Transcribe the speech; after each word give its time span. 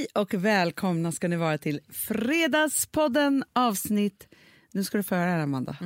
Hej 0.00 0.06
och 0.14 0.34
välkomna 0.34 1.12
ska 1.12 1.28
ni 1.28 1.36
vara 1.36 1.58
till 1.58 1.80
Fredagspodden 1.88 3.44
avsnitt, 3.52 4.28
nu 4.72 4.84
ska 4.84 4.96
du 4.98 5.02
få 5.02 5.14
höra 5.14 5.30
här 5.30 5.38
Amanda, 5.38 5.76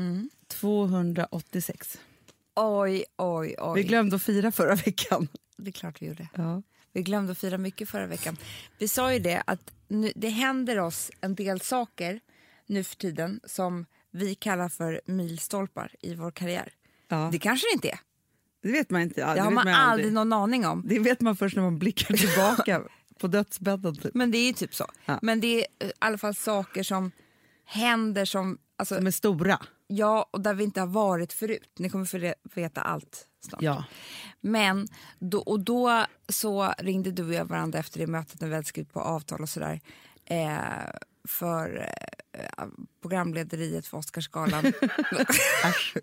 286. 0.49 1.99
Oj, 2.57 3.05
oj, 3.17 3.55
oj. 3.59 3.83
Vi 3.83 3.89
glömde 3.89 4.17
att 4.17 4.23
fira 4.23 4.53
förra 4.53 4.75
veckan. 4.75 5.29
Det 5.57 5.71
är 5.71 5.73
klart 5.73 6.03
vi 6.03 6.07
gjorde. 6.07 6.29
Ja. 6.35 6.63
Vi 6.93 7.03
glömde 7.03 7.33
att 7.33 7.39
fira 7.39 7.59
mycket 7.59 7.89
förra 7.89 8.07
veckan. 8.07 8.37
Vi 8.79 8.89
sa 8.89 9.13
ju 9.13 9.19
det 9.19 9.43
att 9.47 9.73
nu, 9.89 10.13
det 10.17 10.29
händer 10.29 10.79
oss 10.79 11.11
en 11.21 11.35
del 11.35 11.61
saker 11.61 12.21
nu 12.67 12.85
för 12.85 12.97
tiden 12.97 13.41
som 13.45 13.87
vi 14.11 14.35
kallar 14.35 14.69
för 14.69 15.01
milstolpar 15.07 15.93
i 16.01 16.15
vår 16.15 16.31
karriär. 16.31 16.73
Ja. 17.09 17.29
Det 17.33 17.39
kanske 17.39 17.67
det 17.67 17.75
inte 17.75 17.89
är. 17.89 17.99
Det 18.63 18.73
vet 18.73 18.91
man 18.91 19.01
inte. 19.01 19.21
Ja, 19.21 19.35
Det 19.35 19.41
har 19.41 19.51
vet 19.51 19.55
man 19.55 19.69
aldrig 19.69 20.13
någon 20.13 20.33
aning 20.33 20.67
om. 20.67 20.83
Det 20.87 20.99
vet 20.99 21.21
man 21.21 21.37
först 21.37 21.57
när 21.57 21.63
man 21.63 21.79
blickar 21.79 22.15
tillbaka 22.17 22.83
på 23.21 23.27
dödsbädden. 23.27 23.97
Typ. 23.97 24.15
Men 24.15 24.31
det 24.31 24.39
är 24.39 24.47
ju 24.47 24.53
typ 24.53 24.75
så. 24.75 24.87
Ja. 25.05 25.19
Men 25.23 25.41
det 25.41 25.61
är 25.61 25.67
eh, 25.79 25.89
i 25.89 25.93
alla 25.99 26.19
fall 26.19 26.35
saker 26.35 26.83
som 26.83 27.11
händer 27.65 28.25
som... 28.25 28.59
Alltså, 28.77 28.95
De 28.95 29.07
är 29.07 29.11
stora. 29.11 29.59
ja, 29.87 30.29
och 30.31 30.41
där 30.41 30.55
vi 30.55 30.65
inte 30.65 30.81
har 30.81 30.87
varit 30.87 31.33
förut. 31.33 31.71
Ni 31.79 31.91
kommer 31.91 32.05
få 32.05 32.35
veta 32.55 32.81
allt 32.81 33.27
snart. 33.49 33.63
Ja. 33.63 33.85
Men 34.41 34.87
då, 35.19 35.39
och 35.39 35.61
då 35.61 36.07
så 36.29 36.75
ringde 36.79 37.11
du 37.11 37.25
och 37.25 37.35
jag 37.35 37.45
varandra 37.45 37.79
efter 37.79 37.99
det 38.01 38.07
mötet 38.07 38.41
när 38.41 38.49
vi 38.49 38.55
hade 38.55 38.67
skrivit 38.67 38.93
på 38.93 39.01
avtal 39.01 39.43
och 39.43 39.49
sådär. 39.49 39.81
Eh, 40.27 40.59
för 41.29 41.89
eh, 42.33 42.65
programlederiet 43.03 43.87
för 43.87 43.99
Oscarsgalan. 43.99 44.65
Äsch. 45.65 45.97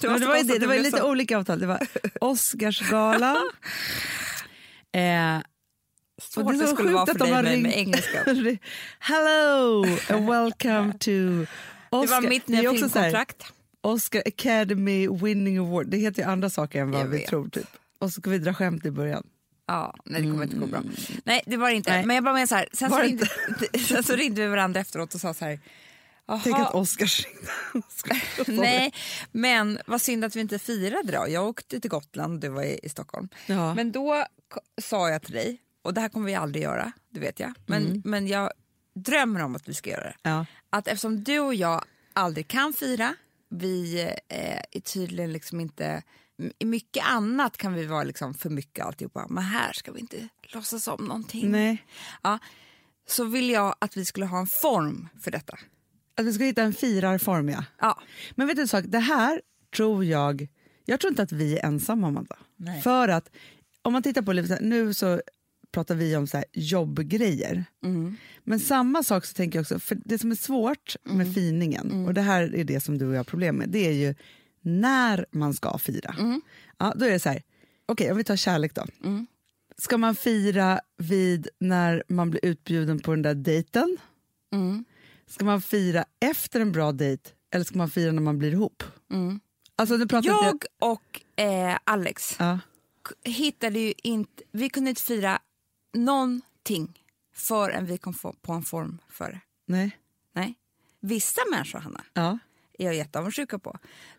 Det 0.00 0.08
Men 0.08 0.20
det 0.20 0.26
var, 0.26 0.44
det, 0.44 0.58
det 0.58 0.66
var 0.66 0.78
lite 0.78 1.02
olika 1.02 1.38
avtal. 1.38 1.60
Det 1.60 1.66
var 1.66 1.86
Oscarsgalan. 2.20 3.50
Eh, 4.92 5.38
Svårt 6.22 6.52
det 6.52 6.58
det 6.58 6.66
skulle 6.66 6.92
vara 6.92 7.06
för 7.06 7.14
dig 7.18 7.30
med, 7.32 7.44
ringt. 7.44 7.62
med 7.62 7.78
engelska. 7.78 8.24
Hello 8.98 9.84
and 10.10 10.28
welcome 10.30 10.92
to 10.92 11.10
Det 11.90 11.96
Oscar. 11.96 12.20
var 12.20 12.28
mitt 12.28 12.46
Det 12.46 12.52
nya 12.52 12.70
filmkontrakt. 12.72 13.52
Oscar 13.80 14.22
Academy 14.26 15.08
Winning 15.08 15.58
Award. 15.58 15.86
Det 15.86 15.96
heter 15.96 16.22
ju 16.22 16.28
andra 16.28 16.50
saker 16.50 16.80
än 16.80 16.90
vad 16.90 17.00
Jag 17.00 17.06
vi 17.08 17.18
vet. 17.18 17.26
tror. 17.26 17.48
Typ. 17.48 17.66
Och 17.98 18.12
så 18.12 18.20
ska 18.20 18.30
vi 18.30 18.38
dra 18.38 18.54
skämt 18.54 18.86
i 18.86 18.90
början. 18.90 19.26
Ja, 19.66 19.94
nej 20.04 20.22
det 20.22 20.30
kommer 20.30 20.44
inte 20.44 20.56
gå 20.56 20.66
bra. 20.66 20.82
Nej 21.24 21.42
det 21.46 21.56
var 21.56 21.70
det 21.70 21.76
inte. 21.76 21.90
Nej. 21.92 22.06
Men 22.06 22.14
jag 22.16 22.24
bara 22.24 22.34
menar 22.34 22.46
så 22.46 22.54
här, 22.54 22.68
sen 22.72 22.88
så, 22.90 22.94
Var 22.96 23.02
det 23.02 23.08
ringde, 23.08 23.26
sen 23.78 24.02
så 24.02 24.16
ringde 24.16 24.42
vi 24.42 24.48
varandra 24.48 24.80
efteråt 24.80 25.14
och 25.14 25.20
sa 25.20 25.34
så 25.34 25.44
här. 25.44 25.58
Tänk 26.44 26.56
"Jaha, 26.56 26.66
att 26.66 26.74
Oscar 26.74 27.24
ringde. 27.24 28.62
Nej, 28.62 28.94
men 29.32 29.78
vad 29.86 30.02
synd 30.02 30.24
att 30.24 30.36
vi 30.36 30.40
inte 30.40 30.58
firade 30.58 31.12
då. 31.12 31.24
Jag 31.28 31.48
åkte 31.48 31.80
till 31.80 31.90
Gotland 31.90 32.34
och 32.34 32.40
du 32.40 32.48
var 32.48 32.62
i, 32.62 32.80
i 32.82 32.88
Stockholm. 32.88 33.28
Ja. 33.46 33.74
Men 33.74 33.92
då 33.92 34.24
sa 34.82 35.10
jag 35.10 35.22
till 35.22 35.34
dig, 35.34 35.60
och 35.82 35.94
det 35.94 36.00
här 36.00 36.08
kommer 36.08 36.26
vi 36.26 36.34
aldrig 36.34 36.62
göra, 36.64 36.92
det 37.10 37.20
vet 37.20 37.40
jag, 37.40 37.54
men, 37.66 38.02
men 38.04 38.26
jag 38.26 38.50
drömmer 38.94 39.42
om 39.42 39.56
att 39.56 39.68
vi 39.68 39.74
ska 39.74 39.90
göra 39.90 40.02
det. 40.04 40.16
Ja. 40.22 40.46
Att 40.70 40.88
eftersom 40.88 41.24
du 41.24 41.38
och 41.38 41.54
jag 41.54 41.84
aldrig 42.12 42.48
kan 42.48 42.72
fira, 42.72 43.14
vi 43.48 44.00
eh, 44.28 44.60
är 44.70 44.80
tydligen 44.80 45.32
liksom 45.32 45.60
inte... 45.60 46.02
I 46.58 46.64
mycket 46.64 47.04
annat 47.06 47.56
kan 47.56 47.74
vi 47.74 47.86
vara 47.86 48.02
liksom 48.04 48.34
för 48.34 48.50
mycket 48.50 48.86
alltihopa, 48.86 49.26
men 49.30 49.44
här 49.44 49.72
ska 49.72 49.92
vi 49.92 50.00
inte 50.00 50.28
låtsas 50.42 50.88
om 50.88 51.04
någonting. 51.04 51.50
Nej. 51.50 51.84
Ja, 52.22 52.38
så 53.08 53.24
vill 53.24 53.50
jag 53.50 53.74
att 53.78 53.96
vi 53.96 54.04
skulle 54.04 54.26
ha 54.26 54.38
en 54.40 54.46
form 54.62 55.08
för 55.20 55.30
detta. 55.30 55.58
Att 56.20 56.26
vi 56.26 56.32
ska 56.32 56.44
hitta 56.44 56.62
en 56.62 56.72
firarform, 56.72 57.48
ja. 57.48 57.64
Ja, 57.80 58.00
Men 58.34 58.46
vet 58.46 58.56
du 58.56 58.62
en 58.62 58.68
sak? 58.68 58.84
Det 58.88 58.98
här 58.98 59.40
tror 59.76 60.04
jag... 60.04 60.48
Jag 60.84 61.00
tror 61.00 61.10
inte 61.12 61.22
att 61.22 61.32
vi 61.32 61.58
är 61.58 61.66
ensamma, 61.66 62.06
Amanda. 62.08 62.36
Nej. 62.56 62.82
För 62.82 63.08
att 63.08 63.30
om 63.82 63.92
man 63.92 64.02
tittar 64.02 64.22
på 64.22 64.32
livet, 64.32 64.60
nu 64.60 64.94
så 64.94 65.20
pratar 65.72 65.94
vi 65.94 66.16
om 66.16 66.26
så 66.26 66.36
här, 66.36 66.46
jobbgrejer. 66.52 67.64
Mm. 67.84 68.16
Men 68.44 68.60
samma 68.60 69.02
sak 69.02 69.24
så 69.24 69.34
tänker 69.34 69.58
jag 69.58 69.62
också, 69.62 69.78
för 69.78 69.98
det 70.04 70.18
som 70.18 70.30
är 70.30 70.34
svårt 70.34 70.96
Mm. 71.04 71.18
med 71.18 71.34
finingen, 71.34 72.06
och 72.06 72.14
det 72.14 72.20
här 72.20 72.54
är 72.54 72.64
det 72.64 72.80
som 72.80 72.98
du 72.98 73.06
och 73.06 73.12
jag 73.12 73.18
har 73.18 73.24
problem 73.24 73.56
med, 73.56 73.68
det 73.68 73.86
är 73.88 73.92
ju 73.92 74.14
när 74.60 75.26
man 75.30 75.54
ska 75.54 75.78
fira. 75.78 76.14
Mm. 76.18 76.40
Ja, 76.78 76.94
då 76.96 77.04
är 77.04 77.10
det 77.10 77.20
så 77.20 77.28
här, 77.28 77.42
okej 77.86 78.10
om 78.10 78.16
vi 78.16 78.24
tar 78.24 78.36
kärlek 78.36 78.74
då. 78.74 78.86
Ska 79.78 79.98
man 79.98 80.14
fira 80.14 80.80
vid 80.98 81.48
när 81.58 82.02
man 82.08 82.30
blir 82.30 82.44
utbjuden 82.44 82.98
på 82.98 83.10
den 83.10 83.22
där 83.22 83.34
dejten? 83.34 83.96
Mm. 85.30 85.34
Ska 85.34 85.44
man 85.44 85.62
fira 85.62 86.04
efter 86.20 86.60
en 86.60 86.72
bra 86.72 86.92
dejt 86.92 87.30
eller 87.50 87.64
ska 87.64 87.78
man 87.78 87.90
fira 87.90 88.12
när 88.12 88.22
man 88.22 88.38
blir 88.38 88.52
ihop? 88.52 88.82
Alltså, 89.76 89.96
nu 89.96 90.06
pratar 90.06 90.30
inte 90.30 90.44
Mm. 90.44 90.58
jag 90.80 90.90
och 90.92 91.22
eh, 91.44 91.78
Alex 91.84 92.36
Ja. 92.38 92.58
hittade 93.24 93.78
ju 93.78 93.94
inte, 94.02 94.42
vi 94.52 94.68
kunde 94.68 94.90
inte 94.90 95.02
fira 95.02 95.38
någonting 95.94 97.02
förrän 97.34 97.86
vi 97.86 97.98
kom 97.98 98.14
på 98.42 98.52
en 98.52 98.62
form 98.62 98.98
för 99.08 99.30
det. 99.30 99.40
Nej. 99.66 99.98
Nej. 100.32 100.54
Vissa 101.00 101.40
människor, 101.50 101.78
Hanna, 101.78 102.04
Ja. 102.12 102.38
är 102.78 102.84
jag 102.84 102.94
jätteavundsjuka 102.94 103.58
på. 103.58 103.78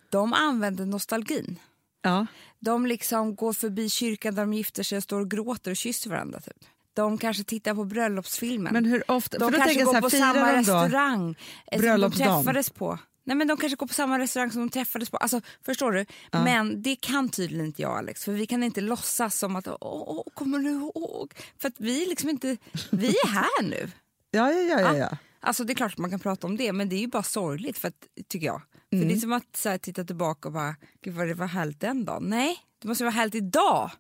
De 0.10 0.34
använder 0.34 0.86
nostalgin. 0.86 1.60
Ja. 2.02 2.26
De 2.60 2.86
liksom 2.86 3.36
går 3.36 3.54
förbi 3.54 3.90
kyrkan 3.90 4.36
där 4.36 4.42
de 4.44 4.54
gifter 4.54 4.84
sig 4.84 4.98
och 4.98 5.04
står 5.04 5.20
och 5.20 5.32
gråter 5.32 5.72
och 5.72 5.78
kysser 5.78 6.10
varandra. 6.10 6.40
Typ. 6.40 6.66
De 6.94 7.18
kanske 7.18 7.44
tittar 7.44 7.76
på 7.76 7.86
bröllopsfilmen. 7.86 8.74
Men 8.74 8.86
hur 8.86 9.12
ofta? 9.12 9.38
de 9.38 9.52
för 9.52 9.58
kanske 9.60 9.84
går 9.84 9.94
här, 9.94 10.02
på 10.02 10.10
samma 10.10 10.54
restaurang 10.58 11.36
eh, 11.72 11.82
som 11.82 12.02
de 12.02 12.12
träffades 12.12 12.70
på. 12.70 13.00
Nej, 13.24 13.38
men 13.38 13.48
de 13.48 13.58
kanske 13.58 13.76
går 13.76 13.88
på 13.88 13.94
samma 13.94 14.20
restaurang 14.20 14.52
som 14.52 14.62
de 14.62 14.70
träffades 14.70 15.10
på. 15.10 15.18
Alltså, 15.18 15.42
förstår 15.66 15.92
du? 15.92 16.06
Men 16.32 16.82
det 16.82 16.96
kan 16.96 17.30
tydligen 17.30 17.66
inte 17.66 17.82
jag 17.82 17.98
Alex. 17.98 18.24
För 18.26 18.32
vi 18.32 18.46
kan 18.48 18.64
inte 18.64 18.82
låtsas 18.82 19.38
som 19.40 19.56
att, 19.56 19.68
åh, 19.82 20.24
kommer 20.34 20.60
du 20.60 20.70
ihåg? 20.70 21.34
För 21.60 21.68
att 21.68 21.76
vi 21.78 22.04
är 22.04 22.10
liksom 22.10 22.30
inte, 22.30 22.58
vi 22.90 23.08
är 23.08 23.28
här 23.28 23.64
nu. 23.64 23.92
Ja, 24.34 24.52
ja, 24.52 24.62
ja, 24.62 24.80
ja, 24.80 24.98
ja. 24.98 25.18
Alltså 25.40 25.64
det 25.64 25.74
är 25.74 25.76
klart 25.76 25.92
att 25.92 25.98
man 25.98 26.10
kan 26.10 26.20
prata 26.20 26.48
om 26.48 26.58
det, 26.58 26.74
men 26.74 26.90
det 26.90 26.96
är 26.96 27.00
ju 27.00 27.08
bara 27.08 27.24
sorgligt 27.24 27.78
för 27.78 27.88
att, 27.88 28.08
tycker 28.28 28.48
jag. 28.48 28.62
För 28.90 28.96
Mm. 28.98 29.08
det 29.08 29.14
är 29.14 29.18
som 29.18 29.34
att 29.34 29.56
så 29.56 29.70
här, 29.70 29.78
titta 29.78 30.04
tillbaka 30.04 30.48
och 30.48 30.54
bara, 30.54 30.76
gud 31.04 31.14
vad 31.14 31.28
det 31.28 31.34
var 31.34 31.48
härligt 31.48 31.80
den 31.80 32.06
dagen. 32.06 32.24
Nej, 32.24 32.58
det 32.82 32.88
måste 32.88 33.04
vara 33.04 33.12
härligt 33.14 33.36
idag. 33.36 33.92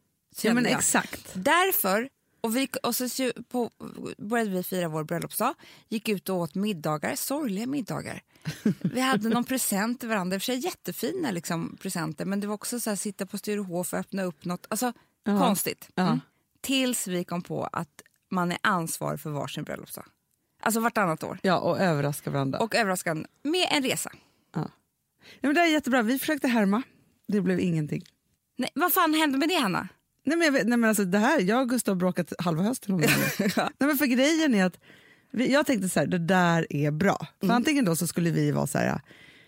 ja 0.41 0.53
men 0.53 0.63
jag. 0.63 0.73
exakt. 0.73 1.31
Därför, 1.33 2.09
och, 2.41 2.55
vi, 2.55 2.67
och 2.83 2.95
så 2.95 3.31
på, 3.49 3.71
började 4.17 4.49
vi 4.49 4.63
fira 4.63 4.87
vår 4.87 5.03
bröllopsdag, 5.03 5.53
gick 5.89 6.09
ut 6.09 6.29
och 6.29 6.35
åt 6.35 6.55
middagar, 6.55 7.15
sorgliga 7.15 7.67
middagar. 7.67 8.21
Vi 8.79 8.99
hade 9.01 9.29
någon 9.29 9.43
present 9.43 9.99
till 9.99 10.09
varandra, 10.09 10.35
i 10.35 10.37
och 10.37 10.41
för 10.41 10.45
sig 10.45 10.57
jättefina 10.65 11.31
liksom, 11.31 11.77
presenter, 11.81 12.25
men 12.25 12.39
det 12.39 12.47
var 12.47 12.53
också 12.53 12.79
så 12.79 12.89
här, 12.89 12.97
sitta 12.97 13.25
på 13.25 13.37
Sturehof 13.37 13.93
och 13.93 13.99
öppna 13.99 14.23
upp 14.23 14.45
något, 14.45 14.65
alltså 14.69 14.93
konstigt. 15.25 15.89
Ja. 15.95 16.03
Mm. 16.07 16.19
Tills 16.61 17.07
vi 17.07 17.23
kom 17.23 17.41
på 17.41 17.63
att 17.63 18.01
man 18.31 18.51
är 18.51 18.57
ansvarig 18.61 19.19
för 19.19 19.29
varsin 19.29 19.63
bröllopsdag. 19.63 20.05
Alltså 20.61 20.79
vartannat 20.79 21.23
år. 21.23 21.39
Ja, 21.43 21.59
och 21.59 21.79
överraska 21.79 22.29
varandra. 22.29 22.59
Och 22.59 22.75
överraskande, 22.75 23.27
med 23.43 23.67
en 23.71 23.83
resa. 23.83 24.11
ja. 24.55 24.71
Ja, 25.41 25.47
men 25.47 25.53
det 25.55 25.61
är 25.61 25.65
jättebra. 25.65 26.01
Vi 26.01 26.19
försökte 26.19 26.47
härma. 26.47 26.83
Det 27.27 27.41
blev 27.41 27.59
ingenting. 27.59 28.03
Nej, 28.57 28.69
vad 28.75 28.93
fan 28.93 29.13
hände 29.13 29.37
med 29.37 29.49
det, 29.49 29.55
Hanna? 29.55 29.87
Nej, 30.23 30.37
men 30.37 30.45
jag, 30.45 30.51
vet, 30.51 30.67
nej, 30.67 30.77
men 30.77 30.87
alltså, 30.89 31.05
det 31.05 31.17
här, 31.17 31.39
jag 31.41 31.61
och 31.61 31.69
Gustav 31.69 31.95
har 31.95 31.99
bråkat 31.99 32.33
halva 32.39 32.63
hösten 32.63 32.93
om 32.93 33.01
det 33.01 33.07
nej, 33.57 33.69
men 33.79 33.97
för 33.97 34.05
grejen 34.05 34.55
är 34.55 34.65
att 34.65 34.79
vi, 35.31 35.53
jag 35.53 35.65
tänkte 35.65 35.89
så 35.89 35.99
här, 35.99 36.07
det 36.07 36.17
där 36.17 36.67
är 36.69 36.91
bra. 36.91 37.27
För 37.39 37.49
antingen 37.49 37.85
då 37.85 37.95
så 37.95 38.07
skulle 38.07 38.31
vi 38.31 38.51
vara 38.51 38.67
så 38.67 38.77
här, 38.77 39.01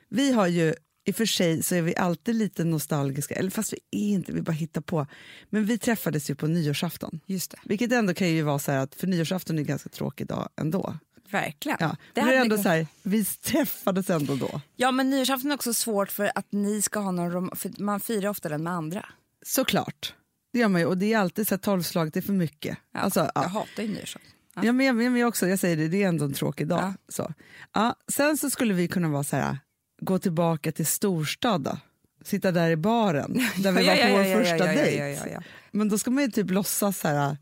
vi 0.10 0.32
har 0.32 0.48
ju 0.48 0.74
i 1.06 1.12
och 1.12 1.16
för 1.16 1.26
sig 1.26 1.64
så 1.64 1.76
är 1.76 1.82
vi 1.82 1.96
alltid 1.96 2.36
lite 2.36 2.64
nostalgiska, 2.64 3.36
eller 3.36 3.50
fast 3.52 3.74
vi 3.74 3.80
är 4.10 4.14
inte, 4.14 4.32
vi 4.32 4.42
bara 4.42 4.52
hittar 4.52 4.82
på. 4.82 5.08
Men 5.50 5.66
vi 5.66 5.78
träffades 5.78 6.30
ju 6.30 6.36
på 6.36 6.48
nyårsafton. 6.48 7.20
Just 7.26 7.52
det. 7.52 7.58
Vilket 7.66 7.92
ändå 7.92 8.14
kan 8.14 8.30
ju 8.30 8.42
vara 8.42 8.60
så 8.60 8.72
här 8.72 8.80
att 8.80 8.96
för 8.96 9.08
nyårsafton 9.08 9.56
är 9.56 9.60
en 9.62 9.68
ganska 9.68 9.90
tråkig 9.90 10.28
dag 10.28 10.50
ändå. 10.56 10.98
Verkligen. 11.30 11.78
Ja. 11.80 11.98
Det 12.14 12.22
är 12.22 12.34
ändå 12.34 12.58
så 12.58 12.70
här, 12.70 12.88
vi 13.04 13.26
träffades 13.26 14.10
ändå 14.10 14.36
då. 14.36 14.62
Ja, 14.76 14.92
men 14.92 15.10
nyårsafton 15.10 15.52
är 15.52 15.56
också 15.56 15.74
svårt 15.74 16.12
för 16.12 16.32
att 16.36 16.52
ni 16.52 16.82
ska 16.82 17.00
ha 17.00 17.12
någon 17.12 17.32
rom- 17.32 17.56
för 17.56 17.72
man 17.78 18.00
firar 18.00 18.30
ofta 18.30 18.50
den 18.50 18.64
med 18.64 18.74
andra. 18.74 19.06
Såklart. 19.46 20.14
Det 20.54 20.60
gör 20.60 20.68
man 20.68 20.82
ju 20.82 20.88
och 20.88 20.98
det 20.98 21.14
är 21.14 21.18
alltid 21.20 21.48
så 21.48 21.56
här 21.56 21.60
tolvslag, 21.60 22.12
det 22.12 22.20
är 22.20 22.22
för 22.22 22.34
mycket. 22.34 22.78
Ja, 22.94 23.00
Alltså, 23.00 23.20
Jag 23.20 23.32
ja. 23.36 23.42
hatar 23.48 23.84
ju 23.84 23.90
nyårsafton. 23.90 24.32
Ja, 24.56 24.72
men 24.72 24.86
jag, 24.86 24.96
men 24.96 25.16
jag 25.16 25.28
också, 25.28 25.48
jag 25.48 25.60
säger 25.60 25.78
det, 25.78 25.88
det 25.88 26.04
är 26.04 26.08
ändå 26.08 26.26
en 26.26 26.34
tråkig 26.34 26.68
dag. 26.68 26.80
Ja. 26.80 26.94
Så. 27.10 27.34
Ja, 27.74 27.96
sen 28.08 28.38
så 28.38 28.50
skulle 28.50 28.74
vi 28.74 28.88
kunna 28.88 29.10
vara 29.10 29.24
så 29.24 29.36
här, 29.36 29.58
gå 30.02 30.20
tillbaka 30.20 30.72
till 30.72 30.86
storstad 30.86 31.62
då. 31.62 31.78
Sitta 32.24 32.52
där 32.52 32.70
i 32.72 32.76
baren 32.76 33.34
där 33.58 33.72
vi 33.72 33.88
var 33.88 33.96
på 33.96 34.18
vår 34.18 34.40
första 34.44 34.58
ja, 34.58 34.74
ja, 34.74 34.82
dejt. 34.84 34.98
Ja, 34.98 35.08
ja, 35.08 35.32
ja. 35.34 35.44
Men 35.72 35.90
då 35.90 35.98
ska 35.98 36.12
man 36.12 36.24
ju 36.24 36.32
typ 36.32 36.50
låtsas 36.50 37.00
så 37.00 37.08
här, 37.08 37.38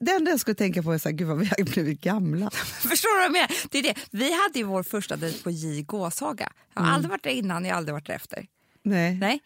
det 0.00 0.10
enda 0.12 0.30
jag 0.30 0.40
skulle 0.40 0.54
tänka 0.54 0.82
på 0.82 0.92
är 0.92 0.98
så 0.98 1.08
här, 1.08 1.16
gud 1.16 1.28
vad 1.28 1.38
vi 1.38 1.46
har 1.46 1.64
blivit 1.64 2.00
gamla. 2.00 2.50
Förstår 2.80 3.14
du 3.14 3.18
vad 3.18 3.24
jag 3.24 3.32
menar? 3.32 3.50
Det 3.70 3.78
är 3.78 3.82
det. 3.82 3.94
Vi 4.10 4.42
hade 4.42 4.58
ju 4.58 4.64
vår 4.64 4.82
första 4.82 5.16
dejt 5.16 5.42
på 5.42 5.50
J 5.50 5.82
Gåshaga. 5.82 6.52
Jag 6.74 6.82
har 6.82 6.92
aldrig 6.92 7.10
varit 7.10 7.22
där 7.24 7.30
innan, 7.30 7.64
jag 7.64 7.72
har 7.72 7.76
aldrig 7.76 7.92
varit 7.94 8.06
där 8.06 8.14
efter. 8.14 8.46
Nej. 8.82 9.14
Nej. 9.14 9.40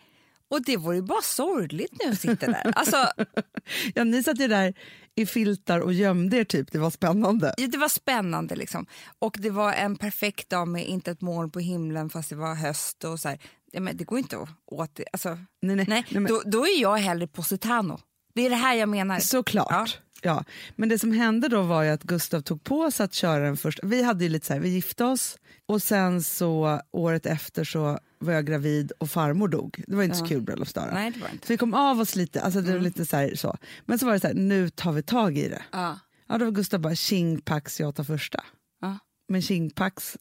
Och 0.55 0.63
det 0.63 0.77
vore 0.77 0.97
ju 0.97 1.03
bara 1.03 1.23
sorgligt 1.23 1.93
nu 2.05 2.13
att 2.13 2.21
sitta 2.21 2.47
där. 2.47 2.73
Alltså, 2.75 3.09
Ja, 3.95 4.05
ni 4.05 4.23
satt 4.23 4.41
ju 4.41 4.49
där 4.49 4.75
i 5.15 5.27
filtar 5.27 5.81
och 5.81 5.93
gömde 5.93 6.37
er 6.37 6.45
typ, 6.45 6.73
det 6.73 6.79
var 6.79 6.91
spännande. 6.91 7.55
det 7.57 7.79
var 7.79 7.89
spännande 7.89 8.57
liksom. 8.57 8.87
Och 9.19 9.37
det 9.39 9.51
var 9.51 9.73
en 9.73 9.97
perfekt 9.97 10.51
dag 10.51 10.69
med 10.69 10.87
inte 10.87 11.11
ett 11.11 11.21
moln 11.21 11.51
på 11.51 11.61
himlen 11.61 12.11
fast 12.11 12.31
det 12.31 12.37
var 12.37 12.55
höst 12.55 13.05
och 13.05 13.21
så 13.21 13.29
här. 13.29 13.39
Ja, 13.73 13.81
men 13.81 13.97
det 13.97 14.05
går 14.05 14.19
inte 14.19 14.37
att 14.37 14.49
åt 14.67 15.01
alltså, 15.13 15.29
Nej, 15.29 15.77
nej. 15.77 15.77
nej, 15.77 15.87
nej 15.89 16.21
men, 16.21 16.27
då, 16.27 16.43
då 16.47 16.67
är 16.67 16.81
jag 16.81 16.97
hellre 16.97 17.27
Positano. 17.27 17.99
Det 18.35 18.47
är 18.47 18.51
det 18.51 18.57
här 18.57 18.75
jag 18.75 18.89
menar. 18.89 19.19
såklart. 19.21 19.99
Ja, 20.23 20.45
men 20.77 20.89
det 20.89 20.99
som 20.99 21.13
hände 21.13 21.49
då 21.49 21.63
var 21.63 21.83
ju 21.83 21.91
att 21.91 22.03
Gustav 22.03 22.41
tog 22.41 22.65
på 22.65 22.91
sig 22.91 23.05
att 23.05 23.15
köra 23.15 23.45
den 23.45 23.57
första. 23.57 23.87
Vi 23.87 24.03
hade 24.03 24.25
ju 24.25 24.31
lite 24.31 24.47
så 24.47 24.53
här, 24.53 24.61
vi 24.61 24.69
gifte 24.69 25.05
oss 25.05 25.39
och 25.67 25.83
sen 25.83 26.23
så 26.23 26.81
året 26.93 27.27
efter 27.27 27.65
så 27.65 27.99
var 28.25 28.33
jag 28.33 28.47
gravid 28.47 28.93
och 28.99 29.11
farmor 29.11 29.49
dog. 29.49 29.85
Det 29.87 29.97
var 29.97 30.03
inte 30.03 30.17
så 30.17 30.27
kul 30.27 30.43
bröllopsdag. 30.43 30.89
då. 30.89 30.95
Nej, 30.95 31.11
det 31.11 31.21
var 31.21 31.29
inte. 31.29 31.47
Så 31.47 31.53
vi 31.53 31.57
kom 31.57 31.75
av 31.75 32.01
oss 32.01 32.17
lite, 32.17 32.41
alltså 32.41 32.61
det 32.61 32.73
var 32.73 32.81
lite 32.81 33.07
så, 33.07 33.17
här, 33.17 33.35
så. 33.35 33.57
Men 33.87 33.99
så 33.99 34.07
var 34.07 34.13
det 34.13 34.21
så 34.21 34.27
här, 34.27 34.35
nu 34.35 34.69
tar 34.69 34.93
vi 34.93 35.03
tag 35.03 35.39
i 35.39 35.49
det. 35.49 35.63
Ja. 35.73 35.99
Ja, 36.29 36.39
då 36.39 36.45
var 36.45 36.53
Gustav 36.53 36.81
bara 36.81 36.95
tjing 36.95 37.41
pax, 37.41 37.81
jag 37.81 37.95
tar 37.95 38.05
första. 38.05 38.45
Ja. 38.81 38.99
Men 39.29 39.43
tjing 39.43 39.71
pax, 39.71 40.17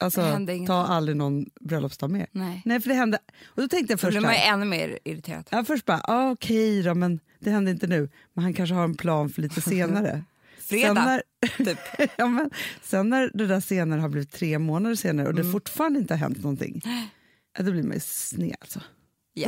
alltså 0.00 0.38
ta 0.66 0.74
aldrig 0.86 1.16
någon 1.16 1.46
bröllopsdag 1.60 2.10
mer. 2.10 2.26
Nej. 2.32 2.62
Nej, 2.64 2.80
för 2.80 2.88
det 2.88 2.94
hände. 2.94 3.18
Och 3.46 3.62
då 3.62 3.68
tänkte 3.68 3.92
jag 3.92 3.98
Då 3.98 4.00
först 4.00 4.10
blir 4.10 4.20
så 4.20 4.26
man 4.26 4.34
ju 4.34 4.40
ännu 4.40 4.64
mer 4.64 4.98
irriterad. 5.04 5.48
ja, 5.50 5.64
först 5.64 5.84
bara, 5.84 6.00
ah, 6.04 6.30
okej 6.30 6.82
då, 6.82 6.94
men 6.94 7.20
det 7.38 7.50
hände 7.50 7.70
inte 7.70 7.86
nu. 7.86 8.08
Men 8.34 8.44
han 8.44 8.54
kanske 8.54 8.74
har 8.74 8.84
en 8.84 8.94
plan 8.96 9.28
för 9.30 9.42
lite 9.42 9.60
senare. 9.70 10.24
Fredag, 10.58 10.94
Sen 10.94 10.94
när, 11.04 11.22
typ. 11.64 11.78
ja, 12.18 12.26
men, 12.26 12.50
sen 12.82 13.10
när 13.10 13.30
det 13.34 13.46
där 13.46 13.60
senare 13.60 14.00
har 14.00 14.08
blivit 14.08 14.32
tre 14.32 14.58
månader 14.58 14.96
senare 14.96 15.26
och 15.26 15.32
Mm. 15.32 15.46
det 15.46 15.52
fortfarande 15.52 15.98
inte 15.98 16.14
har 16.14 16.18
hänt 16.18 16.38
någonting, 16.42 16.82
då 17.58 17.72
blir 17.72 17.82
man 17.82 17.94
ju 17.94 18.00
sned 18.00 18.56
alltså. 18.60 18.80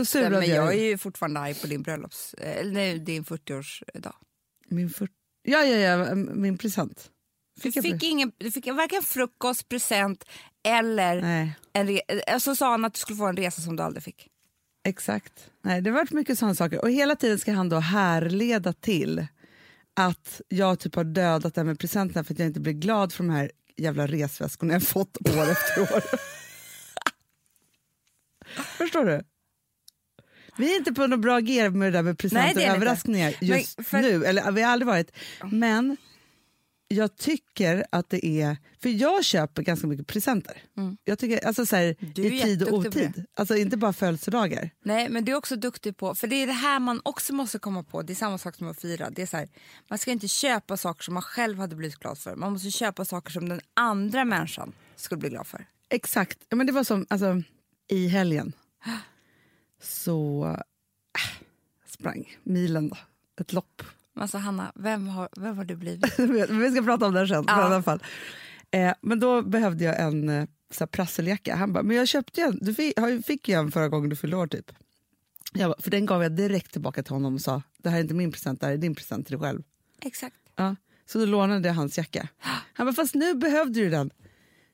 Surade 0.04 0.30
men 0.30 0.48
jag 0.48 0.56
jag 0.56 0.74
är 0.74 0.84
ju 0.84 0.98
fortfarande 0.98 1.40
arg 1.40 1.54
på 1.54 1.66
din 1.66 1.82
bröllops... 1.82 2.34
Eller 2.34 2.72
nej, 2.72 2.98
din 2.98 3.24
40-årsdag. 3.24 4.14
Min 4.68 4.90
för... 4.90 5.08
Ja, 5.42 5.64
ja, 5.64 5.76
ja, 5.76 6.14
min 6.14 6.58
present. 6.58 7.10
Du 7.54 7.62
Fick 7.62 7.76
jag 7.76 7.84
fick, 7.84 8.02
ingen, 8.02 8.32
du 8.38 8.50
fick 8.50 8.66
varken 8.66 9.02
frukost, 9.02 9.68
present 9.68 10.24
eller... 10.68 11.20
Nej. 11.22 11.56
En 11.72 11.86
re, 11.86 12.00
eh, 12.26 12.38
så 12.38 12.56
sa 12.56 12.70
han 12.70 12.84
att 12.84 12.94
du 12.94 12.98
skulle 12.98 13.16
få 13.16 13.26
en 13.26 13.36
resa 13.36 13.62
som 13.62 13.76
du 13.76 13.82
aldrig 13.82 14.02
fick. 14.02 14.28
Exakt. 14.84 15.50
Nej, 15.62 15.80
det 15.80 15.90
har 15.90 15.94
varit 15.98 16.12
mycket 16.12 16.38
sådana 16.38 16.54
saker. 16.54 16.82
Och 16.82 16.90
hela 16.90 17.16
tiden 17.16 17.38
ska 17.38 17.52
han 17.52 17.68
då 17.68 17.78
härleda 17.78 18.72
till 18.72 19.26
att 19.96 20.40
jag 20.48 20.78
typ 20.78 20.94
har 20.94 21.04
dödat 21.04 21.54
det 21.54 21.60
här 21.60 21.66
med 21.66 21.78
presenterna 21.78 22.24
för 22.24 22.34
att 22.34 22.38
jag 22.38 22.48
inte 22.48 22.60
blir 22.60 22.72
glad 22.72 23.12
för 23.12 23.24
de 23.24 23.30
här 23.30 23.50
jävla 23.76 24.06
resväskorna 24.06 24.72
jag 24.72 24.82
fått 24.82 25.16
år 25.36 25.50
efter 25.50 25.80
år. 25.80 26.02
Förstår 28.56 29.04
du? 29.04 29.22
Vi 30.56 30.72
är 30.72 30.76
inte 30.78 30.92
på 30.92 31.06
något 31.06 31.20
bra 31.20 31.40
g 31.40 31.70
med 31.70 31.92
det 31.92 31.98
där 31.98 32.02
med 32.02 32.18
presenter 32.18 32.50
och 32.50 32.56
ni 32.56 32.62
inte. 32.62 32.74
överraskningar 32.76 33.34
just 33.40 33.86
för- 33.88 34.02
nu. 34.02 34.24
Eller 34.24 34.52
vi 34.52 34.62
har 34.62 34.72
aldrig 34.72 34.86
varit. 34.86 35.12
Men 35.52 35.96
jag 36.88 37.16
tycker 37.16 37.84
att 37.92 38.10
det 38.10 38.26
är... 38.26 38.56
För 38.82 38.88
jag 38.88 39.24
köper 39.24 39.62
ganska 39.62 39.86
mycket 39.86 40.06
presenter. 40.06 40.62
Jag 41.04 41.18
tycker, 41.18 41.46
alltså 41.46 41.66
så 41.66 41.76
här, 41.76 41.96
Mm. 42.00 42.32
I 42.32 42.42
tid 42.42 42.62
och 42.62 42.72
otid. 42.78 43.24
Alltså 43.36 43.56
inte 43.56 43.76
bara 43.76 43.92
födelsedagar. 43.92 44.70
Nej, 44.84 45.08
men 45.08 45.24
du 45.24 45.32
är 45.32 45.36
också 45.36 45.56
duktig 45.56 45.96
på... 45.96 46.14
För 46.14 46.26
det 46.26 46.36
är 46.36 46.46
det 46.46 46.52
här 46.52 46.80
man 46.80 47.00
också 47.04 47.34
måste 47.34 47.58
komma 47.58 47.82
på. 47.82 48.02
Det 48.02 48.12
är 48.12 48.14
samma 48.14 48.38
sak 48.38 48.54
som 48.56 48.68
att 48.68 48.80
fira. 48.80 49.10
Det 49.10 49.22
är 49.22 49.26
så 49.26 49.36
här, 49.36 49.48
man 49.88 49.98
ska 49.98 50.10
inte 50.10 50.28
köpa 50.28 50.76
saker 50.76 51.02
som 51.02 51.14
man 51.14 51.22
själv 51.22 51.58
hade 51.58 51.76
blivit 51.76 51.96
glad 51.98 52.18
för. 52.18 52.36
Man 52.36 52.52
måste 52.52 52.70
köpa 52.70 53.04
saker 53.04 53.30
som 53.32 53.48
den 53.48 53.60
andra 53.74 54.24
människan 54.24 54.72
skulle 54.96 55.18
bli 55.18 55.28
glad 55.28 55.46
för. 55.46 55.66
Exakt. 55.90 56.38
Men 56.50 56.66
det 56.66 56.72
var 56.72 56.84
som 56.84 57.06
alltså, 57.10 57.42
i 57.88 58.08
helgen. 58.08 58.52
Så 59.82 60.44
äh, 61.14 61.20
sprang 61.86 62.36
milen 62.42 62.88
då. 62.88 62.96
Ett 63.40 63.52
lopp. 63.52 63.82
Alltså 64.16 64.38
Hanna, 64.38 64.72
vem 64.74 65.08
har, 65.08 65.28
vem 65.36 65.56
har 65.56 65.64
du 65.64 65.76
blivit? 65.76 66.18
Vi 66.50 66.70
ska 66.70 66.82
prata 66.82 67.06
om 67.06 67.14
det 67.14 67.28
sen. 67.28 67.44
Ja. 67.48 67.60
I 67.60 67.64
alla 67.64 67.82
fall. 67.82 68.02
Eh, 68.70 68.94
men 69.00 69.20
då 69.20 69.42
behövde 69.42 69.84
jag 69.84 70.00
en 70.00 70.28
eh, 70.28 70.48
så 70.70 70.80
här, 70.80 70.86
prasseljacka. 70.86 71.56
Han 71.56 71.72
bara, 71.72 71.82
men 71.82 71.96
jag 71.96 72.08
köpte 72.08 72.42
en. 72.42 72.58
Du 72.60 72.74
fick, 72.74 72.94
fick 73.26 73.48
ju 73.48 73.54
en 73.54 73.72
förra 73.72 73.88
gången 73.88 74.10
du 74.10 74.16
fyllde 74.16 74.36
år 74.36 74.46
typ. 74.46 74.72
Jag 75.52 75.70
bara, 75.70 75.82
för 75.82 75.90
den 75.90 76.06
gav 76.06 76.22
jag 76.22 76.32
direkt 76.32 76.72
tillbaka 76.72 77.02
till 77.02 77.12
honom 77.12 77.34
och 77.34 77.40
sa, 77.40 77.62
det 77.78 77.90
här 77.90 77.96
är 77.96 78.02
inte 78.02 78.14
min 78.14 78.32
present, 78.32 78.60
det 78.60 78.66
här 78.66 78.72
är 78.72 78.78
din 78.78 78.94
present 78.94 79.26
till 79.26 79.38
dig 79.38 79.48
själv. 79.48 79.62
Exakt. 80.00 80.36
Ja. 80.56 80.76
Så 81.06 81.18
då 81.18 81.24
lånade 81.24 81.68
jag 81.68 81.74
hans 81.74 81.98
jacka. 81.98 82.28
Han 82.72 82.86
bara, 82.86 82.94
fast 82.94 83.14
nu 83.14 83.34
behövde 83.34 83.80
du 83.80 83.90
den. 83.90 84.10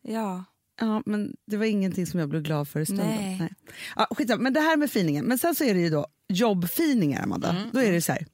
Ja. 0.02 0.44
Ja, 0.80 1.02
men 1.06 1.36
det 1.46 1.56
var 1.56 1.64
ingenting 1.66 2.06
som 2.06 2.20
jag 2.20 2.28
blev 2.28 2.42
glad 2.42 2.68
för 2.68 2.80
i 2.80 2.86
stunden. 2.86 3.06
Nej. 3.06 3.36
Nej. 3.40 3.54
Ja, 3.96 4.06
skitsamma, 4.10 4.42
men 4.42 4.52
det 4.52 4.60
här 4.60 4.76
med 4.76 4.90
finingen. 4.90 5.24
Men 5.24 5.38
sen 5.38 5.54
så 5.54 5.64
är 5.64 5.74
det 5.74 5.80
ju 5.80 5.90
då 5.90 6.06
jobbfiningar, 6.28 7.22
Amanda. 7.22 7.50
Mm, 7.50 7.68
Då 7.72 7.80
är 7.80 7.92
det 7.92 8.02
så 8.02 8.12
här. 8.12 8.26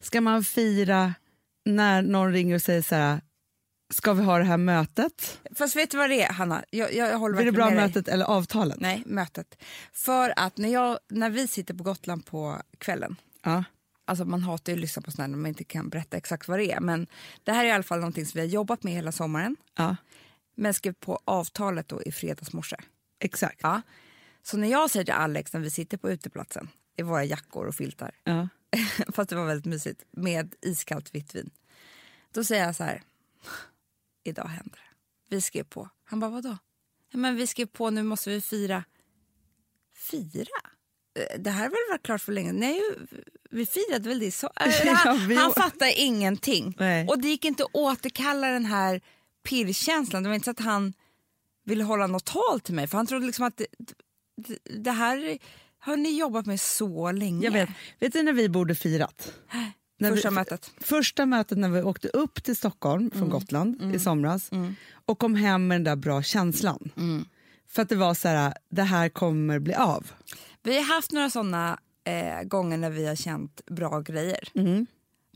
Ska 0.00 0.20
man 0.20 0.44
fira 0.44 1.14
när 1.64 2.02
någon 2.02 2.32
ringer 2.32 2.54
och 2.54 2.62
säger 2.62 2.82
så 2.82 2.94
här, 2.94 3.20
ska 3.94 4.12
vi 4.12 4.22
ha 4.24 4.38
det 4.38 4.44
här 4.44 4.56
mötet? 4.56 5.40
Fast 5.54 5.76
vet 5.76 5.90
du 5.90 5.96
vad 5.96 6.10
det 6.10 6.22
är, 6.22 6.32
Hanna? 6.32 6.64
Jag, 6.70 6.94
jag, 6.94 7.08
jag 7.10 7.18
håller 7.18 7.36
Blir 7.36 7.46
det 7.46 7.52
bra 7.52 7.64
med 7.70 7.76
dig. 7.78 7.86
mötet 7.86 8.08
eller 8.08 8.24
avtalet? 8.24 8.80
Nej, 8.80 9.02
mötet. 9.06 9.62
För 9.92 10.32
att 10.36 10.56
när, 10.58 10.68
jag, 10.68 10.98
när 11.10 11.30
vi 11.30 11.48
sitter 11.48 11.74
på 11.74 11.84
Gotland 11.84 12.26
på 12.26 12.60
kvällen 12.78 13.16
Ja. 13.44 13.64
Alltså 14.04 14.24
man 14.24 14.42
hatar 14.42 14.72
ju 14.72 14.76
att 14.76 14.80
lyssna 14.80 15.02
på 15.02 15.10
sådana 15.10 15.26
när 15.30 15.38
man 15.38 15.48
inte 15.48 15.64
kan 15.64 15.88
berätta 15.88 16.16
exakt 16.16 16.48
vad 16.48 16.58
det 16.58 16.72
är. 16.72 16.80
Men 16.80 17.06
det 17.44 17.52
här 17.52 17.64
är 17.64 17.68
i 17.68 17.72
alla 17.72 17.82
fall 17.82 17.98
någonting 17.98 18.26
som 18.26 18.38
vi 18.40 18.46
har 18.46 18.52
jobbat 18.52 18.82
med 18.82 18.92
hela 18.92 19.12
sommaren. 19.12 19.56
ja, 19.76 19.96
Men 20.54 20.74
skrev 20.74 20.92
på 20.92 21.20
avtalet 21.24 21.88
då 21.88 22.02
i 22.02 22.12
fredags 22.12 22.52
morse. 22.52 22.76
exakt. 23.18 23.60
Ja. 23.62 23.82
Så 24.42 24.56
när 24.56 24.68
jag 24.68 24.90
säger 24.90 25.04
till 25.04 25.14
Alex 25.14 25.52
när 25.52 25.60
vi 25.60 25.70
sitter 25.70 25.96
på 25.96 26.10
uteplatsen 26.10 26.68
i 26.96 27.02
våra 27.02 27.24
jackor 27.24 27.66
och 27.66 27.74
filtar, 27.74 28.14
Ja. 28.24 28.48
fast 29.12 29.30
det 29.30 29.36
var 29.36 29.46
väldigt 29.46 29.66
mysigt, 29.66 30.04
med 30.10 30.54
iskallt 30.62 31.14
vitt 31.14 31.34
vin. 31.34 31.50
Då 32.32 32.44
säger 32.44 32.64
jag 32.64 32.76
så 32.76 32.84
här, 32.84 33.02
idag 34.24 34.48
händer 34.48 34.76
det. 34.76 34.96
Vi 35.36 35.40
skrev 35.40 35.64
på. 35.64 35.88
Han 36.04 36.20
bara, 36.20 36.30
vadå? 36.30 36.56
Ja, 37.10 37.18
men 37.18 37.36
vi 37.36 37.46
skrev 37.46 37.66
på, 37.66 37.90
nu 37.90 38.02
måste 38.02 38.30
vi 38.30 38.40
fira. 38.40 38.84
Fira? 39.94 40.46
Eh, 41.18 41.38
Det 41.40 41.50
här 41.50 41.62
har 41.62 41.68
väl 41.70 41.78
varit 41.90 42.02
klart 42.02 42.20
för 42.20 42.32
länge? 42.32 42.52
Nej, 42.52 42.80
vi 43.50 43.66
firade 43.66 44.08
väl 44.08 44.18
det 44.18 44.30
så. 44.32 44.50
Han, 44.56 45.36
han 45.36 45.52
fattar 45.52 45.92
ingenting. 46.00 46.74
Nej. 46.78 47.08
Och 47.08 47.20
det 47.22 47.28
gick 47.28 47.44
inte 47.44 47.64
att 47.64 47.70
återkalla 47.74 48.48
den 48.48 48.64
här 48.64 49.00
pirrkänslan. 49.42 50.22
Det 50.22 50.28
var 50.28 50.34
inte 50.34 50.44
så 50.44 50.50
att 50.50 50.60
han 50.60 50.92
ville 51.64 51.84
hålla 51.84 52.06
något 52.06 52.24
tal 52.24 52.60
till 52.60 52.74
mig. 52.74 52.86
För 52.86 52.96
han 52.96 53.06
trodde 53.06 53.26
liksom 53.26 53.44
att 53.44 53.56
det, 53.56 53.66
det, 54.80 54.90
här 54.90 55.38
har 55.78 55.96
ni 55.96 56.18
jobbat 56.18 56.46
med 56.46 56.60
så 56.60 57.12
länge. 57.12 57.44
Jag 57.44 57.52
vet. 57.52 57.68
Vet 57.98 58.12
du 58.12 58.22
när 58.22 58.32
vi 58.32 58.48
borde 58.48 58.74
firat? 58.74 59.32
När 59.98 60.10
Första 60.10 60.30
vi, 60.30 60.34
mötet. 60.34 60.70
Första 60.80 61.26
mötet 61.26 61.58
när 61.58 61.68
vi 61.68 61.82
åkte 61.82 62.08
upp 62.08 62.42
till 62.42 62.56
Stockholm 62.56 63.10
från 63.10 63.30
Gotland 63.30 63.94
i 63.94 63.98
somras 63.98 64.50
och 65.06 65.18
kom 65.18 65.34
hem 65.34 65.66
med 65.66 65.74
den 65.74 65.84
där 65.84 65.96
bra 65.96 66.22
känslan. 66.22 66.90
För 67.68 67.82
att 67.82 67.88
det 67.88 67.96
var 67.96 68.14
så 68.14 68.28
här, 68.28 68.54
det 68.70 68.82
här 68.82 69.08
kommer 69.08 69.58
bli 69.58 69.74
av. 69.74 70.12
Vi 70.62 70.76
har 70.76 70.84
haft 70.94 71.12
några 71.12 71.30
såna 71.30 71.78
eh, 72.04 72.42
gånger 72.42 72.76
när 72.76 72.90
vi 72.90 73.06
har 73.06 73.16
känt 73.16 73.60
bra 73.66 74.00
grejer. 74.00 74.48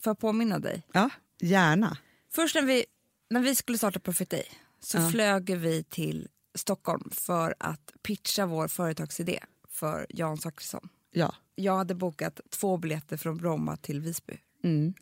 Får 0.02 0.10
jag 0.10 0.18
påminna 0.18 0.58
dig? 0.58 0.82
Ja, 0.92 1.10
gärna. 1.40 1.96
Först 2.32 2.54
när 2.54 2.62
vi, 2.62 2.84
när 3.30 3.40
vi 3.40 3.54
skulle 3.54 3.78
starta 3.78 4.00
Perfect 4.00 4.30
Day 4.30 4.46
så 4.80 5.10
flög 5.10 5.56
vi 5.56 5.84
till 5.84 6.28
Stockholm 6.54 7.10
för 7.12 7.54
att 7.60 7.92
pitcha 8.02 8.46
vår 8.46 8.68
företagsidé 8.68 9.40
för 9.68 10.06
Jan 10.08 10.38
Zachrisson. 10.38 10.88
Ja. 11.10 11.34
Jag 11.54 11.76
hade 11.76 11.94
bokat 11.94 12.40
två 12.50 12.76
biljetter 12.76 13.16
från 13.16 13.36
Bromma 13.36 13.76
till 13.76 14.00
Visby. 14.00 14.38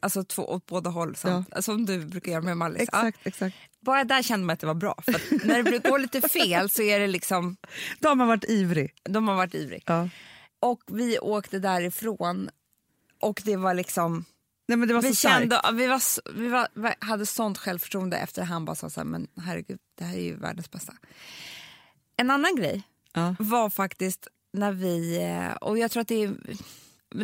Alltså 0.00 0.24
två 0.24 0.42
åt 0.42 0.66
båda 0.66 0.90
håll, 0.90 1.16
samt, 1.16 1.64
som 1.64 1.86
du 1.86 2.06
brukar 2.06 2.32
göra 2.32 2.42
med 2.42 2.56
Mallis. 2.56 2.88
Ja. 2.92 3.08
Exakt, 3.08 3.26
exakt. 3.26 3.56
Bara 3.80 4.04
där 4.04 4.22
kände 4.22 4.46
man 4.46 4.54
att 4.54 4.60
det 4.60 4.66
var 4.66 4.74
bra. 4.74 5.02
För 5.04 5.46
när 5.46 5.62
det 5.62 5.78
går 5.88 5.98
lite 5.98 6.28
fel 6.28 6.70
så 6.70 6.82
är 6.82 7.00
det 7.00 7.06
liksom, 7.06 7.56
Då 8.00 8.08
har 8.08 8.26
varit 8.26 8.44
ivrig. 8.44 8.94
de 9.02 9.28
har 9.28 9.34
varit 9.34 9.54
ivriga. 9.54 9.82
Ja. 9.86 10.08
Och 10.60 10.82
vi 10.86 11.18
åkte 11.18 11.58
därifrån 11.58 12.50
och 13.20 13.42
det 13.44 13.56
var 13.56 13.74
liksom... 13.74 14.24
Nej, 14.66 14.78
men 14.78 14.88
det 14.88 14.94
var 14.94 15.02
Vi, 15.02 15.08
så 15.08 15.14
starkt. 15.14 15.38
kände, 15.40 15.60
vi, 15.72 15.86
var, 15.86 16.00
vi 16.34 16.48
var, 16.48 16.68
vi 16.74 16.88
hade 16.98 17.26
sånt 17.26 17.58
självförtroende 17.58 18.16
efter 18.16 18.42
han 18.42 18.64
bara 18.64 18.76
sa 18.76 18.90
så 18.90 19.00
här, 19.00 19.04
men 19.04 19.26
herregud, 19.36 19.78
det 19.98 20.04
här 20.04 20.16
är 20.16 20.22
ju 20.22 20.36
världens 20.36 20.70
bästa. 20.70 20.92
En 22.16 22.30
annan 22.30 22.56
grej 22.56 22.82
Ja. 23.12 23.36
var 23.38 23.70
faktiskt 23.70 24.28
när 24.52 24.72
vi, 24.72 25.22
eh, 25.22 25.52
och 25.52 25.78
jag 25.78 25.90
tror 25.90 26.00
att 26.00 26.08
det 26.08 26.30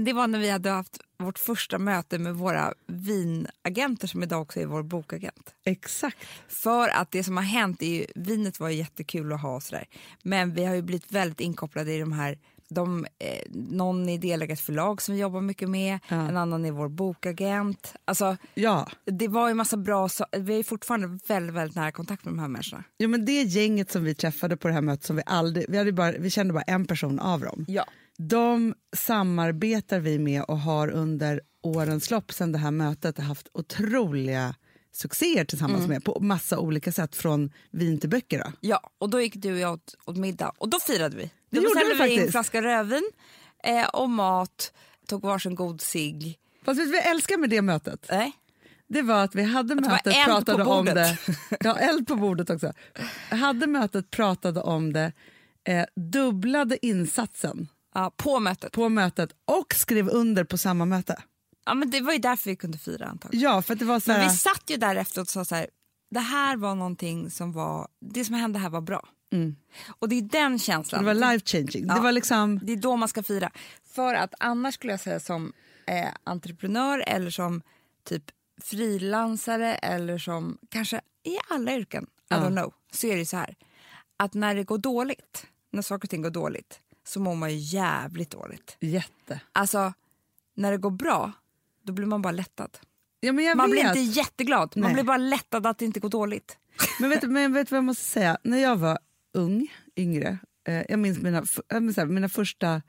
det 0.00 0.12
var 0.12 0.26
när 0.26 0.38
vi 0.38 0.50
hade 0.50 0.70
haft 0.70 0.98
vårt 1.18 1.38
första 1.38 1.78
möte 1.78 2.18
med 2.18 2.34
våra 2.34 2.74
vinagenter 2.86 4.06
som 4.08 4.22
idag 4.22 4.42
också 4.42 4.60
är 4.60 4.66
vår 4.66 4.82
bokagent. 4.82 5.54
Exakt. 5.64 6.18
För 6.48 6.88
att 6.88 7.10
det 7.10 7.24
som 7.24 7.36
har 7.36 7.44
hänt 7.44 7.82
är 7.82 7.86
ju, 7.94 8.06
vinet 8.14 8.60
var 8.60 8.68
ju 8.68 8.76
jättekul 8.76 9.32
att 9.32 9.42
ha 9.42 9.54
och 9.56 9.62
sådär. 9.62 9.86
Men 10.22 10.54
vi 10.54 10.64
har 10.64 10.74
ju 10.74 10.82
blivit 10.82 11.12
väldigt 11.12 11.40
inkopplade 11.40 11.92
i 11.94 12.00
de 12.00 12.12
här, 12.12 12.38
de, 12.70 13.06
eh, 13.18 13.42
någon 13.54 14.08
är 14.08 14.18
delägare 14.18 14.52
i 14.52 14.52
ett 14.52 14.60
förlag 14.60 15.02
som 15.02 15.14
vi 15.14 15.20
jobbar 15.20 15.40
mycket 15.40 15.68
med, 15.70 15.98
en 16.08 16.36
annan 16.36 16.64
är 16.64 16.70
vår 16.70 16.88
bokagent. 16.88 17.94
Alltså 18.04 18.36
Ja. 18.54 18.88
det 19.04 19.28
var 19.28 19.48
ju 19.48 19.54
massa 19.54 19.76
bra, 19.76 20.08
so 20.08 20.24
vi 20.38 20.58
är 20.58 20.62
fortfarande 20.62 21.18
väldigt, 21.28 21.54
väldigt 21.54 21.76
nära 21.76 21.92
kontakt 21.92 22.24
med 22.24 22.34
de 22.34 22.38
här 22.38 22.48
människorna. 22.48 22.84
Jo, 22.98 23.08
men 23.08 23.24
det 23.24 23.42
gänget 23.42 23.90
som 23.92 24.04
vi 24.04 24.14
träffade 24.14 24.56
på 24.56 24.68
det 24.68 24.74
här 24.74 24.80
mötet, 24.80 25.04
som 25.06 25.16
vi, 25.16 25.22
aldrig, 25.26 25.66
vi, 25.68 25.78
hade 25.78 25.92
bara, 25.92 26.12
vi 26.12 26.30
kände 26.30 26.52
bara 26.54 26.62
en 26.62 26.84
person 26.84 27.18
av 27.20 27.40
dem. 27.40 27.64
Ja. 27.68 27.84
De 28.18 28.74
samarbetar 28.96 30.00
vi 30.00 30.18
med 30.18 30.42
och 30.42 30.58
har 30.58 30.88
under 30.90 31.40
årens 31.62 32.10
lopp 32.10 32.32
sedan 32.32 32.52
det 32.52 32.58
här 32.58 32.70
mötet 32.70 33.18
haft 33.18 33.48
otroliga 33.52 34.54
succéer 34.92 35.44
tillsammans 35.44 35.86
med 35.88 36.04
på 36.04 36.20
massa 36.20 36.58
olika 36.58 36.92
sätt, 36.92 37.16
från 37.16 37.52
vin 37.70 38.00
till 38.00 38.08
böcker. 38.10 38.38
Då. 38.38 38.52
Ja, 38.60 38.90
och 38.98 39.10
då 39.10 39.20
gick 39.20 39.34
du 39.34 39.52
och 39.52 39.58
jag 39.58 39.72
åt, 39.72 39.94
åt 40.06 40.16
middag 40.16 40.52
och 40.58 40.68
då 40.68 40.80
firade 40.80 41.16
vi. 41.16 41.22
Det 41.22 41.30
Då 41.50 41.56
gjorde 41.62 41.74
beställde 41.74 41.94
vi 41.94 41.98
faktiskt. 42.16 42.30
flaska 42.30 42.62
rödvin 42.62 43.10
eh, 43.64 43.88
och 43.88 44.10
mat, 44.10 44.72
tog 45.06 45.22
varsin 45.22 45.54
god 45.54 45.80
cigg. 45.80 46.38
Fast 46.64 46.80
vet 46.80 46.86
du 46.86 46.92
vad 46.92 46.98
jag 46.98 47.10
älskar 47.10 47.36
med 47.38 47.50
det 47.50 47.62
mötet? 47.62 48.06
Nej. 48.10 48.32
det 48.88 49.02
var 49.02 49.24
att 49.24 49.34
vi 49.34 49.42
hade 49.42 49.74
det 49.74 49.82
var 49.82 49.90
mötet, 49.90 50.14
pratade 50.26 50.64
om 50.64 50.84
det. 50.84 51.18
Ja, 51.60 51.78
eld 51.78 52.06
på 52.08 52.16
bordet 52.16 52.50
också. 52.50 52.72
Hade 53.30 53.66
mötet, 53.66 54.10
pratade 54.10 54.60
om 54.60 54.92
det, 54.92 55.12
eh, 55.64 55.84
dubblade 55.96 56.86
insatsen 56.86 57.68
Ja, 57.94 58.12
på 58.16 58.38
mötet. 58.40 58.72
på 58.72 58.88
mötet 58.88 59.30
och 59.44 59.74
skrev 59.74 60.08
under 60.08 60.44
på 60.44 60.58
samma 60.58 60.84
möte. 60.84 61.22
Ja, 61.70 61.74
men 61.74 61.90
det 61.90 62.00
var 62.00 62.12
ju 62.12 62.18
därför 62.18 62.50
vi 62.50 62.56
kunde 62.56 62.78
fira 62.78 63.06
antagligen. 63.06 63.50
Ja, 63.50 63.62
för 63.62 63.74
det 63.74 63.84
var 63.84 64.00
så 64.00 64.10
Men 64.10 64.20
här, 64.20 64.28
vi 64.28 64.36
satt 64.36 64.62
ju 64.66 64.76
där 64.76 64.96
efteråt 64.96 65.26
och 65.26 65.32
sa 65.32 65.44
så 65.44 65.54
här, 65.54 65.66
det 66.10 66.20
här 66.20 66.56
var 66.56 66.74
någonting 66.74 67.30
som 67.30 67.52
var, 67.52 67.88
det 68.00 68.24
som 68.24 68.34
hände 68.34 68.58
här 68.58 68.70
var 68.70 68.80
bra. 68.80 69.08
Och 69.98 70.08
det 70.08 70.18
är 70.18 70.22
den 70.22 70.58
känslan. 70.58 71.04
det 71.04 71.14
var 71.14 71.32
life 71.32 71.46
changing. 71.46 71.86
Ja. 71.88 71.94
Det 71.94 72.00
var 72.00 72.12
liksom, 72.12 72.60
Det 72.62 72.72
är 72.72 72.76
då 72.76 72.96
man 72.96 73.08
ska 73.08 73.22
fira. 73.22 73.50
För 73.84 74.14
att 74.14 74.34
annars 74.38 74.74
skulle 74.74 74.92
jag 74.92 75.00
säga 75.00 75.20
som 75.20 75.52
eh, 75.86 76.08
entreprenör 76.24 77.04
eller 77.06 77.30
som 77.30 77.62
typ 78.04 78.24
frilansare 78.62 79.74
eller 79.74 80.18
som 80.18 80.58
kanske 80.68 81.00
i 81.22 81.36
alla 81.50 81.72
yrken, 81.74 82.06
I 82.30 82.34
don't 82.34 82.56
know, 82.56 82.74
så 82.92 83.06
är 83.06 83.16
det 83.16 83.26
så 83.26 83.36
här. 83.36 83.54
Att 84.16 84.34
när 84.34 84.54
det 84.54 84.64
går 84.64 84.78
dåligt, 84.78 85.46
när 85.70 85.82
saker 85.82 86.06
och 86.06 86.10
ting 86.10 86.22
går 86.22 86.30
dåligt, 86.30 86.80
så 87.04 87.20
mår 87.20 87.34
man 87.34 87.50
ju 87.50 87.56
jävligt 87.56 88.30
dåligt. 88.30 88.76
jätte. 88.80 89.40
Alltså, 89.52 89.92
när 90.54 90.70
det 90.70 90.78
går 90.78 90.90
bra, 90.90 91.32
då 91.82 91.92
blir 91.92 92.06
man 92.06 92.22
bara 92.22 92.32
lättad. 92.32 92.78
Ja, 93.20 93.32
men 93.32 93.44
jag 93.44 93.56
Man 93.56 93.70
vet. 93.70 93.80
blir 93.92 94.02
inte 94.02 94.18
jätteglad, 94.20 94.72
man 94.76 94.82
Nej. 94.82 94.94
blir 94.94 95.04
bara 95.04 95.16
lättad 95.16 95.66
att 95.66 95.78
det 95.78 95.84
inte 95.84 96.00
går 96.00 96.08
dåligt. 96.08 96.58
Men 97.00 97.10
vet, 97.10 97.22
men 97.22 97.52
vet 97.52 97.68
du 97.68 97.70
vad 97.70 97.76
jag 97.76 97.84
måste 97.84 98.04
säga? 98.04 98.38
När 98.44 98.58
jag 98.58 98.76
var 98.76 98.98
ung, 99.34 99.66
yngre, 99.96 100.38
eh, 100.68 100.82
jag 100.88 100.98
minns 100.98 101.18
mina, 101.18 101.44
jag 101.68 101.82
minns 101.82 101.96
här, 101.96 102.06
mina 102.06 102.28
första 102.28 102.82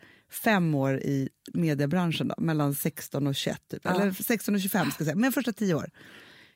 fem 0.43 0.75
år 0.75 0.97
i 0.97 1.29
mediebranschen, 1.53 2.27
då, 2.27 2.35
mellan 2.37 2.75
16 2.75 3.27
och 3.27 3.35
21, 3.35 3.61
typ. 3.67 3.81
Ja. 3.83 3.91
eller 4.01 4.11
16 4.11 4.55
och 4.55 4.61
25 4.61 4.91
ska 4.91 5.01
jag 5.01 5.05
säga, 5.05 5.15
men 5.15 5.31
första 5.31 5.53
tio 5.53 5.73
år. 5.73 5.89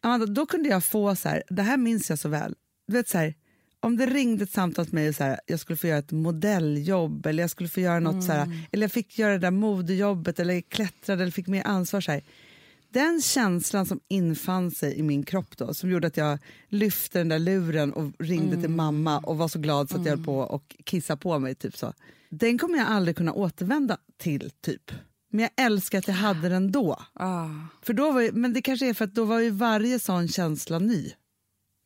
Amanda, 0.01 0.25
då 0.25 0.45
kunde 0.45 0.69
jag 0.69 0.83
få 0.83 1.15
så 1.15 1.29
här, 1.29 1.43
det 1.49 1.61
här 1.61 1.77
minns 1.77 2.09
jag 2.09 2.19
så 2.19 2.29
väl, 2.29 2.55
du 2.87 2.93
vet 2.93 3.09
så 3.09 3.17
här, 3.17 3.35
om 3.85 3.97
det 3.97 4.05
ringde 4.05 4.43
ett 4.43 4.51
samtal 4.51 4.85
till 4.85 4.93
mig 4.95 5.09
och 5.09 5.15
så 5.15 5.23
här, 5.23 5.39
jag 5.47 5.59
skulle 5.59 5.77
få 5.77 5.87
göra 5.87 5.99
ett 5.99 6.11
modelljobb 6.11 7.25
eller 7.25 7.43
jag 7.43 7.49
skulle 7.49 7.69
få 7.69 7.79
göra 7.79 7.99
något 7.99 8.23
så 8.23 8.31
här, 8.31 8.67
eller 8.71 8.83
jag 8.83 8.91
fick 8.91 9.19
göra 9.19 9.31
det 9.31 9.39
där 9.39 9.51
modejobbet 9.51 10.39
eller 10.39 10.61
klättrade 10.61 11.21
eller 11.23 11.31
fick 11.31 11.47
mer 11.47 11.63
ansvar 11.67 12.01
så 12.01 12.11
här. 12.11 12.21
Den 12.89 13.21
känslan 13.21 13.85
som 13.85 13.99
infann 14.07 14.71
sig 14.71 14.95
i 14.95 15.03
min 15.03 15.23
kropp 15.23 15.57
då, 15.57 15.73
som 15.73 15.89
gjorde 15.89 16.07
att 16.07 16.17
jag 16.17 16.39
lyfte 16.69 17.17
den 17.19 17.29
där 17.29 17.39
luren 17.39 17.93
och 17.93 18.11
ringde 18.19 18.61
till 18.61 18.69
mamma 18.69 19.19
och 19.19 19.37
var 19.37 19.47
så 19.47 19.59
glad 19.59 19.89
så 19.89 19.97
att 19.97 20.05
jag 20.05 20.15
höll 20.15 20.25
på 20.25 20.37
och 20.39 20.75
kissa 20.85 21.17
på 21.17 21.39
mig. 21.39 21.55
Typ 21.55 21.77
så. 21.77 21.93
Den 22.29 22.57
kommer 22.57 22.77
jag 22.77 22.87
aldrig 22.87 23.17
kunna 23.17 23.33
återvända 23.33 23.97
till, 24.17 24.51
typ. 24.61 24.91
Men 25.31 25.39
jag 25.39 25.65
älskar 25.65 25.97
att 25.99 26.07
jag 26.07 26.15
hade 26.15 26.49
den 26.49 26.71
då. 26.71 26.99
Ah, 27.13 27.49
För 27.81 27.93
då 27.93 28.11
var 28.11 28.31
men 28.31 28.53
det 28.53 28.61
kanske 28.61 28.89
är 28.89 28.93
för 28.93 29.05
att 29.05 29.15
då 29.15 29.25
var 29.25 29.39
ju 29.39 29.49
varje 29.49 29.99
sån 29.99 30.27
känsla 30.27 30.79
ny. 30.79 31.11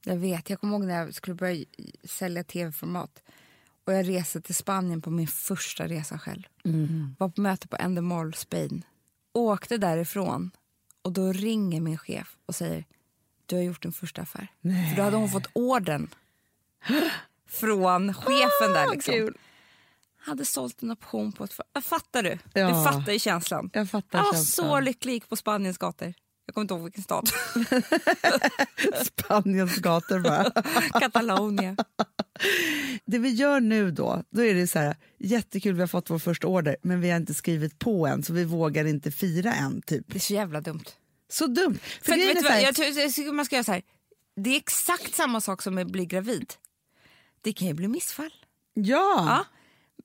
Jag 0.06 0.16
vet, 0.18 0.50
jag 0.50 0.60
kommer 0.60 0.74
ihåg 0.74 0.86
när 0.86 1.00
jag 1.06 1.14
skulle 1.14 1.36
börja 1.36 1.66
sälja 2.04 2.44
tv-format 2.44 3.24
och 3.86 3.94
jag 3.94 4.10
reste 4.10 4.42
till 4.42 4.56
Spanien 4.56 5.02
på 5.02 5.10
min 5.10 5.28
första 5.28 5.88
resa 5.88 6.20
själv. 6.20 6.44
Var 7.18 7.30
på 7.30 7.42
möte 7.42 7.68
på 7.68 7.76
Endemol, 7.80 8.34
Spain. 8.34 8.86
Åkte 9.34 9.78
därifrån 9.78 10.52
och 11.02 11.12
då 11.14 11.34
ringer 11.34 11.82
min 11.82 11.98
chef 11.98 12.38
och 12.46 12.56
säger 12.56 12.86
du 13.46 13.56
har 13.56 13.64
gjort 13.64 13.82
din 13.82 13.92
första 13.92 14.22
affär. 14.22 14.48
För 14.62 14.96
då 14.96 15.04
hade 15.04 15.18
hon 15.18 15.30
fått 15.30 15.48
orden 15.54 16.10
från 17.48 18.14
chefen 18.14 18.74
där. 18.74 18.92
Liksom. 18.92 19.14
kul. 19.14 19.38
Hade 20.22 20.46
sålt 20.46 20.84
en 20.84 20.92
option 20.92 21.32
på 21.32 21.44
ett... 21.44 21.54
Fattar 21.84 22.24
du? 22.24 22.38
Ja. 22.54 22.68
Du 22.68 22.74
fattar 22.74 23.12
ju 23.12 23.20
känslan. 23.20 23.70
Jag 23.74 23.90
fattar 23.90 24.20
Jag 24.20 24.26
var 24.26 24.34
känslan. 24.34 24.68
så 24.68 24.80
lycklig 24.80 25.30
på 25.30 25.36
Spaniens 25.36 25.78
gator. 25.78 26.14
Jag 26.50 26.54
kommer 26.54 26.64
inte 26.64 26.74
ihåg 26.74 26.84
vilken 26.84 27.04
stad. 27.04 27.30
Spaniens 29.06 29.76
gator 29.76 30.20
bara. 30.20 30.52
Katalonia. 31.00 31.76
det 33.06 33.20
vi 33.20 33.30
gör 33.30 33.60
nu 33.60 33.92
då, 33.92 34.24
då 34.30 34.44
är 34.44 34.54
det 34.54 34.68
så 34.68 34.80
här, 34.80 34.96
jättekul 35.18 35.74
vi 35.74 35.80
har 35.80 35.88
fått 35.88 36.10
vår 36.10 36.20
första 36.20 36.48
order 36.48 36.78
men 36.82 37.02
vi 37.02 37.10
har 37.10 37.18
inte 37.18 37.34
skrivit 37.34 37.80
på 37.80 38.08
än 38.08 38.24
så 38.24 38.34
vi 38.34 38.44
vågar 38.44 38.86
inte 38.86 39.12
fira 39.12 39.54
än. 39.54 39.82
Typ. 39.82 40.06
Det 40.08 40.18
är 40.18 40.20
så 40.20 40.34
jävla 40.34 40.62
dumt. 40.62 40.84
Så 41.30 41.48
dumt. 41.48 41.80
För, 42.02 42.12
För 42.12 42.18
vet 42.18 42.36
du 42.36 42.42
vad, 42.42 42.52
här, 42.52 42.62
jag, 42.62 42.76
tror, 42.76 42.88
jag 43.26 43.34
man 43.36 43.46
ska 43.46 43.56
göra 43.56 43.64
så 43.64 43.72
här. 43.72 43.82
Det 44.36 44.50
är 44.50 44.58
exakt 44.58 45.16
samma 45.16 45.42
sak 45.42 45.62
som 45.62 45.78
att 45.78 45.88
bli 45.88 46.06
gravid. 46.06 46.54
Det 47.42 47.54
kan 47.54 47.68
ju 47.68 47.74
bli 47.74 47.88
missfall. 47.88 48.34
ja. 48.74 49.26
Ja. 49.28 49.46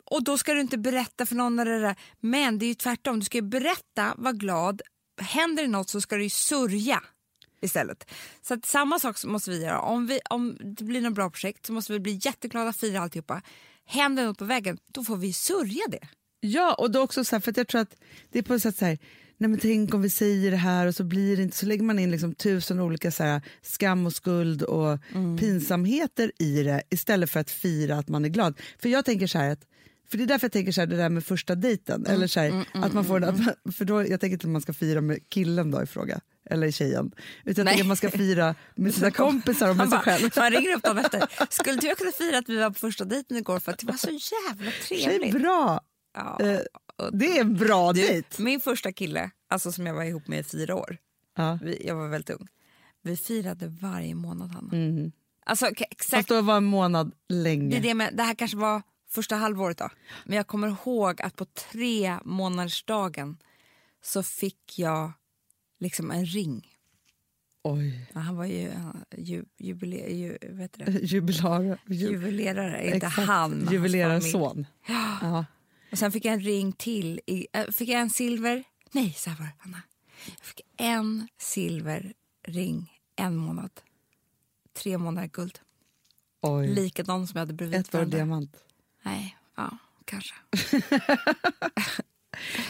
Och 0.06 0.24
då 0.24 0.38
ska 0.38 0.52
du 0.54 0.60
inte 0.60 0.78
berätta 0.78 1.26
för 1.26 1.34
någon. 1.34 1.58
Eller 1.58 1.72
det 1.72 1.80
där. 1.80 1.96
Men 2.20 2.58
det 2.58 2.66
är 2.66 2.68
ju 2.68 2.74
tvärtom. 2.74 3.18
Du 3.18 3.24
ska 3.24 3.42
berätta, 3.42 4.14
vara 4.16 4.32
glad. 4.32 4.82
Händer 5.18 5.62
det 5.62 5.68
något 5.68 5.88
så 5.88 6.00
ska 6.00 6.16
du 6.16 6.22
ju 6.22 6.30
sörja 6.30 7.02
istället. 7.60 8.10
Så 8.42 8.54
att 8.54 8.66
samma 8.66 8.98
sak 8.98 9.24
måste 9.24 9.50
vi 9.50 9.62
göra. 9.64 9.80
Om, 9.80 10.06
vi, 10.06 10.20
om 10.30 10.56
det 10.60 10.84
blir 10.84 11.00
något 11.00 11.14
bra 11.14 11.30
projekt 11.30 11.66
så 11.66 11.72
måste 11.72 11.92
vi 11.92 12.00
bli 12.00 12.20
jätteglada, 12.22 12.72
fira 12.72 13.00
alltihopa. 13.00 13.42
Händer 13.86 14.24
något 14.24 14.38
på 14.38 14.44
vägen, 14.44 14.78
då 14.86 15.04
får 15.04 15.16
vi 15.16 15.32
sörja 15.32 15.82
det. 15.88 16.08
Ja, 16.40 16.74
och 16.74 16.90
då 16.90 17.00
också 17.00 17.24
så 17.24 17.36
här, 17.36 17.40
för 17.40 17.52
jag 17.56 17.68
tror 17.68 17.80
att 17.80 17.96
det 18.32 18.38
är 18.38 18.42
på 18.42 18.54
ett 18.54 18.62
sätt 18.62 18.76
så 18.76 18.84
här, 18.84 18.98
nej 19.38 19.50
men 19.50 19.58
tänk 19.58 19.94
om 19.94 20.02
vi 20.02 20.10
säger 20.10 20.50
det 20.50 20.56
här 20.56 20.86
och 20.86 20.94
så 20.94 21.04
blir 21.04 21.36
det 21.36 21.42
inte, 21.42 21.56
så 21.56 21.66
lägger 21.66 21.84
man 21.84 21.98
in 21.98 22.10
liksom 22.10 22.34
tusen 22.34 22.80
olika 22.80 23.10
så 23.10 23.22
här, 23.22 23.42
skam 23.62 24.06
och 24.06 24.12
skuld 24.12 24.62
och 24.62 24.98
pinsamheter 25.40 26.32
i 26.38 26.62
det 26.62 26.82
istället 26.90 27.30
för 27.30 27.40
att 27.40 27.50
fira 27.50 27.98
att 27.98 28.08
man 28.08 28.24
är 28.24 28.28
glad. 28.28 28.60
För 28.78 28.88
jag 28.88 29.04
tänker 29.04 29.26
så 29.26 29.38
här 29.38 29.50
att 29.50 29.66
för 30.08 30.18
det 30.18 30.24
är 30.24 30.26
därför 30.26 30.44
jag 30.44 30.52
tänker 30.52 30.72
så 30.72 30.80
här, 30.80 30.86
det 30.86 30.96
där 30.96 31.08
med 31.08 31.24
första 31.24 31.54
dejten. 31.54 32.06
eller 32.06 32.26
så 32.26 32.40
här, 32.40 32.64
att 32.74 32.92
man 32.92 33.04
får, 33.04 33.24
att 33.24 33.38
man, 33.38 33.54
för 33.72 33.84
då, 33.84 34.00
jag 34.08 34.20
tänker 34.20 34.32
inte 34.32 34.46
att 34.46 34.50
man 34.52 34.62
ska 34.62 34.72
fira 34.72 35.00
med 35.00 35.28
killen 35.28 35.70
då 35.70 35.82
i 35.82 35.86
fråga, 35.86 36.20
eller 36.50 36.70
tjejen. 36.70 37.12
Utan 37.44 37.66
jag 37.66 37.80
att 37.80 37.86
man 37.86 37.96
ska 37.96 38.10
fira 38.10 38.54
med 38.74 38.94
sina 38.94 39.10
kompisar 39.22 39.70
och 39.70 39.76
med 39.76 39.88
sig 39.90 39.98
själv. 39.98 40.30
Man 40.36 40.50
ringer 40.50 40.76
upp 40.76 40.82
dem 40.82 40.98
efter. 40.98 41.24
Skulle 41.50 41.76
du 41.80 41.94
kunna 41.94 42.12
fira 42.12 42.38
att 42.38 42.48
vi 42.48 42.56
var 42.56 42.70
på 42.70 42.74
första 42.74 43.04
dejten 43.04 43.36
igår 43.36 43.58
för 43.60 43.72
att 43.72 43.78
det 43.78 43.86
var 43.86 43.94
så 43.96 44.10
jävla 44.10 44.70
Det 44.88 44.94
är 44.94 45.08
trevligt? 45.08 45.42
bra. 45.42 45.80
Ja. 46.14 46.38
Eh, 46.40 46.60
det 47.12 47.36
är 47.36 47.40
en 47.40 47.54
bra 47.54 47.92
dejt. 47.92 48.42
Min 48.42 48.60
första 48.60 48.92
kille, 48.92 49.30
alltså 49.50 49.72
som 49.72 49.86
jag 49.86 49.94
var 49.94 50.04
ihop 50.04 50.28
med 50.28 50.40
i 50.40 50.42
fyra 50.42 50.74
år, 50.74 50.96
Ja. 51.36 51.58
vi, 51.62 51.86
jag 51.86 51.94
var 51.94 52.08
väldigt 52.08 52.30
ung, 52.30 52.46
vi 53.02 53.16
firade 53.16 53.66
varje 53.80 54.14
månad 54.14 54.50
Hanna. 54.50 54.72
Mm. 54.72 55.12
Alltså, 55.46 55.66
Fast 55.66 55.80
exakt, 55.90 56.28
då 56.28 56.40
var 56.42 56.56
en 56.56 56.64
månad 56.64 57.12
det, 57.28 57.34
länge. 57.34 57.76
är 57.76 57.80
det, 57.80 57.94
med, 57.94 58.10
det 58.16 58.22
här 58.22 58.34
kanske 58.34 58.56
var 58.56 58.82
första 59.14 59.36
halvåret 59.36 59.78
då. 59.78 59.90
Men 60.24 60.36
jag 60.36 60.46
kommer 60.46 60.68
ihåg 60.68 61.22
att 61.22 61.36
på 61.36 61.44
tre 61.44 62.18
månadersdagen 62.24 63.36
så 64.02 64.22
fick 64.22 64.78
jag 64.78 65.12
liksom 65.80 66.10
en 66.10 66.26
ring. 66.26 66.68
Oj. 67.62 68.10
Ja, 68.14 68.20
Han 68.20 68.36
var 68.36 68.44
ju, 68.44 68.72
ju, 69.16 69.44
jubile, 69.58 69.96
ju, 69.96 70.38
heter 70.58 70.84
det? 70.84 70.92
Jubilar, 71.02 71.78
ju, 71.86 71.96
juvelerare, 71.96 72.84
inte 72.84 73.06
exakt. 73.06 73.28
han. 73.28 73.68
Juvelerarson. 73.70 74.66
Ja. 74.86 75.44
Och 75.92 75.98
sen 75.98 76.12
fick 76.12 76.24
jag 76.24 76.34
en 76.34 76.40
ring 76.40 76.72
till. 76.72 77.20
I, 77.26 77.46
äh, 77.52 77.64
fick 77.64 77.88
jag 77.88 78.00
en 78.00 78.10
silver... 78.10 78.64
Nej, 78.92 79.12
så 79.12 79.30
här 79.30 79.36
var 79.36 79.44
det, 79.44 79.52
Anna. 79.58 79.82
Jag 80.26 80.46
fick 80.46 80.60
en 80.76 81.28
silverring 81.38 82.90
en 83.16 83.36
månad. 83.36 83.70
Tre 84.72 84.98
månader 84.98 85.28
guld. 85.28 85.58
Oj. 86.42 86.74
Likadan 86.74 87.26
som 87.26 87.38
jag 87.38 87.40
hade 87.40 87.52
bredvid 87.52 87.80
Ett 87.80 87.92
var 87.92 88.04
diamant. 88.04 88.64
Nej, 89.04 89.36
ja, 89.56 89.78
kanske. 90.04 90.34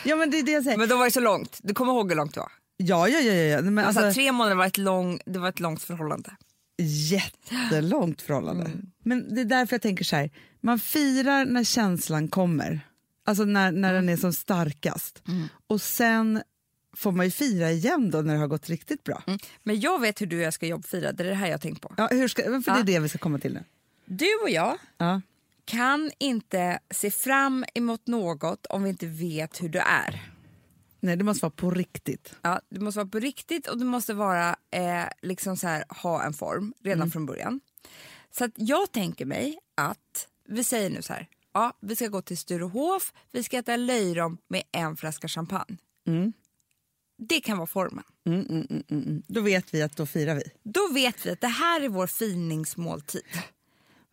Ja 0.04 0.16
men 0.16 0.30
det 0.30 0.38
är 0.38 0.42
det 0.42 0.52
jag 0.52 0.64
säger. 0.64 0.78
Men 0.78 0.88
då 0.88 0.96
var 0.96 1.04
det 1.04 1.10
så 1.10 1.20
långt. 1.20 1.58
Du 1.62 1.74
kommer 1.74 1.92
ihåg 1.92 2.08
hur 2.10 2.16
långt 2.16 2.34
det 2.34 2.40
var? 2.40 2.52
ja, 2.76 3.08
ja, 3.08 3.20
ja, 3.20 3.32
ja. 3.32 3.62
Men 3.62 3.84
Alltså, 3.84 4.02
alltså, 4.02 4.14
tre 4.20 4.32
månader 4.32 4.56
var 4.56 4.66
ett, 4.66 4.78
lång, 4.78 5.20
det 5.26 5.38
var 5.38 5.48
ett 5.48 5.60
långt 5.60 5.82
förhållande. 5.82 6.36
jättelångt 6.78 8.22
förhållande. 8.22 8.64
Mm. 8.64 8.86
Men 9.04 9.34
det 9.34 9.40
är 9.40 9.44
därför 9.44 9.74
jag 9.74 9.82
tänker 9.82 10.04
så 10.04 10.16
här. 10.16 10.30
Man 10.60 10.78
firar 10.78 11.44
när 11.44 11.64
känslan 11.64 12.28
kommer. 12.28 12.80
Alltså 13.24 13.44
när, 13.44 13.72
när 13.72 13.90
Mm. 13.94 14.06
den 14.06 14.08
är 14.12 14.16
som 14.20 14.32
starkast. 14.32 15.22
Och 15.66 15.80
sen 15.80 16.42
får 16.96 17.12
man 17.12 17.26
ju 17.26 17.30
fira 17.30 17.70
igen 17.70 18.10
då 18.10 18.18
när 18.18 18.34
det 18.34 18.40
har 18.40 18.46
gått 18.46 18.68
riktigt 18.68 19.04
bra. 19.04 19.22
Mm. 19.26 19.38
Men 19.62 19.80
jag 19.80 20.00
vet 20.00 20.20
hur 20.20 20.26
du 20.26 20.36
och 20.36 20.42
jag 20.42 20.54
ska 20.54 20.66
jobbfira. 20.66 21.12
Det 21.12 21.22
är 21.24 21.28
det 21.28 21.34
här 21.34 21.46
jag 21.46 21.52
har 21.54 21.58
tänkt 21.58 21.80
på. 21.82 21.94
Ja, 21.96 22.08
hur 22.10 22.28
ska, 22.28 22.42
för 22.42 22.50
det 22.50 22.62
Ja. 22.66 22.78
är 22.78 22.82
det 22.82 22.98
vi 22.98 23.08
ska 23.08 23.18
komma 23.18 23.38
till 23.38 23.54
nu. 23.54 23.64
Du 24.04 24.28
och 24.42 24.50
jag 24.50 24.78
Ja. 24.98 25.20
Kan 25.64 26.10
inte 26.18 26.78
se 26.90 27.10
fram 27.10 27.64
emot 27.74 28.06
något 28.06 28.66
om 28.66 28.82
vi 28.82 28.88
inte 28.90 29.06
vet 29.06 29.62
hur 29.62 29.68
du 29.68 29.78
är. 29.78 30.30
Nej, 31.00 31.16
det 31.16 31.24
måste 31.24 31.44
vara 31.44 31.54
på 31.56 31.70
riktigt. 31.70 32.34
Ja, 32.42 32.60
det 32.70 32.80
måste 32.80 32.98
vara 32.98 33.08
på 33.08 33.18
riktigt 33.18 33.66
och 33.66 33.78
det 33.78 33.84
måste 33.84 34.14
vara 34.14 34.56
eh, 34.70 35.04
liksom 35.22 35.56
så 35.56 35.66
här, 35.68 35.84
ha 36.02 36.22
en 36.24 36.32
form 36.32 36.74
redan 36.84 36.98
Mm. 37.00 37.10
från 37.10 37.26
början. 37.26 37.60
Så 38.30 38.48
jag 38.56 38.92
tänker 38.92 39.24
mig 39.24 39.58
att, 39.74 40.28
vi 40.48 40.64
säger 40.64 40.90
nu 40.90 41.02
så 41.02 41.12
här, 41.12 41.28
ja, 41.52 41.72
vi 41.80 41.96
ska 41.96 42.08
gå 42.08 42.22
till 42.22 42.38
Sturehof, 42.38 43.12
vi 43.32 43.42
ska 43.42 43.58
äta 43.58 43.76
löjrom 43.76 44.38
med 44.48 44.62
en 44.72 44.96
flaska 44.96 45.28
champagne. 45.28 45.76
Det 47.18 47.40
kan 47.40 47.56
vara 47.58 47.66
formen. 47.66 48.04
Mm, 48.26 48.40
mm, 48.40 48.66
mm, 48.70 48.82
mm, 48.88 49.02
mm. 49.02 49.22
Då 49.26 49.40
vet 49.40 49.74
vi 49.74 49.82
att 49.82 49.96
då 49.96 50.06
firar 50.06 50.34
vi. 50.34 50.42
Då 50.62 50.88
vet 50.92 51.26
vi 51.26 51.30
att 51.30 51.40
det 51.40 51.46
här 51.48 51.80
är 51.80 51.88
vår 51.88 52.06
finingsmåltid. 52.06 53.22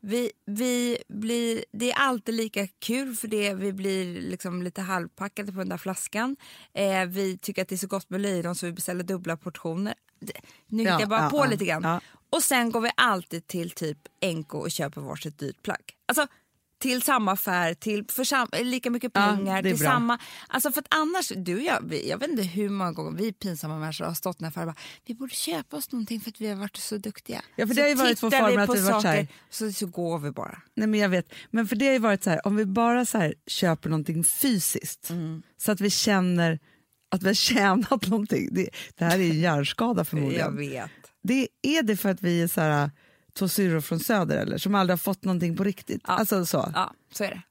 Vi, 0.04 0.32
vi 0.46 0.98
blir, 1.08 1.66
det 1.72 1.92
är 1.92 1.96
alltid 1.96 2.36
lika 2.36 2.68
kul 2.68 3.16
för 3.16 3.28
det. 3.28 3.54
Vi 3.54 3.74
blir 3.74 4.22
liksom 4.22 4.64
lite 4.64 4.82
halvpackade 4.82 5.52
på 5.52 5.58
den 5.58 5.70
där 5.70 5.78
flaskan. 5.78 6.36
Eh, 6.74 7.06
vi 7.06 7.38
tycker 7.38 7.62
att 7.62 7.68
det 7.68 7.76
är 7.76 7.78
så 7.78 7.88
gott 7.88 8.10
med 8.10 8.22
löjrom 8.22 8.56
så 8.56 8.66
vi 8.66 8.72
beställer 8.72 9.04
dubbla 9.04 9.38
portioner. 9.38 9.94
nu 10.68 10.84
hittar 10.84 10.94
Ja, 10.94 11.00
jag 11.00 11.10
bara 11.10 11.24
ja, 11.24 11.30
på 11.30 11.38
ja, 11.38 11.46
lite 11.46 11.66
grann. 11.66 12.02
Och 12.30 12.44
sen 12.44 12.72
går 12.72 12.82
vi 12.82 12.92
alltid 12.98 13.48
till 13.48 13.72
typ 13.72 13.98
NK 14.26 14.54
och 14.54 14.72
köper 14.72 15.02
varsitt 15.02 15.40
dyrt 15.40 15.64
plagg. 15.64 15.94
Alltså 16.06 16.28
till 16.82 17.02
samma 17.02 17.32
affär, 17.32 17.74
till 17.74 18.06
för 18.10 18.24
sam, 18.24 18.48
lika 18.62 18.90
mycket 18.90 19.12
Ja, 19.16 19.22
pengar, 19.38 19.58
är 19.58 19.64
till 19.64 19.78
bra. 19.78 19.90
samma... 19.90 20.20
Alltså 20.48 20.72
för 20.72 20.80
att 20.82 20.88
annars, 20.90 21.32
du 21.36 21.56
och 21.56 21.62
jag, 21.62 21.80
vi, 21.90 22.10
jag 22.10 22.18
vet 22.18 22.30
inte 22.30 22.44
hur 22.44 22.70
många 22.70 22.92
gånger 22.92 23.12
vi 23.12 23.34
pinsamma 23.34 23.80
människor 23.80 24.06
har 24.06 24.14
stått 24.14 24.42
och 24.42 24.52
bara, 24.56 24.76
vi 25.06 25.14
borde 25.14 25.36
köpa 25.36 25.78
oss 25.78 25.92
någonting 25.92 26.22
för 26.22 26.30
att 26.30 26.42
vi 26.42 26.48
har 26.48 26.56
varit 26.56 26.78
så 26.78 26.98
duktiga. 26.98 27.42
Ja, 27.56 27.68
för 27.68 27.74
så 27.74 27.78
det 27.78 27.82
har 27.82 27.90
ju 27.90 27.96
varit 27.96 28.24
vår 28.24 28.32
form 28.32 28.60
att 28.60 28.76
vi 28.78 28.82
varit 28.82 29.02
så 29.02 29.08
här- 29.08 29.28
så, 29.50 29.72
så 29.72 29.86
går 29.88 30.20
vi 30.20 30.32
bara. 30.32 30.62
Nej, 30.76 30.88
men 30.88 31.00
jag 31.00 31.10
vet. 31.10 31.34
Men 31.52 31.68
för 31.68 31.76
det 31.76 31.86
har 31.86 31.94
ju 31.94 32.00
varit 32.00 32.24
så 32.24 32.30
här, 32.30 32.48
om 32.48 32.56
vi 32.56 32.66
bara 32.66 33.06
så 33.06 33.18
här, 33.18 33.34
köper 33.48 33.90
någonting 33.90 34.24
fysiskt 34.24 35.10
Mm. 35.10 35.42
så 35.58 35.72
att 35.72 35.82
vi 35.82 35.90
känner 35.90 36.60
att 37.12 37.24
vi 37.24 37.28
har 37.28 37.34
tjänat 37.50 38.08
någonting. 38.08 38.50
Det, 38.52 38.70
det 38.96 39.06
här 39.06 39.20
är 39.20 39.24
ju 39.24 39.34
hjärnskada 39.34 40.00
Jag 40.00 40.08
förmodligen. 40.08 40.58
vet. 40.58 40.92
Det, 41.24 41.48
är 41.62 41.84
det 41.84 41.98
för 41.98 42.10
att 42.10 42.22
vi 42.22 42.42
är 42.42 42.48
så 42.48 42.62
här, 42.62 42.92
två 43.34 43.48
syrror 43.48 43.82
från 43.82 44.00
söder 44.00 44.38
eller 44.38 44.58
som 44.58 44.76
aldrig 44.76 44.94
har 44.94 44.98
fått 44.98 45.24
någonting 45.26 45.58
på 45.58 45.64
riktigt? 45.64 46.02
Ja. 46.08 46.14
Alltså 46.14 46.46
så. 46.46 46.72
Ja, 46.76 46.94
så 47.12 47.24
är 47.24 47.30
det. 47.30 47.42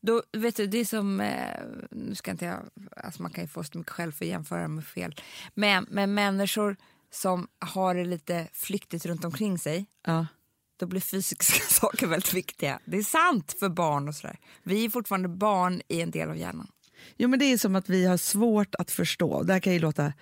Då, 0.00 0.22
vet 0.32 0.56
du, 0.56 0.66
det 0.66 0.78
är 0.78 0.84
som, 0.84 1.20
eh, 1.20 1.60
nu 1.90 2.14
ska 2.14 2.30
inte 2.30 2.44
jag, 2.44 2.58
alltså 2.96 3.22
man 3.22 3.30
kan 3.32 3.44
ju 3.44 3.48
få 3.48 3.64
så 3.64 3.78
mycket 3.78 3.92
själv 3.92 4.12
för 4.12 4.24
att 4.24 4.28
jämföra 4.28 4.68
med 4.68 4.86
fel, 4.86 5.14
men, 5.54 5.86
men 5.90 6.14
människor 6.14 6.76
som 7.10 7.48
har 7.58 7.94
det 7.94 8.04
lite 8.04 8.48
flyktigt 8.52 9.06
runt 9.06 9.24
omkring 9.24 9.58
sig, 9.58 9.86
Ja. 10.06 10.26
då 10.76 10.86
blir 10.86 11.00
fysiska 11.00 11.60
saker 11.68 12.06
väldigt 12.06 12.34
viktiga. 12.34 12.80
Det 12.84 12.96
är 12.98 13.02
sant 13.02 13.56
för 13.60 13.68
barn 13.68 14.08
och 14.08 14.14
sådär. 14.14 14.38
Vi 14.62 14.84
är 14.84 14.90
fortfarande 14.90 15.28
barn 15.28 15.82
i 15.88 16.00
en 16.00 16.10
del 16.10 16.28
av 16.30 16.36
hjärnan. 16.36 16.68
Jo, 17.16 17.28
men 17.28 17.38
det 17.38 17.44
är 17.44 17.58
som 17.58 17.76
att 17.76 17.88
vi 17.88 18.06
har 18.06 18.16
svårt 18.16 18.74
att 18.74 18.90
förstå. 18.90 19.42
Det 19.42 19.52
här 19.52 19.60
kan 19.60 19.72
ju 19.72 19.78
låta... 19.78 20.12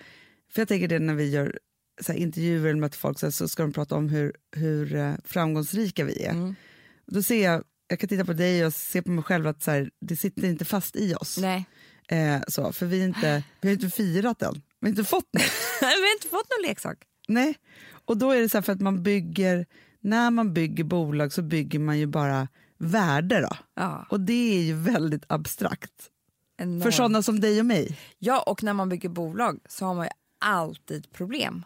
För 0.53 0.61
jag 0.61 0.67
tänker 0.67 0.87
det 0.87 0.99
när 0.99 1.13
vi 1.13 1.29
gör 1.29 1.59
så 2.01 2.11
här, 2.11 2.19
intervjuer 2.19 2.69
eller 2.69 2.79
möter 2.79 2.97
folk 2.97 3.19
så, 3.19 3.25
här, 3.25 3.31
så 3.31 3.47
ska 3.47 3.63
de 3.63 3.73
prata 3.73 3.95
om 3.95 4.09
hur, 4.09 4.33
hur 4.55 4.95
eh, 4.95 5.13
framgångsrika 5.23 6.05
vi 6.05 6.23
är. 6.23 6.31
Mm. 6.31 6.55
Då 7.07 7.23
ser 7.23 7.43
jag, 7.43 7.63
jag 7.87 7.99
kan 7.99 8.09
titta 8.09 8.25
på 8.25 8.33
dig 8.33 8.65
och 8.65 8.73
se 8.73 9.01
på 9.01 9.11
mig 9.11 9.23
själv 9.23 9.47
att 9.47 9.63
så 9.63 9.71
här, 9.71 9.89
det 10.01 10.15
sitter 10.15 10.45
inte 10.45 10.65
fast 10.65 10.95
i 10.95 11.13
oss. 11.15 11.37
Nej, 11.37 11.65
Eh, 12.07 12.41
så, 12.47 12.73
för 12.73 12.85
vi, 12.85 13.03
inte, 13.03 13.43
vi 13.61 13.67
har 13.69 13.73
inte 13.73 13.89
firat 13.89 14.39
den. 14.39 14.53
Vi 14.53 14.87
har 14.87 14.89
inte 14.89 15.03
fått 15.03 15.33
något. 15.33 15.43
vi 15.81 15.85
har 15.85 16.15
inte 16.15 16.27
fått 16.27 16.49
någon 16.49 16.69
leksak. 16.69 16.97
Nej. 17.27 17.55
Och 18.05 18.17
då 18.17 18.31
är 18.31 18.41
det 18.41 18.49
så 18.49 18.57
här 18.57 18.61
för 18.61 18.73
att 18.73 18.81
man 18.81 19.03
bygger, 19.03 19.65
när 20.01 20.31
man 20.31 20.53
bygger 20.53 20.83
bolag 20.83 21.33
så 21.33 21.41
bygger 21.41 21.79
man 21.79 21.99
ju 21.99 22.05
bara 22.05 22.47
värde 22.77 23.41
då. 23.41 23.57
Ja, 23.75 24.05
Och 24.09 24.19
det 24.19 24.57
är 24.57 24.61
ju 24.61 24.73
väldigt 24.73 25.23
abstrakt. 25.27 26.09
enormt. 26.57 26.83
För 26.83 26.91
sådana 26.91 27.21
som 27.21 27.39
dig 27.39 27.59
och 27.59 27.65
mig. 27.65 27.99
ja, 28.19 28.41
och 28.41 28.63
när 28.63 28.73
man 28.73 28.89
bygger 28.89 29.09
bolag 29.09 29.59
så 29.69 29.85
har 29.85 29.95
man 29.95 30.05
ju 30.05 30.11
alltid 30.39 31.11
problem. 31.11 31.65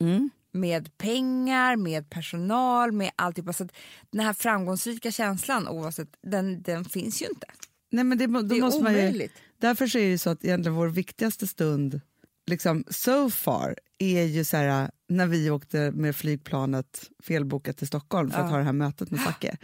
Mm. 0.00 0.30
med 0.52 0.98
pengar, 0.98 1.76
med 1.76 2.10
personal, 2.10 2.92
med 2.92 3.10
alltihopa. 3.16 3.52
Så 3.52 3.64
att 3.64 3.72
den 4.10 4.20
här 4.20 4.32
framgångsrika 4.32 5.10
känslan, 5.10 5.68
oavsett, 5.68 6.08
den, 6.22 6.62
den 6.62 6.84
finns 6.84 7.22
ju 7.22 7.26
inte. 7.26 7.46
Nej, 7.92 8.04
men 8.04 8.18
det, 8.18 8.26
Det 8.26 8.56
är 8.56 8.60
måste 8.60 8.82
man 8.82 8.92
ju, 8.92 8.98
omöjligt. 8.98 9.32
därför 9.58 9.96
är 9.96 10.10
det 10.10 10.18
så 10.18 10.30
att 10.30 10.44
egentligen 10.44 10.74
vår 10.76 10.88
viktigaste 10.88 11.46
stund, 11.46 12.00
liksom 12.46 12.84
so 12.90 13.30
far, 13.30 13.76
är 13.98 14.22
ju 14.22 14.44
så 14.44 14.56
här, 14.56 14.90
när 15.08 15.26
vi 15.26 15.50
åkte 15.50 15.90
med 15.90 16.16
flygplanet 16.16 17.10
felbokat 17.22 17.76
till 17.76 17.86
Stockholm 17.86 18.30
för 18.30 18.38
att 18.38 18.44
Ja. 18.46 18.50
ha 18.50 18.58
det 18.58 18.64
här 18.64 18.72
mötet 18.72 19.10
med 19.10 19.20
Zacke. 19.20 19.56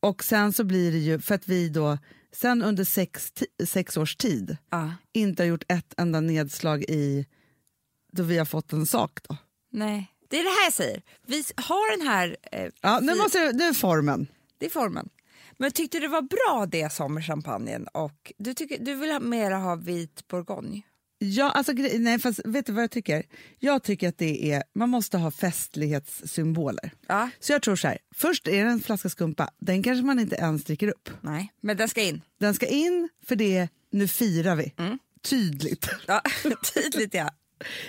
Och 0.00 0.24
sen 0.24 0.52
så 0.52 0.64
blir 0.64 0.92
det 0.92 0.98
ju, 0.98 1.18
för 1.20 1.34
att 1.34 1.48
vi 1.48 1.68
då, 1.68 1.98
sen 2.32 2.62
under 2.62 2.84
sex, 2.84 3.32
sex 3.66 3.96
års 3.96 4.16
tid, 4.16 4.56
Ja. 4.70 4.92
inte 5.12 5.42
har 5.42 5.48
gjort 5.48 5.64
ett 5.68 5.94
enda 5.96 6.20
nedslag 6.20 6.82
i 6.82 7.26
då 8.12 8.22
vi 8.22 8.38
har 8.38 8.44
fått 8.44 8.72
en 8.72 8.86
sak. 8.86 9.18
Då. 9.28 9.36
Nej, 9.76 10.12
det 10.28 10.38
är 10.40 10.44
det 10.44 10.50
här 10.50 10.64
jag 10.66 10.72
säger. 10.72 11.02
Vi 11.26 11.44
har 11.56 11.98
den 11.98 12.06
här... 12.06 12.36
Eh, 12.52 12.68
Ja, 12.80 13.00
nu, 13.02 13.14
måste, 13.14 13.52
nu 13.52 13.64
är 13.64 13.72
formen. 13.72 14.26
Det 14.58 14.66
är 14.66 14.70
formen. 14.70 15.08
Men 15.58 15.70
tyckte 15.70 15.96
du 15.96 16.00
det 16.00 16.08
var 16.08 16.22
bra 16.22 16.66
det 16.66 16.78
jag 16.78 16.92
sa 16.92 17.08
med 17.08 17.26
champagnen? 17.26 17.86
Och 17.86 18.32
du, 18.38 18.54
tycker, 18.54 18.78
du 18.78 18.94
vill 18.94 19.10
ha 19.10 19.20
mera 19.20 19.56
ha 19.56 19.74
vit 19.74 20.28
bourgogne? 20.28 20.82
Ja, 21.18 21.50
alltså, 21.50 21.72
nej, 21.98 22.18
fast 22.18 22.40
vet 22.44 22.66
du 22.66 22.72
vad 22.72 22.82
jag 22.82 22.90
tycker? 22.90 23.22
Jag 23.58 23.82
tycker 23.82 24.08
att 24.08 24.18
det 24.18 24.52
är, 24.52 24.62
man 24.74 24.90
måste 24.90 25.18
ha 25.18 25.30
festlighetssymboler. 25.30 26.90
Ja. 27.06 27.30
Så 27.40 27.52
jag 27.52 27.62
tror 27.62 27.76
så 27.76 27.88
här, 27.88 27.98
först 28.14 28.48
är 28.48 28.64
det 28.64 28.70
en 28.70 28.80
flaska 28.80 29.08
skumpa, 29.08 29.50
den 29.58 29.82
kanske 29.82 30.04
man 30.04 30.18
inte 30.18 30.36
ens 30.36 30.64
dricker 30.64 30.88
upp. 30.88 31.10
Nej, 31.20 31.52
men 31.60 31.76
den 31.76 31.88
ska 31.88 32.02
in. 32.02 32.22
Den 32.40 32.54
ska 32.54 32.66
in 32.66 33.08
för 33.26 33.36
det, 33.36 33.68
nu 33.90 34.08
firar 34.08 34.56
vi. 34.56 34.72
Tydligt, 35.22 35.88
Ja, 36.06 36.22
tydligt 36.74 37.14
ja. 37.14 37.30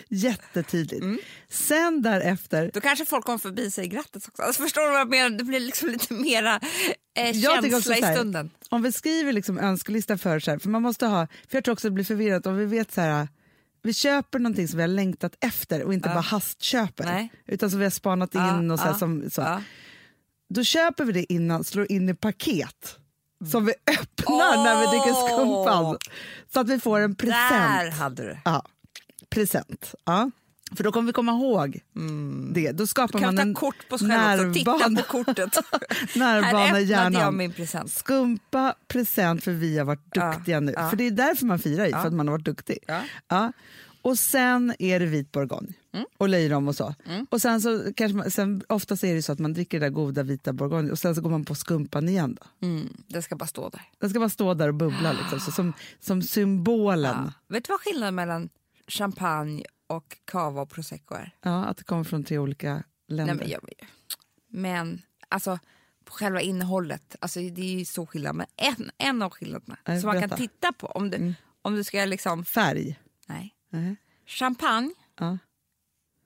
Jättetydligt. 0.10 1.02
Mm. 1.04 1.20
Sen 1.50 2.02
därefter, 2.02 2.72
Då 2.74 2.82
kanske 2.82 3.06
folk 3.06 3.26
kommer 3.26 3.38
förbi 3.38 3.68
och 3.68 3.74
säger 3.74 3.90
grattis 3.90 4.28
också. 4.28 4.42
Alltså, 4.42 4.64
förstår 4.64 4.82
du 4.82 4.88
vad 4.92 5.00
jag 5.00 5.10
menar? 5.10 5.30
Det 5.38 5.44
blir 5.44 5.60
liksom 5.60 5.90
lite 5.90 6.14
mera 6.14 6.60
eh, 7.18 7.34
känsla 7.62 7.98
i 7.98 8.02
här, 8.02 8.16
stunden. 8.16 8.50
om 8.70 8.82
vi 8.82 8.92
skriver 8.92 9.34
liksom 9.34 9.58
önskelista 9.60 10.18
för 10.18 10.40
så 10.40 10.52
här, 10.52 10.58
för 10.60 10.70
man 10.70 10.82
måste 10.82 11.06
ha, 11.06 11.28
för 11.50 11.58
jag 11.58 11.64
tror 11.64 11.74
också 11.74 11.88
det 11.88 11.94
blir 11.94 12.06
förvirrat 12.06 12.46
om 12.46 12.58
vi 12.58 12.66
vet 12.66 12.92
så 12.92 13.02
här, 13.02 13.28
vi 13.84 13.94
köper 13.94 14.40
någonting 14.40 14.68
som 14.68 14.78
vi 14.78 14.84
har 14.84 14.88
längtat 14.88 15.34
efter 15.40 15.84
och 15.84 15.94
inte 15.94 16.10
Ja. 16.10 16.14
bara 16.14 16.22
hastköper, 16.22 17.04
Nej. 17.06 17.30
utan 17.46 17.70
som 17.70 17.80
vi 17.80 17.86
har 17.86 17.92
spanat 17.92 18.36
in 18.36 18.42
Ja, 18.42 18.74
och 18.74 18.80
så, 18.80 18.88
ja, 18.88 18.94
som, 18.94 19.30
så. 19.30 19.62
Då 20.50 20.64
köper 20.64 21.06
vi 21.06 21.12
det 21.12 21.34
innan, 21.34 21.64
slår 21.64 21.92
in 21.92 22.10
i 22.10 22.14
paket 22.14 22.96
som 23.52 23.66
vi 23.66 23.74
öppnar 24.00 24.64
när 24.64 24.80
vi 24.80 24.86
dricker 24.86 25.14
skumpan. 25.28 25.98
Så 26.54 26.60
att 26.60 26.70
vi 26.70 26.80
får 26.80 27.00
en 27.00 27.16
present. 27.16 27.50
Där 27.50 27.92
hade 27.92 28.24
du. 28.24 28.38
Ja, 28.46 28.66
present. 29.30 29.96
Ja. 30.06 30.32
För 30.76 30.84
då 30.84 30.92
kommer 30.92 31.08
vi 31.08 31.14
komma 31.14 31.32
ihåg 31.32 31.80
det. 32.54 32.72
Då 32.72 32.88
skapar 32.88 33.20
Kan 33.20 33.36
man 33.36 33.40
en 33.48 33.54
kort 33.54 33.90
på 33.90 33.98
och 34.48 34.54
titta 34.54 34.90
på 34.96 35.04
kortet? 35.04 35.58
i 36.16 36.20
jag 36.20 36.82
hjärnan. 36.82 37.38
min 37.38 37.54
present. 37.54 37.92
Skumpa, 37.92 38.76
present 38.88 39.44
för 39.44 39.52
vi 39.52 39.78
har 39.78 39.86
varit 39.86 40.08
Ja, 40.14 40.34
duktiga 40.34 40.60
nu. 40.60 40.74
ja. 40.76 40.90
För 40.90 40.98
det 40.98 41.04
är 41.08 41.12
därför 41.12 41.46
man 41.46 41.60
firar 41.60 41.86
Ja. 41.86 42.02
för 42.02 42.08
att 42.08 42.14
man 42.14 42.28
har 42.28 42.32
varit 42.38 42.46
duktig. 42.46 42.78
Ja. 42.88 43.02
Ja. 43.28 43.52
Och 44.02 44.20
sen 44.20 44.74
är 44.80 45.00
det 45.00 45.06
vit 45.06 45.32
bourgogne 45.32 45.74
Mm. 45.94 46.06
och 46.18 46.30
löjrom 46.30 46.68
och 46.68 46.76
så. 46.76 46.96
Och 47.30 47.42
sen 47.42 47.62
så 47.62 47.94
kanske 47.96 48.18
man, 48.18 48.32
sen, 48.32 48.64
oftast 48.70 49.04
är 49.04 49.16
det 49.16 49.22
så 49.22 49.32
att 49.32 49.40
man 49.40 49.54
dricker 49.54 49.80
det 49.80 49.86
där 49.86 49.92
goda 49.92 50.24
vita 50.24 50.54
bourgogne 50.54 50.92
och 50.92 51.00
sen 51.00 51.16
så 51.16 51.22
går 51.22 51.30
man 51.30 51.46
på 51.46 51.56
skumpan 51.56 52.10
igen. 52.10 52.38
Då. 52.42 52.68
Mm, 52.68 52.90
den 53.08 53.22
ska 53.22 53.36
bara 53.36 53.48
stå 53.48 53.70
där. 53.70 53.82
Den 54.00 54.10
ska 54.10 54.20
bara 54.20 54.30
stå 54.30 54.54
där 54.54 54.68
och 54.68 54.74
bubbla 54.74 55.12
liksom, 55.14 55.40
så 55.40 55.52
som, 55.52 55.74
som 56.00 56.22
symbolen. 56.22 57.16
Ja. 57.26 57.34
Vet 57.54 57.64
du 57.66 57.72
vad 57.74 57.80
skillnaden 57.82 58.16
mellan 58.16 58.50
champagne 58.88 59.64
och 59.88 60.18
cava 60.26 60.62
och 60.62 60.70
prosecco 60.70 61.16
är? 61.16 61.36
Ja, 61.42 61.66
att 61.66 61.78
det 61.78 61.84
kommer 61.84 62.04
från 62.04 62.24
tre 62.24 62.38
olika 62.38 62.84
länder. 63.08 63.34
Nej, 63.34 63.36
men, 63.36 63.50
jag, 63.50 63.62
men 64.48 65.02
alltså 65.30 65.60
på 66.06 66.14
själva 66.14 66.42
innehållet, 66.42 67.16
alltså, 67.20 67.40
det 67.40 67.62
är 67.62 67.80
ju 67.80 67.86
så 67.86 68.06
skillnad. 68.06 68.36
Men 68.36 68.48
en, 68.56 68.92
en 68.98 69.22
av 69.22 69.30
skillnaderna 69.30 69.78
Nej, 69.86 70.02
som 70.02 70.08
man 70.08 70.22
kan 70.30 70.38
titta 70.38 70.74
på 70.74 70.88
om 70.88 71.10
du, 71.10 71.34
om 71.62 71.76
du 71.76 71.84
ska 71.84 72.06
liksom... 72.06 72.46
Färg. 72.46 73.00
Nej. 73.28 73.56
Nej. 73.70 73.96
Champagne, 74.26 74.94
Ja. 75.20 75.38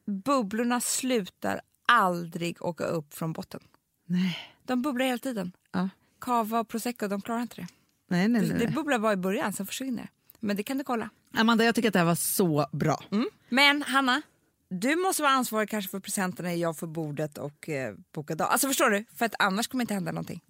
bubblorna 0.05 0.81
slutar 0.81 1.61
aldrig 1.87 2.61
åka 2.65 2.83
upp 2.83 3.13
från 3.13 3.33
botten. 3.33 3.61
Nej. 4.05 4.37
De 4.63 4.81
bubblar 4.81 5.05
hela 5.05 5.17
tiden. 5.17 5.51
Ja. 5.71 5.89
Cava 6.19 6.59
och 6.59 6.67
prosecco, 6.67 7.07
de 7.07 7.21
klarar 7.21 7.41
inte 7.41 7.55
det. 7.55 7.67
Nej, 8.07 8.27
nej, 8.27 8.41
nej, 8.49 8.59
Det 8.59 8.67
bubblar 8.73 8.99
bara 8.99 9.13
i 9.13 9.17
början, 9.17 9.53
sen 9.53 9.65
försvinner. 9.65 10.09
Men 10.39 10.55
det 10.55 10.63
kan 10.63 10.77
du 10.77 10.83
kolla. 10.83 11.09
Amanda, 11.33 11.63
jag 11.65 11.75
tycker 11.75 11.87
att 11.89 11.93
det 11.93 11.99
här 11.99 12.05
var 12.05 12.15
så 12.15 12.65
bra. 12.71 13.03
Mm. 13.11 13.29
Men 13.49 13.81
Hanna, 13.81 14.21
du 14.69 14.95
måste 14.95 15.21
vara 15.21 15.31
ansvarig 15.33 15.69
kanske 15.69 15.91
för 15.91 15.99
presenterna, 15.99 16.53
jag 16.55 16.77
för 16.77 16.87
bordet 16.87 17.37
och 17.37 17.69
eh, 17.69 17.95
boka 18.15 18.35
dag. 18.35 18.47
Alltså 18.51 18.67
förstår 18.67 18.89
du? 18.89 19.05
För 19.15 19.25
att 19.25 19.33
annars 19.39 19.67
kommer 19.67 19.81
inte 19.83 19.93
hända 19.93 20.11
någonting. 20.11 20.41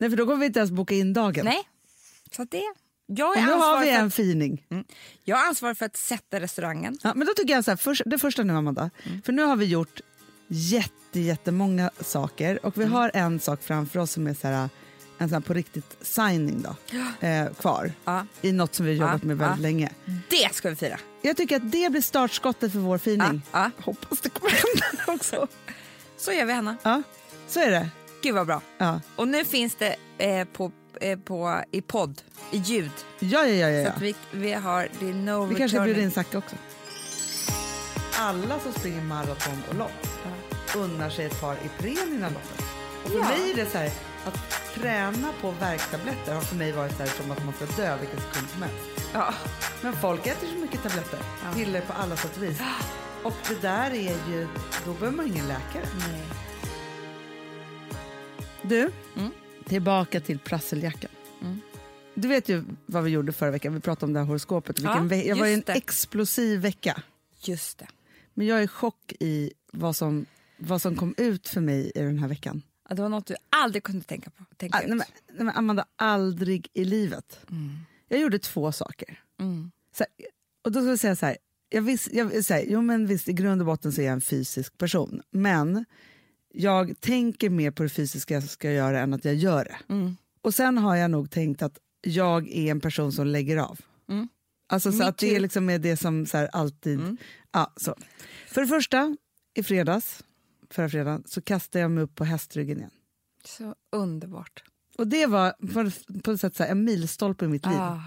Nej, 0.00 0.10
för 0.10 0.16
då 0.16 0.24
kommer 0.26 0.38
vi 0.38 0.46
inte 0.46 0.58
ens 0.58 0.70
boka 0.70 0.94
in 0.94 1.12
dagen. 1.12 1.44
Nej, 1.44 1.68
så 2.36 2.44
det... 2.44 2.62
Jag 3.10 3.36
är, 3.38 3.40
Och 3.40 3.46
nu 3.46 3.52
har 3.52 3.80
vi 3.80 3.86
för 3.86 3.92
en 3.98 4.06
att, 4.06 4.14
fining. 4.14 4.64
jag 5.24 5.38
är 5.44 5.46
ansvarig 5.48 5.78
för 5.78 5.86
att 5.86 5.96
sätta 5.96 6.40
restaurangen. 6.40 6.98
Ja, 7.02 7.12
men 7.14 7.26
då 7.26 7.32
tycker 7.36 7.54
jag 7.54 7.64
så 7.64 7.70
här, 7.70 7.76
först, 7.76 8.02
det 8.06 8.18
första 8.18 8.42
nu 8.42 8.52
Amanda, 8.52 8.90
Mm. 9.06 9.22
för 9.22 9.32
nu 9.32 9.42
har 9.42 9.56
vi 9.56 9.64
gjort 9.64 10.00
jätte, 10.48 11.20
jättemånga 11.20 11.90
saker 12.00 12.66
och 12.66 12.78
vi 12.78 12.82
Mm. 12.82 12.92
har 12.92 13.10
en 13.14 13.40
sak 13.40 13.62
framför 13.62 14.00
oss 14.00 14.10
som 14.12 14.26
är 14.26 14.34
så 14.34 14.48
här, 14.48 14.68
en 15.18 15.28
sån 15.28 15.34
här 15.34 15.40
på 15.40 15.54
riktigt 15.54 15.96
signing 16.00 16.62
då, 16.62 16.96
eh, 17.26 17.46
kvar 17.60 17.92
Ja. 18.04 18.26
i 18.42 18.52
något 18.52 18.74
som 18.74 18.86
vi 18.86 18.92
har 18.98 19.06
jobbat 19.06 19.22
Ja, 19.22 19.26
med 19.28 19.38
väldigt 19.38 19.58
ja. 19.58 19.62
länge. 19.62 19.90
Det 20.30 20.54
ska 20.54 20.70
vi 20.70 20.76
fira. 20.76 20.98
Jag 21.22 21.36
tycker 21.36 21.56
att 21.56 21.72
det 21.72 21.90
blir 21.90 22.02
startskottet 22.02 22.72
för 22.72 22.78
vår 22.78 22.98
fining. 22.98 23.42
Ja, 23.52 23.70
Hoppas 23.78 24.20
det 24.20 24.28
kommer 24.28 24.50
hända 24.50 25.04
också. 25.12 25.46
Så 26.16 26.32
gör 26.32 26.44
vi 26.44 26.52
Hanna. 26.52 26.76
Ja, 26.82 27.02
så 27.48 27.60
är 27.60 27.70
det. 27.70 27.88
Gud 28.22 28.34
vad 28.34 28.46
bra. 28.46 28.60
Ja, 28.78 29.00
Och 29.16 29.28
nu 29.28 29.44
finns 29.44 29.74
det 29.74 29.96
eh, 30.18 30.44
på, 30.44 30.72
eh, 31.00 31.18
på, 31.18 31.62
i 31.70 31.80
podd, 31.82 32.22
i 32.50 32.56
ljud. 32.58 32.90
ja, 33.18 33.46
ja. 33.46 33.68
ja, 33.68 33.84
Så 33.84 33.88
ja. 33.88 33.92
att 33.96 34.02
vi, 34.02 34.14
vi 34.32 34.52
har, 34.52 34.88
det 35.00 35.08
är 35.08 35.12
no 35.14 35.44
Vi 35.44 35.54
kanske 35.54 35.80
bjuda 35.80 36.00
in 36.00 36.10
Zacke 36.10 36.38
också. 36.38 36.56
Alla 38.18 38.60
som 38.60 38.72
springer 38.72 39.02
maraton 39.02 39.62
och 39.68 39.74
lopp 39.74 40.08
unnar 40.76 41.10
sig 41.10 41.24
ett 41.26 41.40
par 41.40 41.56
Ipren 41.64 42.08
innan 42.14 42.32
loppet. 42.32 42.64
Och 43.04 43.10
för 43.10 43.18
Ja. 43.18 43.24
mig 43.28 43.50
är 43.50 43.56
det 43.56 43.70
så 43.70 43.78
här, 43.78 43.90
att 44.24 44.38
träna 44.74 45.32
på 45.40 45.50
värktabletter 45.50 46.34
har 46.34 46.40
för 46.40 46.56
mig 46.56 46.72
varit 46.72 46.92
så 46.96 47.02
här 47.02 47.06
som 47.22 47.30
att 47.30 47.44
man 47.44 47.54
ska 47.54 47.82
dö 47.82 47.96
vilken 48.00 48.20
sekund 48.20 48.48
som 48.52 48.62
helst. 48.62 49.10
Ja. 49.12 49.34
Men 49.82 49.92
folk 49.96 50.26
äter 50.26 50.46
så 50.54 50.58
mycket 50.58 50.82
tabletter, 50.82 51.18
Ja. 51.44 51.52
piller 51.54 51.80
på 51.80 51.92
alla 51.92 52.16
sätt 52.16 52.36
och 52.36 52.42
vis. 52.42 52.60
Och 53.24 53.34
det 53.48 53.62
där 53.62 53.90
är 53.90 54.30
ju, 54.30 54.48
då 54.84 54.92
behöver 54.92 55.16
man 55.16 55.26
ingen 55.26 55.48
läkare. 55.48 55.84
Nej. 55.98 56.22
Du, 58.62 58.90
Mm. 59.16 59.30
tillbaka 59.66 60.20
till 60.20 60.38
prasseljackan. 60.38 61.10
Mm. 61.42 61.60
Du 62.14 62.28
vet 62.28 62.48
ju 62.48 62.64
vad 62.86 63.04
vi 63.04 63.10
gjorde 63.10 63.32
förra 63.32 63.50
veckan, 63.50 63.74
vi 63.74 63.80
pratade 63.80 64.06
om 64.06 64.12
det 64.12 64.18
här 64.20 64.26
horoskopet. 64.26 64.78
Vilken 64.78 65.08
Ja, 65.10 65.16
jag 65.16 65.36
var 65.36 65.46
i 65.46 65.54
en 65.54 65.62
det. 65.66 65.72
explosiv 65.72 66.60
vecka. 66.60 67.02
Just 67.40 67.78
det. 67.78 67.86
Men 68.34 68.46
jag 68.46 68.58
är 68.58 68.62
i 68.62 68.68
chock 68.68 69.12
i 69.20 69.52
vad 69.72 69.96
som, 69.96 70.26
vad 70.58 70.82
som 70.82 70.96
kom 70.96 71.14
ut 71.16 71.48
för 71.48 71.60
mig 71.60 71.92
i 71.94 72.00
den 72.00 72.18
här 72.18 72.28
veckan. 72.28 72.62
Ja, 72.88 72.94
det 72.94 73.02
var 73.02 73.08
något 73.08 73.26
du 73.26 73.34
aldrig 73.50 73.82
kunde 73.82 74.04
tänka 74.04 74.30
på. 74.30 74.44
Tänka 74.56 74.78
Ah, 74.78 74.80
nej, 74.80 74.88
men, 74.88 75.06
nej, 75.28 75.44
men 75.44 75.50
Amanda, 75.56 75.84
aldrig 75.96 76.68
i 76.72 76.84
livet. 76.84 77.40
Jag 78.08 78.20
gjorde 78.20 78.38
två 78.38 78.72
saker. 78.72 79.22
Mm. 79.40 79.70
Så 79.92 80.04
och 80.64 80.72
då 80.72 80.80
ska 80.80 80.88
jag 80.88 80.98
säga 80.98 81.16
så 81.16 81.26
här, 81.26 81.36
jag 81.68 81.82
visst, 81.82 82.12
jag, 82.12 82.44
så 82.44 82.54
här, 82.54 82.64
jo 82.68 82.82
men 82.82 83.06
visst 83.06 83.28
i 83.28 83.32
grund 83.32 83.60
och 83.60 83.66
botten 83.66 83.92
så 83.92 84.00
är 84.00 84.04
jag 84.04 84.12
en 84.12 84.20
fysisk 84.20 84.78
person. 84.78 85.22
Men 85.30 85.84
jag 86.52 87.00
tänker 87.00 87.50
mer 87.50 87.70
på 87.70 87.82
det 87.82 87.88
fysiska 87.88 88.34
jag 88.34 88.42
ska 88.42 88.72
göra 88.72 89.00
än 89.00 89.14
att 89.14 89.24
jag 89.24 89.34
gör 89.34 89.64
det. 89.64 89.94
Mm. 89.94 90.16
Och 90.42 90.54
sen 90.54 90.78
har 90.78 90.96
jag 90.96 91.10
nog 91.10 91.30
tänkt 91.30 91.62
att 91.62 91.78
jag 92.00 92.48
är 92.48 92.70
en 92.70 92.80
person 92.80 93.12
som 93.12 93.26
lägger 93.26 93.56
av. 93.56 93.80
Mm. 94.08 94.28
Alltså 94.68 94.92
så 94.92 94.98
Me 94.98 95.04
att 95.04 95.18
det 95.18 95.36
är 95.36 95.40
liksom 95.40 95.70
är 95.70 95.78
det 95.78 95.96
som 95.96 96.26
så 96.26 96.36
här 96.36 96.48
alltid... 96.52 97.00
Mm. 97.00 97.16
Ja, 97.52 97.72
så. 97.76 97.94
För 98.46 98.60
det 98.60 98.66
första, 98.66 99.16
i 99.54 99.62
fredags, 99.62 100.24
förra 100.70 100.88
fredagen, 100.88 101.22
så 101.26 101.42
kastade 101.42 101.82
jag 101.82 101.90
mig 101.90 102.04
upp 102.04 102.14
på 102.14 102.24
hästryggen 102.24 102.78
igen. 102.78 102.90
Så 103.44 103.74
underbart. 103.92 104.62
Och 104.98 105.06
det 105.06 105.26
var 105.26 105.50
på, 105.50 105.90
på 106.22 106.30
ett 106.30 106.40
sätt 106.40 106.56
så 106.56 106.62
här, 106.62 106.70
en 106.70 106.84
milstolpe 106.84 107.44
i 107.44 107.48
mitt 107.48 107.66
liv. 107.66 107.76
Ah, 107.78 108.00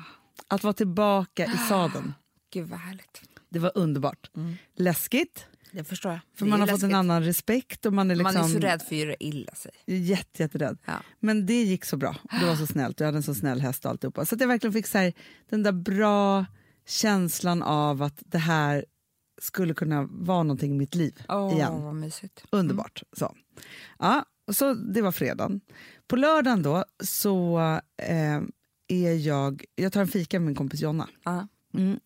Att 0.48 0.64
vara 0.64 0.74
tillbaka 0.74 1.46
i 1.46 1.58
sadeln. 1.70 2.14
gud 2.54 2.68
vad 2.68 2.80
härligt. 2.80 3.22
Det 3.50 3.60
var 3.60 3.72
underbart. 3.76 4.32
Läskigt, 4.76 5.46
Det 5.72 5.84
förstår 5.84 6.12
jag. 6.12 6.20
för 6.36 6.46
man 6.46 6.60
har 6.60 6.68
fått 6.68 6.74
en 6.84 6.90
läskigt. 6.90 6.96
annan 6.96 7.24
respekt. 7.24 7.86
Och 7.86 7.94
man 7.94 8.12
är, 8.12 8.16
liksom, 8.16 8.34
Man 8.34 8.44
är 8.46 8.54
så 8.54 8.60
rädd 8.60 8.82
för 8.82 8.96
att 8.96 9.00
göra 9.02 9.16
illa 9.20 9.52
sig. 9.56 9.72
Jätte, 9.86 10.44
jätterädd. 10.44 10.78
Ja. 10.86 10.94
Men 11.20 11.46
det 11.46 11.64
gick 11.64 11.86
så 11.86 11.98
bra. 11.98 12.16
Det 12.40 12.46
var 12.46 12.56
så 12.56 12.68
snällt. 12.74 13.00
Jag 13.00 13.08
hade 13.08 13.18
en 13.18 13.24
så 13.24 13.36
snäll 13.36 13.62
häst 13.62 13.86
och 13.86 13.92
alltihopa. 13.92 14.26
Så 14.26 14.36
att 14.36 14.42
jag 14.42 14.48
verkligen 14.48 14.74
fick 14.74 14.88
så 14.88 14.98
här, 14.98 15.14
den 15.50 15.64
där 15.64 15.72
bra 15.72 16.46
känslan 16.88 17.64
av 17.64 18.02
att 18.04 18.24
det 18.26 18.38
här 18.38 18.86
skulle 19.42 19.74
kunna 19.74 20.08
vara 20.12 20.44
någonting 20.44 20.72
i 20.72 20.78
mitt 20.78 20.96
liv 20.96 21.22
Åh, 21.30 21.54
igen. 21.54 22.00
mysigt. 22.00 22.44
Underbart. 22.50 23.04
Så. 23.18 23.36
Ja, 24.00 24.26
så 24.52 24.74
det 24.74 25.02
var 25.02 25.12
fredagen. 25.12 25.62
På 26.08 26.16
lördagen 26.16 26.64
då 26.64 26.86
så 27.04 27.60
eh, 27.98 28.42
är 28.88 29.14
jag, 29.28 29.66
jag 29.76 29.94
tar 29.94 30.02
en 30.02 30.08
fika 30.08 30.40
med 30.40 30.46
min 30.46 30.56
kompis 30.56 30.82
Jonna. 30.82 31.08
Ja. 31.24 31.48
Mm. 31.74 32.00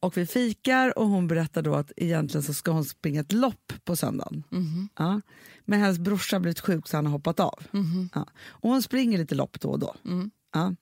Och 0.00 0.16
vi 0.16 0.26
fikar 0.26 0.98
och 0.98 1.06
hon 1.08 1.26
berättar 1.28 1.62
då 1.62 1.74
att 1.74 1.92
egentligen 1.96 2.42
så 2.42 2.54
ska 2.54 2.70
hon 2.70 2.84
springa 2.84 3.20
ett 3.20 3.32
lopp 3.32 3.72
på 3.84 3.96
söndagen. 3.96 4.44
Mhm. 4.50 4.88
Ja. 4.98 5.20
Men 5.64 5.80
hennes 5.80 5.98
brorsa 5.98 6.36
har 6.36 6.40
blivit 6.40 6.60
sjuk 6.60 6.88
så 6.88 6.96
han 6.96 7.06
har 7.06 7.12
hoppat 7.12 7.40
av. 7.40 7.62
Mhm. 7.70 8.08
Ja. 8.14 8.26
Och 8.48 8.70
hon 8.70 8.82
springer 8.82 9.18
lite 9.18 9.34
lopp 9.34 9.60
då 9.60 9.68
och 9.70 9.78
då. 9.78 9.94
Mm. 10.04 10.30
Ja. 10.52 10.74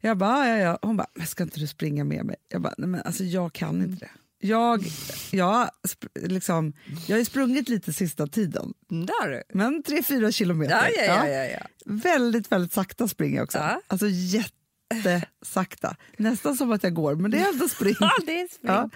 Jag 0.00 0.18
bara, 0.18 0.48
ja, 0.48 0.56
ja. 0.56 0.78
Hon 0.82 0.96
bara, 0.96 1.06
men 1.14 1.26
ska 1.26 1.42
inte 1.42 1.60
du 1.60 1.66
springa 1.66 2.04
med 2.04 2.24
mig? 2.24 2.36
Jag 2.48 2.62
bara, 2.62 2.74
nej 2.78 2.88
men 2.88 3.00
alltså 3.02 3.24
jag 3.24 3.52
kan 3.52 3.82
inte 3.82 4.04
det. 4.04 4.10
Jag, 4.42 4.84
jag, 5.30 5.70
liksom, 6.14 6.72
jag 7.06 7.16
har 7.16 7.24
sprungit 7.24 7.68
lite 7.68 7.92
sista 7.92 8.26
tiden, 8.26 8.72
Där. 8.88 9.42
men 9.54 9.82
3-4 9.82 10.30
kilometer. 10.32 10.90
Ja, 10.96 11.04
ja, 11.06 11.28
ja, 11.28 11.44
ja. 11.44 11.66
Väldigt, 11.84 12.52
väldigt 12.52 12.72
sakta 12.72 13.08
springer 13.08 13.36
jag 13.36 13.44
också. 13.44 13.58
Ja. 13.58 13.80
Alltså 13.86 14.06
jättesakta. 14.08 15.96
Nästan 16.16 16.56
som 16.56 16.72
att 16.72 16.82
jag 16.82 16.94
går, 16.94 17.14
men 17.14 17.30
det 17.30 17.38
är 17.38 17.48
ändå 17.52 17.68
spring. 17.68 17.94
Ja, 18.00 18.10
det 18.26 18.40
är 18.40 18.48
spring. 18.48 18.72
Ja. 18.72 18.90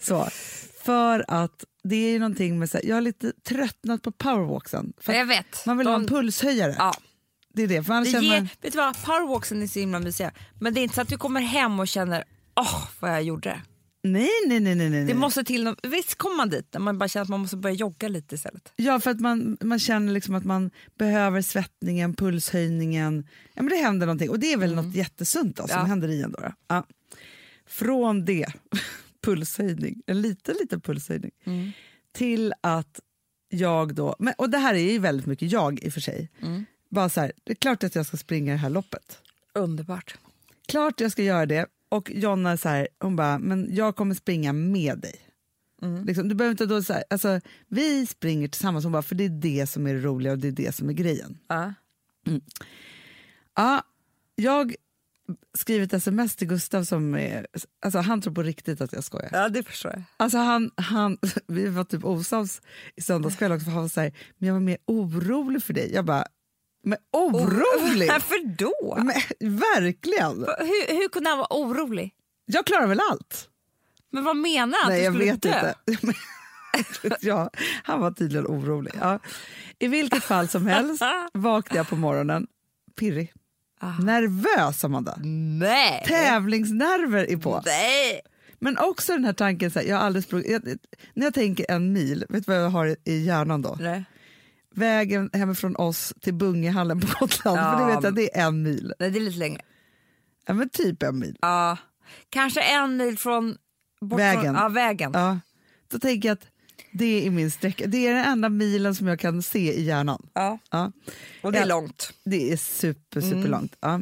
Så, 0.00 0.28
för 0.84 1.24
att 1.28 1.64
det 1.84 1.96
är 1.96 2.10
ju 2.10 2.18
någonting 2.18 2.58
med, 2.58 2.70
så 2.70 2.78
här, 2.78 2.84
jag 2.86 2.96
har 2.96 3.00
lite 3.00 3.32
tröttnat 3.48 4.02
på 4.02 4.12
powerwalksen. 4.12 4.92
Jag 5.06 5.26
vet. 5.26 5.66
man 5.66 5.78
vill 5.78 5.86
ha 5.86 5.94
en 5.94 6.02
De- 6.06 6.08
pulshöjare. 6.08 6.74
Ja. 6.78 6.94
Det 7.54 7.62
är 7.62 7.68
det. 7.68 7.82
För 7.84 8.00
Det 8.00 8.10
känner 8.10 8.22
ger, 8.34 8.40
vet 8.60 8.72
du 8.72 8.78
vad, 8.78 9.02
powerwalksen 9.04 9.62
är 9.62 9.66
så 9.66 9.78
himla 9.78 9.98
mysiga. 10.00 10.30
Men 10.60 10.74
det 10.74 10.80
är 10.80 10.82
inte 10.82 10.94
så 10.94 11.00
att 11.00 11.08
du 11.08 11.18
kommer 11.18 11.40
hem 11.40 11.80
och 11.80 11.88
känner 11.88 12.24
åh 12.56 12.88
vad 13.00 13.10
jag 13.10 13.22
gjorde. 13.22 13.60
Nej, 14.12 14.28
nej, 14.46 14.60
nej, 14.60 14.74
nej, 14.74 14.90
nej. 14.90 15.04
Det 15.04 15.14
måste 15.14 15.44
till 15.44 15.64
något, 15.64 15.78
visst 15.86 16.14
kommer 16.14 16.36
man 16.36 16.50
dit 16.50 16.68
när 16.72 16.80
man 16.80 16.98
bara 16.98 17.08
känner 17.08 17.22
att 17.22 17.28
man 17.28 17.40
måste 17.40 17.56
börja 17.56 17.74
jogga 17.74 18.08
lite 18.08 18.34
istället. 18.34 18.72
Ja, 18.76 19.00
för 19.00 19.10
att 19.10 19.20
man, 19.20 19.56
man 19.60 19.78
känner 19.78 20.12
liksom 20.12 20.34
att 20.34 20.44
man 20.44 20.70
behöver 20.98 21.42
svettningen, 21.42 22.14
pulshöjningen. 22.14 23.28
Ja, 23.54 23.62
men 23.62 23.68
det 23.70 23.76
händer 23.76 24.06
någonting 24.06 24.30
och 24.30 24.38
det 24.38 24.52
är 24.52 24.56
väl 24.56 24.74
något 24.74 24.94
jättesunt 24.94 25.56
då, 25.56 25.62
som 25.68 25.70
Mm. 25.74 25.80
Ja. 25.84 25.88
händer 25.88 26.08
i 26.08 26.22
en. 26.22 26.32
Då, 26.32 26.40
då. 26.40 26.52
Ja. 26.68 26.86
Från 27.66 28.24
det, 28.24 28.46
pulshöjning, 29.24 30.02
en 30.06 30.22
liten, 30.22 30.54
liten 30.60 30.80
pulshöjning, 30.80 31.30
Mm. 31.44 31.70
till 32.12 32.52
att 32.60 33.00
jag 33.48 33.94
då, 33.94 34.16
men, 34.18 34.34
och 34.38 34.50
det 34.50 34.58
här 34.58 34.74
är 34.74 34.92
ju 34.92 34.98
väldigt 34.98 35.26
mycket 35.26 35.52
jag 35.52 35.80
i 35.84 35.88
och 35.88 35.92
för 35.92 36.00
sig, 36.00 36.30
Mm. 36.42 36.64
bara 36.90 37.08
så 37.08 37.20
här, 37.20 37.32
det 37.44 37.52
är 37.52 37.56
klart 37.56 37.84
att 37.84 37.94
jag 37.94 38.06
ska 38.06 38.16
springa 38.16 38.52
det 38.52 38.58
här 38.58 38.70
loppet. 38.70 39.18
Underbart. 39.54 40.14
Klart 40.68 41.00
jag 41.00 41.12
ska 41.12 41.22
göra 41.22 41.46
det. 41.46 41.66
Och 41.88 42.10
Jonna 42.10 42.56
så 42.56 42.68
här, 42.68 42.88
hon 43.00 43.16
bara, 43.16 43.38
men 43.38 43.74
jag 43.74 43.96
kommer 43.96 44.14
springa 44.14 44.52
med 44.52 44.98
dig. 44.98 45.14
Mm. 45.82 46.04
Liksom, 46.04 46.28
du 46.28 46.34
behöver 46.34 46.50
inte 46.50 46.66
då 46.66 46.82
så 46.82 46.92
här, 46.92 47.04
alltså, 47.10 47.40
vi 47.68 48.06
springer 48.06 48.48
tillsammans, 48.48 48.84
hon 48.84 48.92
bara, 48.92 49.02
för 49.02 49.14
det 49.14 49.24
är 49.24 49.28
det 49.28 49.66
som 49.66 49.86
är 49.86 49.94
det 49.94 50.00
roliga 50.00 50.32
och 50.32 50.38
det 50.38 50.48
är 50.48 50.52
det 50.52 50.74
som 50.74 50.88
är 50.88 50.92
grejen. 50.92 51.38
Ja. 51.48 51.74
Ja, 53.54 53.82
jag 54.34 54.74
skriver 55.58 55.84
ett 55.84 55.92
sms 55.92 56.36
till 56.36 56.48
Gustav 56.48 56.84
som 56.84 57.14
är, 57.14 57.46
alltså 57.80 57.98
han 57.98 58.20
tror 58.20 58.34
på 58.34 58.42
riktigt 58.42 58.80
att 58.80 58.92
jag 58.92 59.04
skojar. 59.04 59.30
ja, 59.32 59.48
det 59.48 59.62
förstår 59.62 59.92
jag. 59.92 60.02
Alltså 60.16 60.38
han, 60.38 60.70
han, 60.76 61.18
vi 61.46 61.68
var 61.68 61.84
typ 61.84 62.04
osams 62.04 62.62
i 62.96 63.00
söndagskväll 63.00 63.52
också 63.52 63.64
för 63.64 63.70
han 63.72 63.82
var 63.82 63.88
så 63.88 64.00
här, 64.00 64.12
men 64.38 64.46
jag 64.46 64.54
var 64.54 64.60
mer 64.60 64.78
orolig 64.86 65.62
för 65.62 65.74
dig. 65.74 65.90
Jag 65.94 66.04
bara, 66.04 66.26
men 66.86 66.98
orolig? 67.12 68.08
Varför 68.12 68.56
då? 68.56 68.96
men, 68.96 69.14
verkligen! 69.58 70.38
Hur, 70.58 71.00
hur 71.00 71.08
kunde 71.08 71.30
han 71.30 71.38
vara 71.38 71.48
orolig? 71.50 72.14
Jag 72.46 72.66
klarar 72.66 72.86
väl 72.86 73.00
allt? 73.10 73.48
Men 74.12 74.24
vad 74.24 74.36
menar 74.36 74.78
han? 74.82 74.92
Nej, 74.92 75.02
jag 75.02 75.12
vet 75.12 75.42
dö? 75.42 75.72
inte. 75.86 76.14
ja, 77.20 77.50
han 77.82 78.00
var 78.00 78.10
tydligen 78.10 78.46
orolig. 78.46 78.92
Ja. 79.00 79.18
I 79.78 79.88
vilket 79.88 80.24
fall 80.24 80.48
som 80.48 80.66
helst 80.66 81.02
vaknade 81.32 81.78
jag 81.78 81.88
på 81.88 81.96
morgonen 81.96 82.46
pirrig. 82.98 83.32
Ah. 83.80 83.98
Nervös, 83.98 84.84
Amanda. 84.84 85.18
Nej! 85.22 86.04
Tävlingsnerver 86.06 87.30
är 87.30 87.36
på. 87.36 87.62
Nej! 87.66 88.20
Men 88.58 88.78
också 88.78 89.12
den 89.12 89.24
här 89.24 89.32
tanken, 89.32 89.70
så 89.70 89.78
här, 89.78 89.86
jag 89.86 89.96
har 89.96 90.02
aldrig 90.02 90.24
sprungit, 90.24 90.50
jag, 90.50 90.78
när 91.14 91.26
jag 91.26 91.34
tänker 91.34 91.70
en 91.70 91.92
mil, 91.92 92.24
vet 92.28 92.46
du 92.46 92.52
vad 92.52 92.62
jag 92.62 92.70
har 92.70 92.96
i 93.04 93.24
hjärnan 93.24 93.62
då? 93.62 93.76
Nej. 93.80 94.04
Vägen 94.76 95.30
hemifrån 95.32 95.76
oss 95.76 96.14
till 96.20 96.34
Bungehallen 96.34 97.00
på 97.00 97.06
Gotland, 97.20 97.58
för 97.58 97.76
det 97.76 97.82
Ja. 97.82 97.86
vet 97.96 98.04
jag, 98.04 98.14
det 98.14 98.36
är 98.38 98.46
en 98.46 98.62
mil. 98.62 98.92
Nej, 98.98 99.10
det 99.10 99.18
är 99.18 99.20
lite 99.20 99.38
längre. 99.38 99.60
Ja, 100.46 100.54
men 100.54 100.68
typ 100.68 101.02
en 101.02 101.18
mil. 101.18 101.36
Ja. 101.40 101.76
Kanske 102.30 102.60
en 102.62 102.96
mil 102.96 103.18
från... 103.18 103.56
Vägen. 104.00 104.42
Från, 104.42 104.54
ja, 104.54 104.68
vägen. 104.68 105.10
Ja. 105.14 105.38
Då 105.88 105.98
tänker 105.98 106.28
jag 106.28 106.34
att 106.34 106.46
det 106.92 107.26
är 107.26 107.30
min 107.30 107.50
sträcka. 107.50 107.86
Det 107.86 108.06
är 108.06 108.14
den 108.14 108.24
enda 108.24 108.48
milen 108.48 108.94
som 108.94 109.06
jag 109.06 109.20
kan 109.20 109.42
se 109.42 109.72
i 109.74 109.82
hjärnan. 109.82 110.28
Ja. 110.32 110.58
Ja. 110.70 110.92
Och 111.42 111.52
det 111.52 111.58
är 111.58 111.62
Ja. 111.62 111.66
långt. 111.68 112.12
Det 112.24 112.52
är 112.52 112.56
super, 112.56 113.20
super 113.20 113.48
långt. 113.48 113.76
Ja. 113.80 114.00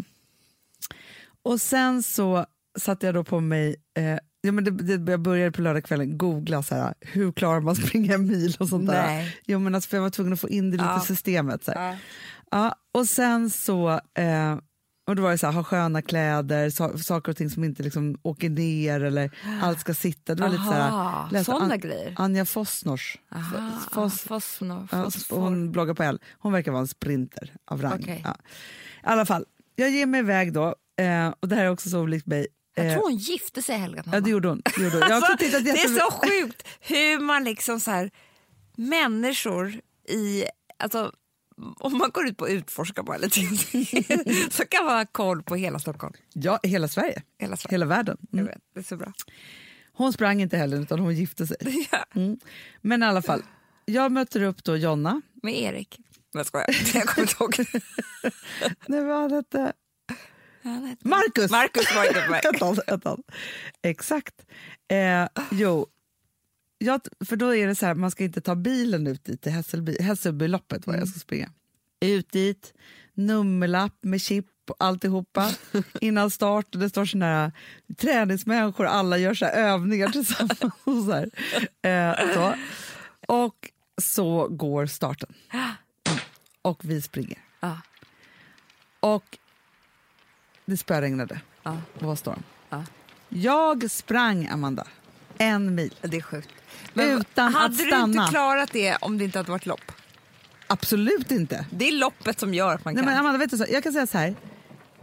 Och 1.43 1.61
sen 1.61 2.03
så 2.03 2.47
satte 2.79 3.07
jag 3.07 3.15
då 3.15 3.25
på 3.25 3.41
mig, 3.41 3.77
eh, 3.97 4.19
ja, 4.45 4.53
men 4.53 4.65
det, 4.65 4.71
det, 4.97 5.11
jag 5.13 5.21
började 5.21 5.53
på 5.53 5.63
lördagskvällen 5.63 6.19
googla 6.19 6.63
så 6.63 6.75
här, 6.75 6.95
hur 7.01 7.33
klarar 7.33 7.61
man 7.61 7.77
springa 7.77 8.15
en 8.15 8.27
mil 8.27 8.57
och 8.61 8.69
sånt 8.69 8.87
där. 8.87 9.35
Jo, 9.47 9.59
men 9.59 9.75
alltså, 9.75 9.89
för 9.89 9.97
jag 9.97 10.03
var 10.03 10.11
tvungen 10.11 10.33
att 10.33 10.41
få 10.41 10.49
in 10.49 10.71
det 10.71 10.77
lite 10.77 10.85
Ja. 10.89 11.03
i 11.03 11.07
systemet. 11.07 11.65
Så. 11.65 11.73
Ja. 11.75 11.97
Ja, 12.51 12.75
och 12.95 13.07
sen 13.09 13.51
så, 13.51 13.91
eh, 14.15 14.59
och 15.07 15.17
då 15.17 15.23
var 15.23 15.31
det 15.31 15.39
så 15.39 15.47
här, 15.47 15.53
ha 15.55 15.65
sköna 15.65 16.03
kläder, 16.03 16.71
sa, 16.71 16.99
saker 16.99 17.31
och 17.33 17.37
ting 17.37 17.51
som 17.51 17.65
inte 17.65 17.83
liksom 17.83 18.19
åker 18.23 18.51
ner 18.51 19.01
eller 19.01 19.31
allt 19.63 19.81
ska 19.81 19.95
sitta. 19.95 20.35
Det 20.35 20.43
var 20.43 20.49
lite 20.51 20.63
så 20.65 20.73
Aha, 20.73 21.23
här, 21.23 21.31
läste 21.31 21.53
såna 21.53 21.75
An- 21.75 21.81
grejer. 21.81 22.15
Anja 22.17 22.45
Fossnors, 22.45 23.19
Aha, 23.33 23.57
F- 23.57 23.89
ah, 23.91 23.95
Foss, 23.95 24.21
fosfor, 24.21 24.89
Ja, 24.93 25.11
hon 25.31 25.73
bloggar 25.73 25.95
på 25.95 26.03
L. 26.03 26.19
Hon 26.39 26.53
verkar 26.53 26.73
vara 26.73 26.81
en 26.81 26.89
sprinter 26.89 27.53
av 27.65 27.83
rang. 27.83 28.01
Okej. 28.03 28.21
Ja. 28.25 28.37
I 29.03 29.07
alla 29.07 29.27
fall, 29.27 29.45
jag 29.77 29.91
ger 29.91 30.07
mig 30.07 30.21
iväg 30.21 30.53
då. 30.53 30.75
Eh, 31.01 31.35
och 31.41 31.49
det 31.49 31.55
här 31.57 31.65
är 31.65 31.71
också 31.71 31.89
så 31.91 32.01
olikt 32.01 32.27
mig. 32.27 32.47
Jag 32.75 32.87
Eh, 32.87 32.93
tror 32.93 33.03
hon 33.03 33.17
gifte 33.17 33.63
sig 33.63 33.79
Helga. 33.79 34.05
ja, 34.13 34.21
det 34.21 34.31
gjorde 34.31 34.49
hon. 34.49 34.63
Det, 34.77 34.83
gjorde 34.83 34.95
hon. 34.97 35.13
Alltså, 35.13 35.37
det 35.39 35.71
är 35.71 36.01
så 36.01 36.11
sjukt 36.11 36.69
hur 36.81 37.19
man 37.21 37.45
liksom 37.45 37.81
så 37.81 37.91
här, 37.91 38.11
människor 38.77 39.81
i, 40.09 40.45
alltså 40.79 41.13
om 41.77 41.99
man 41.99 42.11
går 42.11 42.27
ut 42.29 42.37
på 42.37 42.49
utforska 42.49 43.03
bara 43.03 43.17
lite 43.17 43.41
så 44.51 44.65
kan 44.67 44.85
man 44.85 44.97
ha 44.99 45.07
koll 45.07 45.43
på 45.43 45.57
hela 45.57 45.79
Stockholm. 45.79 46.15
Ja, 46.33 46.61
hela 46.63 46.89
Sverige. 46.89 47.23
Hela 47.39 47.57
Sverige. 47.57 47.75
Hela 47.75 47.87
världen. 47.87 48.17
Mm. 48.33 48.47
vet, 48.47 48.59
det 48.75 48.81
är 48.81 48.85
så 48.85 48.97
bra. 48.97 49.13
Hon 49.93 50.13
sprang 50.13 50.43
inte 50.43 50.57
heller 50.57 50.81
utan 50.81 50.99
hon 50.99 51.15
gifte 51.15 51.47
sig. 51.47 51.57
Ja. 51.93 52.05
Mm. 52.15 52.39
Men 52.81 53.03
i 53.03 53.07
alla 53.07 53.23
fall, 53.23 53.43
jag 53.85 54.13
möter 54.13 54.43
upp 54.43 54.65
då 54.65 54.77
Jonna. 54.77 55.21
Med 55.43 55.55
Erik. 55.63 55.99
Jag 56.33 56.47
skojar, 56.47 56.67
jag 56.95 57.07
kommer 57.07 57.29
inte 57.29 57.37
ihåg. 57.41 57.83
Nej, 58.87 59.05
vad 59.05 59.21
han 59.21 59.33
hette? 59.33 59.73
Marcus! 61.01 61.51
Marcus 61.51 61.95
var 61.95 62.05
inte 62.05 62.21
på 62.21 62.33
väg. 62.33 62.45
Ett 62.55 62.59
tag, 62.59 62.79
ett 62.87 63.03
tag. 63.03 63.23
Exakt. 63.83 64.35
Eh, 64.89 65.29
jo, 65.51 65.87
jag, 66.79 67.01
för 67.25 67.37
då 67.37 67.55
är 67.55 67.67
det 67.67 67.75
så 67.75 67.87
här, 67.87 67.95
man 67.95 68.11
ska 68.11 68.25
inte 68.25 68.41
ta 68.41 68.55
bilen 68.55 69.07
ut 69.07 69.25
dit 69.25 69.43
till 69.43 69.53
Hässelby, 69.53 70.03
Hässelbyloppet 70.03 70.87
var 70.87 70.95
jag 70.95 71.09
ska 71.09 71.21
springa. 71.21 71.51
Ut 72.01 72.33
dit, 72.33 72.75
nummerlapp 73.15 73.99
med 74.01 74.21
chip 74.21 74.47
och 74.69 74.77
alltihopa 74.79 75.51
innan 76.01 76.31
start. 76.31 76.67
Det 76.71 76.91
står 76.91 77.05
såna 77.05 77.27
här 77.27 77.53
träningsmänniskor, 77.97 78.87
alla 78.87 79.19
gör 79.19 79.35
så 79.35 79.45
övningar 79.45 80.09
tillsammans. 80.09 80.61
Och 80.85 81.05
så. 81.05 81.27
Eh, 81.89 82.35
så. 82.35 82.55
och 83.27 83.71
så 84.03 84.49
går 84.49 84.87
starten. 84.87 85.35
Och 86.63 86.81
vi 86.85 87.03
springer. 87.03 87.39
Och 89.01 89.39
det 90.65 90.77
spöregnade 90.77 91.41
Ja. 91.63 91.77
och 91.95 92.03
var 92.03 92.17
storm. 92.17 92.43
Ja. 92.71 92.85
Jag 93.29 93.91
sprang, 93.91 94.47
Amanda, 94.49 94.87
en 95.39 95.75
mil. 95.75 95.95
Det 96.03 96.17
är 96.17 96.21
sjukt. 96.23 96.49
Utan 96.95 97.55
hade 97.55 97.67
att 97.67 97.79
du 97.79 97.85
stanna. 97.87 98.05
inte 98.23 98.31
klarat 98.33 98.71
det 98.73 98.97
om 99.01 99.19
det 99.19 99.25
inte 99.25 99.39
hade 99.39 99.51
varit 99.51 99.67
lopp? 99.67 99.93
Absolut 100.67 101.31
inte. 101.31 101.67
Det 101.71 101.89
är 101.89 101.93
loppet 101.93 102.41
som 102.41 102.55
gör 102.55 102.75
att 102.75 102.85
man 102.85 102.95
Nej, 102.95 103.03
kan. 103.03 103.11
men 103.13 103.19
Amanda, 103.21 103.39
vet 103.39 103.51
du, 103.51 103.57
så, 103.59 103.67
jag 103.71 103.83
kan 103.83 103.93
säga 103.93 104.07
så 104.07 104.19
här. 104.19 104.35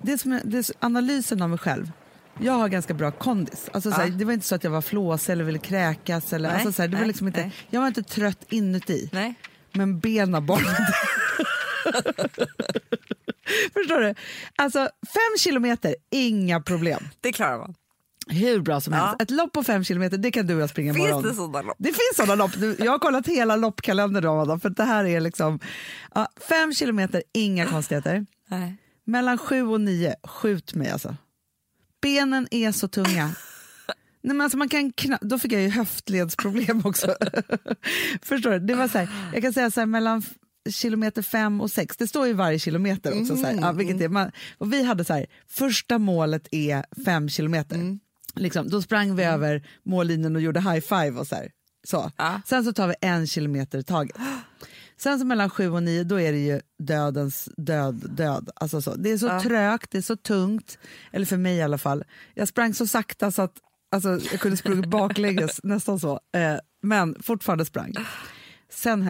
Det 0.02 0.18
som 0.18 0.32
är, 0.32 0.42
det 0.44 0.58
är 0.58 0.66
analysen 0.80 1.42
av 1.42 1.50
mig 1.50 1.60
själv. 1.60 1.92
Jag 2.40 2.54
har 2.54 2.68
ganska 2.70 2.94
bra 2.94 3.12
kondis. 3.12 3.70
Alltså, 3.74 3.90
Ja. 3.90 4.06
det 4.06 4.26
var 4.26 4.34
inte 4.34 4.48
så 4.48 4.56
att 4.56 4.64
jag 4.64 4.72
var 4.72 4.82
flåsig 4.82 5.34
eller 5.34 5.44
ville 5.44 5.60
kräkas. 5.60 6.34
Eller, 6.34 6.50
Nej, 6.50 6.56
alltså, 6.56 6.74
så 6.74 6.82
här, 6.82 6.88
det 6.90 6.96
var 6.96 7.02
nej, 7.02 7.08
liksom 7.08 7.28
inte, 7.28 7.42
nej. 7.42 7.52
jag 7.70 7.82
var 7.82 7.88
inte 7.88 8.04
trött 8.04 8.46
inuti, 8.50 9.10
men 9.72 10.00
benen 10.00 10.46
bara. 10.46 10.60
Förstår 13.74 14.00
du? 14.02 14.16
Alltså, 14.56 14.80
fem 15.14 15.38
kilometer, 15.40 15.96
inga 16.12 16.62
problem. 16.62 17.08
Det 17.22 17.32
klarar 17.32 17.58
man. 17.58 17.76
Hur 18.28 18.60
bra 18.60 18.82
som 18.82 18.94
Ja. 18.94 19.00
helst. 19.06 19.22
Ett 19.22 19.32
lopp 19.32 19.54
på 19.54 19.64
fem 19.64 19.84
kilometer, 19.84 20.18
det 20.18 20.32
kan 20.32 20.48
du 20.48 20.56
och 20.56 20.62
jag 20.62 20.70
springa 20.70 20.94
Finns 20.94 21.06
imorgon. 21.08 21.24
det 21.24 21.34
sådana 21.36 21.62
lopp? 21.62 21.76
Det 21.80 21.88
finns 21.90 22.16
sådana 22.16 22.36
lopp. 22.36 22.52
Jag 22.80 22.92
har 22.92 23.00
kollat 23.00 23.28
hela 23.28 23.56
loppkalendern 23.56 24.26
Amanda, 24.26 24.60
för 24.60 24.70
det 24.70 24.84
här 24.84 25.06
är 25.06 25.20
liksom... 25.20 25.60
Ja, 26.16 26.28
fem 26.50 26.74
kilometer, 26.74 27.24
inga 27.34 27.66
konstigheter. 27.68 28.26
Nej. 28.48 28.76
Mellan 29.06 29.38
sju 29.38 29.64
och 29.68 29.82
nio, 29.82 30.16
skjut 30.24 30.74
mig 30.76 30.90
alltså. 30.90 31.16
Benen 32.02 32.48
är 32.52 32.72
så 32.72 32.88
tunga. 32.88 33.26
Nej, 34.24 34.36
men 34.36 34.42
alltså 34.42 34.58
man 34.58 34.70
kan 34.70 34.92
kna- 34.92 35.18
Då 35.22 35.40
fick 35.40 35.52
jag 35.52 35.62
ju 35.62 35.70
höftledsproblem 35.70 36.82
också. 36.86 37.16
Förstår 38.22 38.52
du? 38.52 38.60
Det 38.60 38.76
var 38.76 38.88
så 38.88 38.98
här, 38.98 39.08
jag 39.34 39.42
kan 39.44 39.54
säga 39.54 39.72
så 39.72 39.80
här, 39.82 39.88
mellan 39.88 40.24
kilometer 40.70 41.22
fem 41.22 41.62
och 41.62 41.72
sex, 41.72 41.98
det 41.98 42.08
står 42.08 42.28
ju 42.28 42.34
varje 42.34 42.60
kilometer 42.60 43.22
också. 43.22 43.38
Så 43.38 43.46
här, 43.46 43.58
ja, 43.62 43.72
vilket 43.72 44.02
är, 44.02 44.10
man, 44.10 44.32
och 44.58 44.74
vi 44.74 44.84
hade 44.84 45.06
så 45.06 45.14
här, 45.14 45.26
första 45.50 45.98
målet 46.00 46.48
är 46.52 47.04
fem 47.06 47.30
kilometer. 47.30 47.98
Liksom, 48.36 48.70
då 48.70 48.82
sprang 48.82 49.16
vi 49.16 49.24
över 49.24 49.68
mållinjen 49.86 50.36
och 50.36 50.42
gjorde 50.42 50.60
high 50.60 50.80
five 50.80 51.12
och 51.12 51.28
så. 51.28 51.36
Här, 51.36 51.52
så. 51.88 52.12
Ja. 52.18 52.42
Sen 52.46 52.64
så 52.64 52.74
tar 52.74 52.88
vi 52.88 52.94
en 53.02 53.28
kilometer 53.28 53.80
i 53.80 53.84
taget. 53.84 54.16
Sen 54.98 55.20
så 55.20 55.26
mellan 55.26 55.50
sju 55.50 55.70
och 55.70 55.84
nio, 55.84 56.04
då 56.04 56.20
är 56.20 56.32
det 56.32 56.38
ju 56.40 56.62
dödens 56.84 57.50
död, 57.58 58.16
död. 58.18 58.50
Alltså 58.56 58.82
så. 58.82 58.96
Det 58.96 59.12
är 59.12 59.18
så 59.18 59.26
Ja. 59.28 59.42
trögt, 59.42 59.92
det 59.92 59.98
är 59.98 60.02
så 60.02 60.16
tungt, 60.16 60.78
eller 61.12 61.26
för 61.26 61.38
mig 61.38 61.56
i 61.58 61.62
alla 61.62 61.78
fall. 61.78 62.04
Jag 62.34 62.48
sprang 62.48 62.74
så 62.74 62.88
sakta 62.88 63.32
så 63.32 63.42
att 63.42 63.54
alltså, 63.92 64.10
jag 64.32 64.40
kunde 64.40 64.58
sprungit 64.58 64.86
baklänges, 64.90 65.60
nästan 65.64 66.00
så. 66.00 66.20
Eh, 66.36 66.56
men 66.84 67.16
fortfarande 67.24 67.66
sprang. 67.66 67.94
Sen 68.72 69.10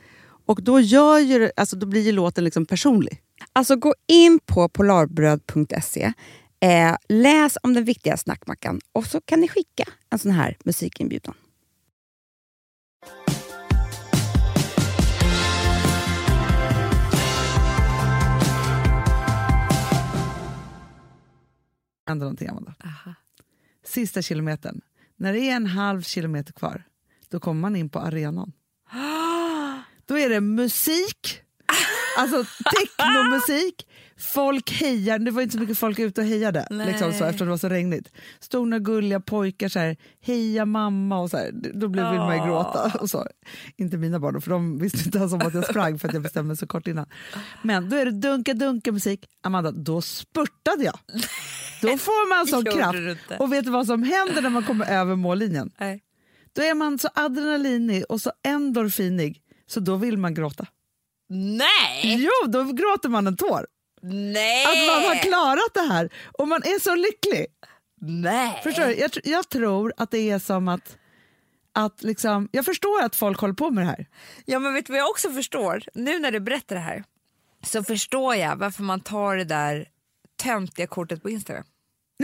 Och 0.51 0.63
då, 0.63 0.79
gör 0.79 1.19
ju, 1.19 1.51
alltså, 1.57 1.75
då 1.75 1.85
blir 1.85 2.01
ju 2.01 2.11
låten 2.11 2.43
liksom 2.43 2.65
personlig. 2.65 3.21
Alltså 3.53 3.75
gå 3.75 3.93
in 4.07 4.39
på 4.45 4.69
polarbröd.se, 4.69 6.13
eh, 6.59 6.95
läs 7.09 7.57
om 7.63 7.73
den 7.73 7.83
viktiga 7.83 8.17
snackmackan 8.17 8.79
och 8.93 9.05
så 9.05 9.21
kan 9.21 9.41
ni 9.41 9.47
skicka 9.47 9.83
en 10.09 10.19
sån 10.19 10.31
här 10.31 10.57
musikinbjudan. 10.63 11.33
Ändå 22.09 22.23
någonting, 22.23 22.47
Amanda. 22.47 22.73
Sista 23.83 24.21
kilometern. 24.21 24.81
När 25.15 25.33
det 25.33 25.39
är 25.39 25.55
en 25.55 25.67
halv 25.67 26.01
kilometer 26.01 26.53
kvar, 26.53 26.83
då 27.29 27.39
kommer 27.39 27.61
man 27.61 27.75
in 27.75 27.89
på 27.89 27.99
arenan. 27.99 28.51
Då 30.11 30.17
är 30.17 30.29
det 30.29 30.41
musik, 30.41 31.41
alltså 32.17 32.45
technomusik. 32.75 33.87
Folk 34.17 34.71
hejar, 34.71 35.19
det 35.19 35.31
var 35.31 35.41
inte 35.41 35.53
så 35.53 35.59
mycket 35.59 35.77
folk 35.77 35.99
ute 35.99 36.21
och 36.21 36.27
hejade 36.27 36.67
liksom 36.69 37.13
så, 37.13 37.25
eftersom 37.25 37.47
det 37.47 37.51
var 37.51 37.57
så 37.57 37.69
regnigt. 37.69 38.11
Stod 38.39 38.67
några 38.67 38.79
gulliga 38.79 39.19
pojkar 39.19 39.69
så 39.69 39.79
här, 39.79 39.97
heja 40.21 40.65
mamma 40.65 41.19
och 41.19 41.29
så 41.29 41.37
här, 41.37 41.51
då 41.53 41.87
blev 41.87 42.09
vill 42.11 42.19
man 42.19 42.37
ju 42.37 42.43
gråta. 42.43 42.97
Och 42.99 43.09
så. 43.09 43.27
Inte 43.75 43.97
mina 43.97 44.19
barn, 44.19 44.41
för 44.41 44.51
de 44.51 44.79
visste 44.79 44.99
inte 45.05 45.17
ens 45.17 45.33
om 45.33 45.41
att 45.41 45.53
jag 45.53 45.65
sprang 45.65 45.99
för 45.99 46.07
att 46.07 46.13
jag 46.13 46.23
bestämde 46.23 46.47
mig 46.47 46.57
så 46.57 46.67
kort 46.67 46.87
innan. 46.87 47.05
Men 47.61 47.89
då 47.89 47.95
är 47.95 48.05
det 48.05 48.11
dunka 48.11 48.53
dunka 48.53 48.91
musik. 48.91 49.25
Amanda, 49.41 49.71
då 49.71 50.01
spurtade 50.01 50.83
jag. 50.83 50.99
Då 51.81 51.97
får 51.97 52.29
man 52.29 52.47
sån 52.47 52.65
kraft. 52.65 53.31
Och 53.39 53.53
vet 53.53 53.65
du 53.65 53.71
vad 53.71 53.87
som 53.87 54.03
händer 54.03 54.41
när 54.41 54.49
man 54.49 54.63
kommer 54.63 54.85
över 54.85 55.15
mållinjen? 55.15 55.71
Nej. 55.79 56.03
Då 56.53 56.61
är 56.61 56.73
man 56.73 56.99
så 56.99 57.09
adrenalinig 57.13 58.03
och 58.09 58.21
så 58.21 58.31
endorfinig 58.43 59.41
så 59.71 59.79
då 59.79 59.95
vill 59.95 60.17
man 60.17 60.33
gråta. 60.33 60.67
Nej! 61.29 62.01
Jo, 62.03 62.51
då 62.51 62.63
gråter 62.63 63.09
man 63.09 63.27
en 63.27 63.37
tår. 63.37 63.67
Nej! 64.01 64.65
Att 64.65 64.95
man 64.95 65.09
har 65.09 65.15
klarat 65.15 65.73
det 65.73 65.93
här 65.93 66.13
och 66.31 66.47
man 66.47 66.61
är 66.63 66.79
så 66.79 66.95
lycklig. 66.95 67.45
Nej! 68.01 68.59
Förstår 68.63 68.85
du? 68.85 68.95
Jag, 68.95 69.11
jag 69.23 69.49
tror 69.49 69.93
att 69.97 70.11
det 70.11 70.29
är 70.29 70.39
som 70.39 70.67
att, 70.67 70.97
att 71.73 72.03
liksom, 72.03 72.49
jag 72.51 72.65
förstår 72.65 73.01
att 73.01 73.15
folk 73.15 73.39
håller 73.39 73.53
på 73.53 73.71
med 73.71 73.83
det 73.83 73.87
här. 73.87 74.07
Ja 74.45 74.59
men 74.59 74.73
vet 74.73 74.85
du 74.85 74.93
vad 74.93 74.99
jag 74.99 75.09
också 75.09 75.29
förstår? 75.29 75.83
Nu 75.93 76.19
när 76.19 76.31
du 76.31 76.39
berättar 76.39 76.75
det 76.75 76.81
här 76.81 77.03
så 77.65 77.83
förstår 77.83 78.35
jag 78.35 78.55
varför 78.55 78.83
man 78.83 78.99
tar 78.99 79.35
det 79.35 79.43
där 79.43 79.87
töntiga 80.43 80.87
kortet 80.87 81.23
på 81.23 81.29
Instagram. 81.29 81.65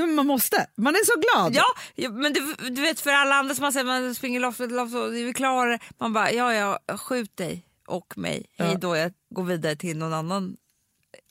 Men 0.05 0.15
man 0.15 0.27
måste, 0.27 0.67
man 0.75 0.95
är 0.95 1.05
så 1.05 1.19
glad. 1.19 1.55
Ja, 1.95 2.09
men 2.09 2.33
du, 2.33 2.55
du 2.69 2.81
vet 2.81 2.99
för 2.99 3.11
alla 3.11 3.35
andra 3.35 3.55
som 3.55 3.61
man 3.61 3.73
säger 3.73 3.85
man 3.85 4.15
springer 4.15 4.39
loss 4.39 4.59
och 4.59 5.13
vi 5.13 5.29
är 5.29 5.33
klara. 5.33 5.79
Man 5.97 6.13
bara 6.13 6.31
ja 6.31 6.53
ja 6.53 6.97
skjut 6.97 7.37
dig 7.37 7.65
och 7.87 8.17
mig. 8.17 8.45
Hej 8.57 8.77
då 8.81 8.95
jag 8.95 9.13
går 9.29 9.43
vidare 9.43 9.75
till 9.75 9.97
någon 9.97 10.13
annan 10.13 10.57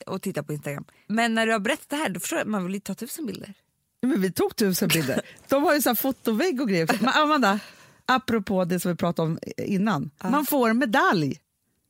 och 0.05 0.21
tittar 0.21 0.41
på 0.43 0.53
Instagram. 0.53 0.85
Men 1.07 1.35
när 1.35 1.45
du 1.45 1.51
har 1.51 1.59
berättat 1.59 1.89
det 1.89 1.95
här 1.95 2.09
då 2.09 2.19
förstår 2.19 2.39
jag 2.39 2.47
man 2.47 2.63
vill 2.65 2.73
ju 2.73 2.79
ta 2.79 2.95
tusen 2.95 3.25
bilder. 3.25 3.53
Men 4.01 4.21
vi 4.21 4.31
tog 4.31 4.55
tusen 4.55 4.87
bilder. 4.87 5.21
De 5.47 5.63
har 5.63 5.73
ju 5.73 5.81
så 5.81 5.89
här 5.89 5.95
fotovägg 5.95 6.61
och 6.61 6.69
grejer. 6.69 6.97
Men 7.01 7.09
Amanda, 7.09 7.59
apropå 8.05 8.65
det 8.65 8.79
som 8.79 8.91
vi 8.91 8.97
pratade 8.97 9.27
om 9.27 9.39
innan. 9.57 10.11
Man 10.23 10.45
får 10.45 10.73
medalj. 10.73 11.39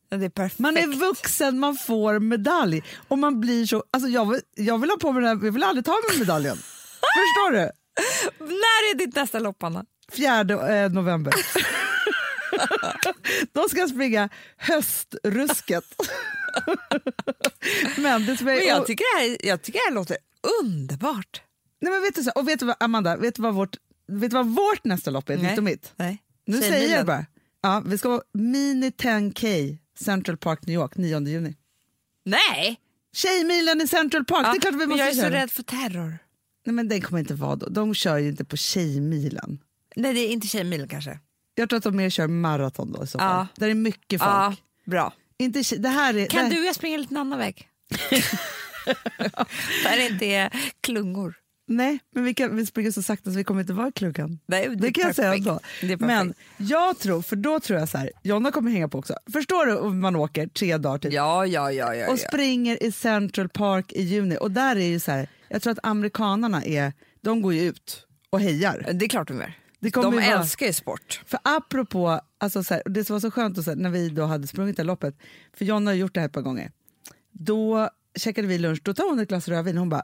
Är. 0.09 0.61
Man 0.61 0.77
är 0.77 0.87
vuxen, 0.87 1.59
man 1.59 1.75
får 1.75 2.19
medalj. 2.19 2.83
Och 3.07 3.17
man 3.17 3.39
blir 3.39 3.65
så... 3.65 3.83
Alltså 3.91 4.09
jag, 4.09 4.31
vill, 4.31 4.41
jag 4.55 4.77
vill 4.77 4.89
ha 4.89 4.97
på 4.97 5.11
mig 5.11 5.23
den 5.23 5.37
här, 5.37 5.45
jag 5.45 5.51
vill 5.51 5.63
aldrig 5.63 5.85
ta 5.85 5.95
med 6.09 6.19
medaljen. 6.19 6.57
Förstår 7.17 7.51
du? 7.51 7.71
När 8.39 8.91
är 8.91 8.97
ditt 8.97 9.15
nästa 9.15 9.39
lopp 9.39 9.63
Anna? 9.63 9.85
4 10.11 10.39
eh, 10.39 10.91
november. 10.91 11.33
Då 13.53 13.69
ska 13.69 13.79
jag 13.79 13.89
springa 13.89 14.29
höstrusket. 14.57 15.83
men 17.97 18.25
det 18.25 18.41
Men 18.41 18.67
jag 18.67 18.85
tycker 18.85 19.15
det 19.15 19.21
här, 19.21 19.37
jag 19.47 19.61
tycker 19.61 19.79
det 19.79 19.85
här 19.85 19.95
låter 19.95 20.17
underbart. 20.61 21.41
nej, 21.81 21.91
men 21.91 22.01
vet 22.01 22.15
du, 22.15 22.23
så, 22.23 22.31
och 22.31 22.47
vet 22.47 22.59
du 22.59 22.65
vad, 22.65 22.75
Amanda, 22.79 23.17
vet 23.17 23.35
du 23.35 23.41
vad 23.41 23.53
vårt, 23.53 23.77
vet 24.07 24.31
du 24.31 24.37
vad 24.37 24.47
vårt 24.47 24.83
nästa 24.83 25.11
lopp 25.11 25.29
är? 25.29 25.37
Nej. 25.37 25.49
Ditt 25.49 25.57
och 25.57 25.63
mitt? 25.63 25.93
Nej. 25.95 26.23
Nu 26.45 26.61
Säg 26.61 26.69
säger 26.69 26.97
jag 26.97 27.05
bara. 27.05 27.25
Ja, 27.61 27.83
vi 27.85 27.97
ska 27.97 28.09
vara 28.09 28.21
Mini 28.33 28.89
10K 28.89 29.77
Central 29.99 30.37
Park, 30.37 30.67
New 30.67 30.75
York, 30.75 30.97
9 30.97 31.19
juni. 31.27 31.55
Nej! 32.25 32.79
Tjejmilen 33.13 33.81
i 33.81 33.87
Central 33.87 34.25
Park, 34.25 34.45
det 34.45 34.57
är 34.57 34.61
klart 34.61 34.81
vi 34.81 34.87
måste 34.87 34.99
jag 34.99 35.09
är 35.09 35.13
så 35.13 35.21
köra. 35.21 35.33
rädd 35.33 35.51
för 35.51 35.63
terror. 35.63 36.17
Nej, 36.65 36.73
men 36.73 36.87
den 36.87 37.01
kommer 37.01 37.19
inte 37.19 37.33
vara 37.33 37.55
då. 37.55 37.69
De 37.69 37.93
kör 37.93 38.17
ju 38.17 38.29
inte 38.29 38.45
på 38.45 38.57
Tjejmilen. 38.57 39.59
Nej 39.95 40.13
det 40.13 40.19
är 40.19 40.29
inte 40.29 40.47
Tjejmilen 40.47 40.87
kanske. 40.87 41.19
Jag 41.55 41.69
tror 41.69 41.77
att 41.77 41.83
de 41.83 41.95
mer 41.95 42.09
kör 42.09 42.27
maraton 42.27 42.91
då 42.91 43.03
i 43.03 43.07
så 43.07 43.19
fall. 43.19 43.27
Ja. 43.37 43.47
Där 43.55 43.69
är 43.69 43.73
mycket 43.73 44.21
folk. 44.21 44.31
Ja, 44.31 44.55
bra. 44.85 45.13
Inte, 45.37 45.75
det 45.77 45.89
här 45.89 46.17
är, 46.17 46.27
Kan 46.27 46.49
det, 46.49 46.55
du 46.55 46.61
och 46.61 46.65
jag 46.67 46.75
springa 46.75 46.95
en 46.95 47.01
liten 47.01 47.17
annan 47.17 47.39
väg? 47.39 47.69
Där 49.83 49.97
det 49.97 50.07
inte 50.07 50.25
är 50.25 50.71
klungor. 50.81 51.35
Nej, 51.69 51.99
men 52.15 52.23
vi, 52.23 52.33
kan, 52.33 52.55
vi 52.55 52.65
springer 52.65 52.91
så 52.91 53.01
sakta 53.01 53.31
så 53.31 53.37
vi 53.37 53.43
kommer 53.43 53.61
inte 53.61 53.73
vara 53.73 53.87
i 53.87 53.91
klungan. 53.91 54.39
Nej, 54.45 54.69
Det, 54.75 54.87
är 54.87 54.91
kan 54.91 55.03
jag 55.03 55.15
säga 55.15 55.31
perfekt. 55.31 55.47
ändå. 55.47 55.59
Det 55.81 55.87
perfekt. 55.97 56.01
Men 56.01 56.33
jag 56.57 56.99
tror, 56.99 57.21
för 57.21 57.35
då 57.35 57.59
tror 57.59 57.79
jag 57.79 57.89
så 57.89 57.97
här, 57.97 58.11
Jonna 58.23 58.51
kommer 58.51 58.71
hänga 58.71 58.87
på 58.87 58.97
också. 58.99 59.15
Förstår 59.33 59.65
du 59.65 59.77
om 59.77 59.99
man 59.99 60.15
åker 60.15 60.47
tre 60.47 60.77
dagar 60.77 60.97
till 60.97 61.13
Ja, 61.13 61.45
ja, 61.45 61.71
ja. 61.71 61.95
ja, 61.95 62.07
och 62.07 62.19
ja. 62.19 62.27
springer 62.27 62.83
i 62.83 62.91
Central 62.91 63.49
Park 63.49 63.93
i 63.93 64.01
juni 64.03 64.37
och 64.41 64.51
där 64.51 64.75
är 64.75 64.87
ju 64.87 64.99
så 64.99 65.11
här, 65.11 65.29
jag 65.49 65.61
tror 65.61 65.71
att 65.73 65.79
amerikanarna 65.83 66.63
är, 66.63 66.93
de 67.21 67.41
går 67.41 67.53
ju 67.53 67.61
ut 67.61 68.07
och 68.29 68.41
hejar. 68.41 68.89
Det 68.93 69.05
är 69.05 69.09
klart 69.09 69.27
de 69.27 69.37
gör. 69.37 69.53
Det 69.79 69.89
De 69.89 70.13
ju 70.13 70.19
älskar 70.19 70.65
ju 70.65 70.73
sport. 70.73 71.21
För 71.25 71.39
apropå, 71.43 72.21
alltså 72.37 72.63
så 72.63 72.73
här, 72.73 72.83
det 72.85 73.09
var 73.09 73.19
så 73.19 73.31
skönt 73.31 73.57
att 73.57 73.65
se, 73.65 73.75
när 73.75 73.89
vi 73.89 74.09
då 74.09 74.25
hade 74.25 74.47
sprungit 74.47 74.77
det 74.77 74.83
här 74.83 74.87
loppet, 74.87 75.15
för 75.53 75.65
Jonna 75.65 75.91
har 75.91 75.95
gjort 75.95 76.13
det 76.13 76.19
här 76.19 76.27
ett 76.27 76.33
par 76.33 76.41
gånger, 76.41 76.71
då 77.31 77.89
käkade 78.15 78.47
vi 78.47 78.57
lunch, 78.57 78.79
då 78.83 78.93
tar 78.93 79.09
hon 79.09 79.19
ett 79.19 79.29
glas 79.29 79.47
rödvin 79.47 79.75
och 79.77 79.79
hon 79.81 79.89
bara, 79.89 80.03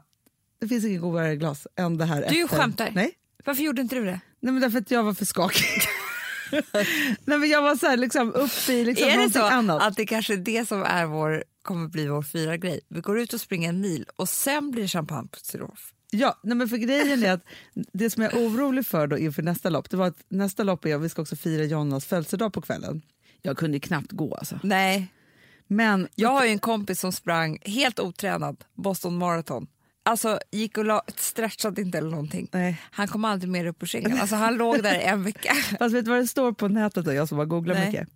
det 0.64 0.68
finns 0.68 0.84
inget 0.84 1.00
godare 1.00 1.36
glas 1.36 1.66
än 1.76 1.96
det 1.98 2.04
här 2.04 2.16
Du 2.28 2.42
efter. 2.42 2.56
skämtar. 2.56 2.90
Nej. 2.94 3.12
Varför 3.44 3.62
gjorde 3.62 3.82
inte 3.82 3.94
du 3.94 4.04
det? 4.04 4.20
Nej 4.40 4.52
men 4.52 4.60
därför 4.62 4.78
att 4.78 4.90
jag 4.90 5.02
var 5.02 5.14
för 5.14 5.24
skakig. 5.24 5.64
Nej 7.24 7.38
men 7.38 7.48
jag 7.48 7.62
var 7.62 7.76
så 7.76 7.86
här, 7.86 7.96
liksom 7.96 8.28
uppe 8.34 8.72
i 8.72 8.84
liksom 8.84 9.08
är 9.08 9.16
det 9.18 9.30
så 9.30 9.42
annat. 9.42 9.82
att 9.82 9.96
det 9.96 10.06
kanske 10.06 10.32
är 10.32 10.36
det 10.36 10.68
som 10.68 10.82
är 10.82 11.06
vår, 11.06 11.44
kommer 11.62 11.88
bli 11.88 12.06
vår 12.06 12.22
fyra 12.22 12.56
grej? 12.56 12.80
Vi 12.88 13.00
går 13.00 13.20
ut 13.20 13.32
och 13.32 13.40
springer 13.40 13.68
en 13.68 13.80
mil 13.80 14.06
och 14.16 14.28
sen 14.28 14.70
blir 14.70 14.82
det 14.82 14.88
champagne 14.88 15.28
på 15.28 15.38
Strof. 15.38 15.92
Ja, 16.10 16.38
nej 16.42 16.56
men 16.56 16.68
för 16.68 16.76
grejen 16.76 17.22
är 17.24 17.32
att 17.32 17.44
det 17.92 18.10
som 18.10 18.22
jag 18.22 18.32
är 18.34 18.46
orolig 18.48 18.86
för 18.86 19.06
då 19.06 19.18
inför 19.18 19.42
nästa 19.42 19.70
lopp, 19.70 19.90
det 19.90 19.96
var 19.96 20.06
att 20.06 20.24
nästa 20.28 20.62
lopp 20.62 20.84
är 20.86 20.94
att 20.94 21.02
vi 21.02 21.08
ska 21.08 21.22
också 21.22 21.36
fira 21.36 21.64
Jonas 21.64 22.04
födelsedag 22.06 22.52
på 22.52 22.60
kvällen. 22.60 23.02
Jag 23.42 23.56
kunde 23.56 23.80
knappt 23.80 24.12
gå 24.12 24.34
alltså. 24.34 24.58
Nej, 24.62 25.06
Men 25.66 26.08
jag 26.14 26.28
har 26.28 26.44
ju 26.44 26.50
en 26.50 26.58
kompis 26.58 27.00
som 27.00 27.12
sprang 27.12 27.58
helt 27.62 28.00
otränad 28.00 28.64
Boston 28.74 29.18
Marathon. 29.18 29.66
Alltså 30.06 30.38
gick 30.50 30.78
och 30.78 30.84
la, 30.84 31.02
stretchade 31.16 31.82
inte 31.82 31.98
eller 31.98 32.10
någonting. 32.10 32.48
Nej. 32.52 32.80
Han 32.90 33.08
kom 33.08 33.24
aldrig 33.24 33.50
mer 33.50 33.66
upp 33.66 33.82
ur 33.82 33.86
sängen. 33.86 34.20
Alltså 34.20 34.36
han 34.36 34.56
låg 34.56 34.82
där 34.82 34.94
en 34.98 35.22
vecka. 35.24 35.54
Fast 35.78 35.94
vet 35.94 36.04
du 36.04 36.10
vad 36.10 36.20
det 36.20 36.26
står 36.26 36.52
på 36.52 36.68
nätet 36.68 37.04
då, 37.04 37.12
jag 37.12 37.28
som 37.28 37.38
har 37.38 37.44
googlat 37.44 37.76
Nej. 37.78 37.86
mycket? 37.86 38.08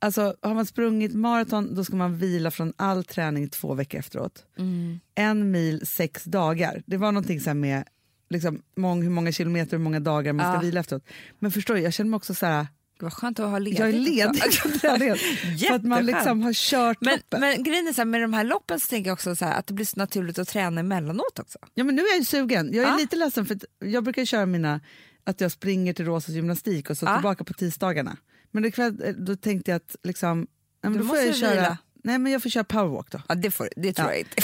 Alltså, 0.00 0.34
har 0.42 0.54
man 0.54 0.66
sprungit 0.66 1.14
maraton 1.14 1.74
då 1.74 1.84
ska 1.84 1.96
man 1.96 2.16
vila 2.16 2.50
från 2.50 2.72
all 2.76 3.04
träning 3.04 3.48
två 3.48 3.74
veckor 3.74 3.98
efteråt. 4.00 4.44
Mm. 4.58 5.00
En 5.14 5.50
mil 5.50 5.86
sex 5.86 6.24
dagar. 6.24 6.82
Det 6.86 6.96
var 6.96 7.12
någonting 7.12 7.40
så 7.40 7.54
med 7.54 7.84
liksom, 8.30 8.62
mång, 8.76 9.02
hur 9.02 9.10
många 9.10 9.32
kilometer 9.32 9.76
och 9.76 9.78
hur 9.78 9.84
många 9.84 10.00
dagar 10.00 10.32
man 10.32 10.46
ska 10.46 10.54
Ja. 10.54 10.60
vila 10.60 10.80
efteråt. 10.80 11.04
Men 11.38 11.50
förstår 11.50 11.74
du, 11.74 11.80
jag 11.80 11.92
känner 11.92 12.10
mig 12.10 12.16
också 12.16 12.34
så 12.34 12.46
här, 12.46 12.66
Var 13.02 13.10
skönt 13.10 13.38
att 13.40 13.50
ha 13.50 13.58
ledigt. 13.58 13.78
jag 13.78 13.88
är 13.88 13.92
ledig 13.98 14.42
för 15.68 15.74
att 15.74 15.84
man 15.84 16.06
liksom 16.06 16.42
har 16.42 16.52
kört 16.52 16.98
Men, 17.00 17.12
loppet. 17.16 17.40
men 17.40 17.62
grejen 17.62 17.88
är 17.88 17.92
så 17.92 18.00
här, 18.00 18.06
med 18.06 18.20
de 18.20 18.32
här 18.32 18.44
loppen 18.44 18.80
så 18.80 18.86
tänker 18.88 19.10
jag 19.10 19.14
också 19.14 19.36
så 19.36 19.44
här, 19.44 19.58
att 19.58 19.66
det 19.66 19.74
blir 19.74 19.86
så 19.86 19.98
naturligt 19.98 20.38
att 20.38 20.48
träna 20.48 20.80
emellanåt 20.80 21.38
också. 21.38 21.58
Ja, 21.74 21.84
men 21.84 21.94
nu 21.94 22.02
är 22.02 22.08
jag 22.08 22.18
ju 22.18 22.24
sugen. 22.24 22.70
Jag 22.72 22.84
är 22.84 22.88
Ja. 22.88 22.96
lite 22.96 23.16
ledsen 23.16 23.46
för 23.46 23.58
jag 23.84 24.04
brukar 24.04 24.24
köra 24.24 24.46
mina, 24.46 24.80
att 25.26 25.40
jag 25.40 25.52
springer 25.52 25.92
till 25.92 26.04
Rosas 26.04 26.34
gymnastik 26.34 26.90
och 26.90 26.98
så 26.98 27.06
Ja. 27.06 27.14
tillbaka 27.16 27.44
på 27.44 27.52
tisdagarna. 27.54 28.16
Men 28.50 28.62
det 28.62 28.70
kväll, 28.70 29.14
då 29.18 29.36
tänkte 29.36 29.70
jag 29.70 29.76
att 29.76 29.96
liksom, 30.04 30.46
ja, 30.82 30.88
då 30.90 31.04
får 31.04 31.16
jag 31.18 31.36
köra, 31.36 31.50
vila. 31.54 31.78
nej 32.04 32.18
men 32.18 32.32
jag 32.32 32.42
får 32.42 32.50
köra 32.50 32.64
powerwalk 32.64 33.10
då. 33.10 33.22
Ja, 33.28 33.34
det, 33.34 33.50
får, 33.50 33.68
det 33.76 33.92
tror 33.92 34.08
Ja. 34.08 34.12
jag 34.14 34.18
inte. 34.20 34.34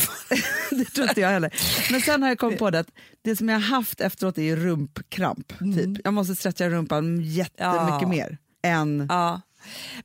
det 0.70 0.84
tror 0.84 1.08
inte 1.08 1.20
jag 1.20 1.28
heller. 1.28 1.54
Men 1.92 2.00
sen 2.00 2.22
har 2.22 2.28
jag 2.28 2.38
kommit 2.38 2.58
på 2.58 2.70
det 2.70 2.78
att 2.78 2.90
det 3.22 3.36
som 3.36 3.48
jag 3.48 3.56
har 3.56 3.62
haft 3.76 4.00
efteråt 4.00 4.38
är 4.38 4.56
rumpkramp. 4.56 5.58
Typ. 5.58 6.00
Jag 6.04 6.14
måste 6.14 6.34
stretcha 6.34 6.68
rumpan 6.68 7.20
jättemycket 7.20 8.02
Ja. 8.02 8.08
mer 8.08 8.38
än... 8.64 9.06
Ja. 9.08 9.40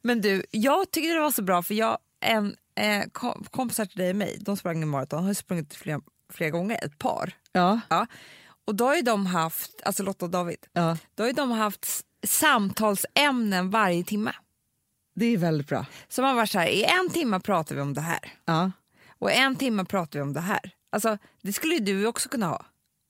Men 0.02 0.22
du, 0.22 0.44
jag 0.52 0.92
tycker 0.92 1.14
det 1.16 1.20
var 1.22 1.32
så 1.32 1.42
bra 1.42 1.64
för 1.64 1.74
jag, 1.74 1.98
en 2.22 2.56
eh, 2.76 3.04
kom, 3.12 3.46
kompisar 3.52 3.86
till 3.86 3.98
dig 3.98 4.10
och 4.10 4.16
mig, 4.16 4.38
de 4.42 4.58
sprang 4.58 4.82
en 4.82 4.90
maraton, 4.90 5.24
har 5.26 5.34
sprungit 5.34 5.74
flera, 5.74 6.02
flera 6.34 6.50
gånger, 6.50 6.80
ett 6.86 6.98
par. 7.00 7.34
Ja, 7.52 7.80
Ja. 7.90 8.06
Och 8.66 8.76
då 8.76 8.86
har 8.86 8.96
ju 8.96 9.02
de 9.02 9.26
haft, 9.26 9.82
alltså 9.86 10.04
Lotta 10.04 10.26
och 10.26 10.32
David, 10.32 10.58
ja, 10.74 10.98
då 11.16 11.24
har 11.24 11.28
ju 11.28 11.34
de 11.34 11.52
haft 11.52 11.86
samtalsämnen 12.28 13.70
varje 13.70 14.04
timme. 14.04 14.32
det 15.16 15.26
är 15.26 15.38
väldigt 15.38 15.68
bra. 15.68 15.86
Så 16.10 16.22
man 16.22 16.36
var 16.36 16.46
så 16.46 16.60
här, 16.60 16.68
i 16.68 16.84
en 16.84 17.10
timme 17.10 17.40
pratar 17.40 17.76
vi 17.76 17.82
om 17.82 17.94
det 17.94 18.02
här 18.02 18.20
Ja, 18.46 18.72
och 19.20 19.32
en 19.32 19.56
timme 19.56 19.86
pratar 19.86 20.20
vi 20.20 20.24
om 20.24 20.34
det 20.34 20.40
här. 20.42 20.72
Alltså, 20.92 21.18
det 21.42 21.54
skulle 21.54 21.74
ju 21.74 21.80
du 21.80 22.06
också 22.08 22.30
kunna 22.30 22.48
ha. 22.48 22.66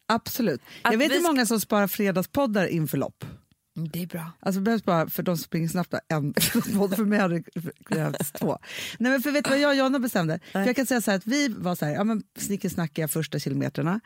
absolut. 0.08 0.62
Att 0.82 0.92
jag 0.92 1.00
vet 1.00 1.12
ska- 1.12 1.22
många 1.22 1.46
som 1.46 1.60
sparar 1.60 1.88
fredagspoddar 1.88 2.66
inför 2.68 2.98
lopp. 2.98 3.26
Mm, 3.80 3.90
Det 3.94 4.02
är 4.04 4.08
bra. 4.08 4.32
Alltså 4.40 4.62
behövs 4.62 4.84
bara 4.84 5.10
för 5.10 5.24
de 5.24 5.38
som 5.38 5.44
springer 5.44 5.68
snabbt 5.68 5.94
en 6.08 6.34
podd, 6.78 6.96
för 6.96 7.06
mig 7.06 7.20
hade 7.20 7.36
det 7.40 7.44
krävts 7.86 8.32
två. 8.32 8.58
Nej 9.00 9.12
men 9.12 9.22
för 9.22 9.32
vet 9.32 9.44
du 9.46 9.50
vad 9.50 9.60
jag 9.60 9.70
och 9.70 9.76
Jonna 9.76 10.00
bestämde? 10.00 10.40
För 10.52 10.66
jag 10.66 10.76
kan 10.76 10.86
säga 10.86 11.02
så 11.02 11.12
här 11.12 11.18
att 11.18 11.28
vi 11.28 11.48
var 11.48 11.76
så 11.76 11.86
här, 11.86 11.94
ja 11.94 12.04
men 12.04 12.24
snickesnackiga 12.38 13.08
första 13.08 13.40
kilometrarna. 13.40 14.00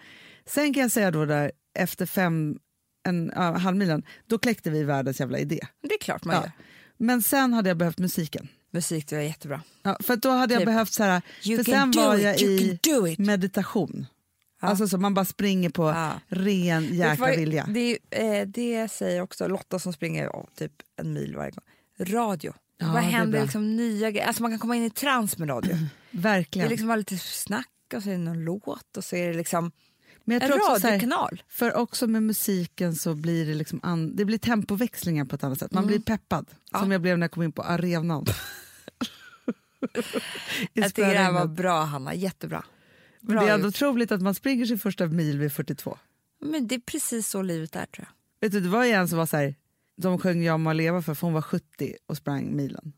Sen 0.45 0.73
kan 0.73 0.81
jag 0.81 0.91
säga 0.91 1.11
då 1.11 1.25
där 1.25 1.51
efter 1.79 2.05
fem, 2.05 2.57
en 3.07 3.31
ja, 3.35 3.57
halvmilen, 3.57 4.03
då 4.27 4.37
kläckte 4.39 4.69
vi 4.69 4.83
världens 4.83 5.19
jävla 5.19 5.37
idé. 5.39 5.59
Det 5.81 5.93
är 5.93 5.99
klart 5.99 6.25
man 6.25 6.35
Ja. 6.35 6.41
gör. 6.41 6.51
Men 6.97 7.21
sen 7.21 7.53
hade 7.53 7.69
jag 7.69 7.77
behövt 7.77 7.97
musiken. 7.99 8.47
Musik 8.71 9.07
det 9.07 9.15
var 9.15 9.23
jättebra. 9.23 9.61
Ja, 9.83 9.97
för 10.03 10.15
då 10.15 10.29
hade 10.29 10.53
jag 10.53 10.61
Typ, 10.61 10.65
behövt 10.65 10.93
så 10.93 11.03
här, 11.03 11.21
för 11.57 11.63
sen 11.63 11.91
var 11.91 12.17
jag 12.17 12.39
i 12.41 13.15
meditation. 13.17 14.05
Alltså 14.69 14.87
så 14.87 14.97
man 14.97 15.13
bara 15.13 15.25
springer 15.25 15.69
på 15.69 15.83
Ja. 15.89 16.11
ren 16.27 16.95
jäkla 16.95 17.27
vilja. 17.27 17.65
Det, 17.69 17.97
eh, 18.09 18.47
det 18.47 18.91
säger 18.91 19.21
också 19.21 19.47
Lotta 19.47 19.79
som 19.79 19.93
springer 19.93 20.23
ja, 20.23 20.47
typ 20.55 20.71
en 21.01 21.13
mil 21.13 21.35
varje 21.35 21.51
gång. 21.51 21.63
Radio. 22.15 22.53
Ja, 22.77 22.87
Vad 22.87 22.95
det 22.95 23.01
händer 23.01 23.41
liksom 23.41 23.75
nya 23.75 24.11
grejer? 24.11 24.27
Alltså 24.27 24.41
man 24.41 24.51
kan 24.51 24.59
komma 24.59 24.75
in 24.75 24.83
i 24.83 24.89
trans 24.89 25.37
med 25.37 25.49
radio. 25.49 25.75
Det 26.11 26.17
Verkligen. 26.19 26.65
är 26.65 26.69
liksom 26.69 26.87
bara 26.87 26.95
lite 26.95 27.17
snack 27.17 27.67
och 27.95 28.03
så 28.03 28.09
är 28.09 28.13
det 28.13 28.19
någon 28.19 28.43
låt 28.43 28.97
och 28.97 29.03
så 29.03 29.15
är 29.15 29.27
det 29.27 29.33
liksom 29.33 29.71
Men 30.23 30.33
jag 30.33 30.43
en 30.43 30.49
tror 30.49 30.71
också 30.71 30.87
radiokanal. 30.87 31.43
För 31.49 31.73
också 31.75 32.07
med 32.07 32.23
musiken 32.23 32.95
så 32.95 33.15
blir 33.15 33.45
det 33.45 33.53
liksom 33.53 33.79
an, 33.83 34.15
det 34.15 34.25
blir 34.25 34.37
tempoväxlingar 34.37 35.25
på 35.25 35.35
ett 35.35 35.43
annat 35.43 35.59
sätt. 35.59 35.71
Man 35.73 35.87
blir 35.87 35.99
peppad, 35.99 36.45
Mm. 36.49 36.59
Ja. 36.71 36.79
som 36.79 36.91
jag 36.91 37.01
blev 37.01 37.17
när 37.17 37.23
jag 37.23 37.31
kom 37.31 37.43
in 37.43 37.51
på 37.51 37.61
arenan. 37.61 38.25
Jag 40.73 40.85
tycker 40.95 41.09
det 41.13 41.17
här 41.19 41.31
var 41.31 41.45
bra 41.45 41.83
Hanna, 41.83 42.13
jättebra. 42.15 42.63
Bra 43.23 43.41
det 43.41 43.49
är 43.49 43.53
ändå 43.53 43.67
gjort. 43.67 43.75
otroligt 43.75 44.11
att 44.11 44.21
man 44.21 44.35
springer 44.35 44.65
sin 44.65 44.79
första 44.79 45.07
mil 45.07 45.39
vid 45.39 45.53
42. 45.53 45.97
Men 46.41 46.67
det 46.67 46.75
är 46.75 46.79
precis 46.79 47.27
så 47.27 47.41
livet 47.41 47.75
är 47.75 47.85
tror 47.85 48.07
jag. 48.07 48.47
Vet 48.47 48.51
du, 48.51 48.59
det 48.59 48.69
var 48.69 48.85
en 48.85 49.07
som 49.07 49.17
var 49.17 49.25
så 49.25 49.37
här, 49.37 49.55
de 49.95 50.19
sjöng 50.19 50.43
Jag 50.43 50.59
må 50.59 50.73
leva 50.73 51.01
för, 51.01 51.13
för 51.13 51.27
hon 51.27 51.33
var 51.33 51.41
70 51.41 51.95
och 52.05 52.17
sprang 52.17 52.55
milen. 52.55 52.93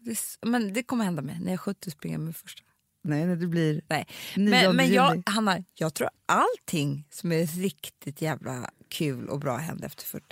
Det 0.00 0.18
men 0.42 0.72
det 0.72 0.82
kommer 0.82 1.04
hända 1.04 1.22
mig 1.22 1.38
när 1.40 1.46
jag 1.46 1.52
är 1.52 1.56
70 1.56 1.90
springer 1.90 2.18
med 2.18 2.36
första. 2.36 2.62
Nej, 3.02 3.26
nej 3.26 3.36
det 3.36 3.46
blir 3.46 3.82
Nej. 3.88 4.06
9 4.36 4.50
Men, 4.50 4.76
men 4.76 4.92
jag, 4.92 5.22
Hanna, 5.26 5.64
jag 5.74 5.94
tror 5.94 6.10
allting 6.26 7.06
som 7.10 7.32
är 7.32 7.46
riktigt 7.46 8.22
jävla 8.22 8.70
kul 8.88 9.28
och 9.28 9.38
bra 9.38 9.56
händer 9.56 9.86
efter 9.86 10.04
40. 10.04 10.24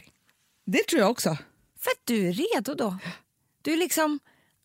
Det 0.66 0.86
tror 0.88 1.00
jag 1.00 1.10
också. 1.10 1.36
För 1.78 1.90
att 1.90 2.00
du 2.04 2.28
är 2.28 2.32
redo 2.32 2.74
då. 2.74 2.98
Du 3.62 3.72
är 3.72 3.76
liksom 3.76 4.18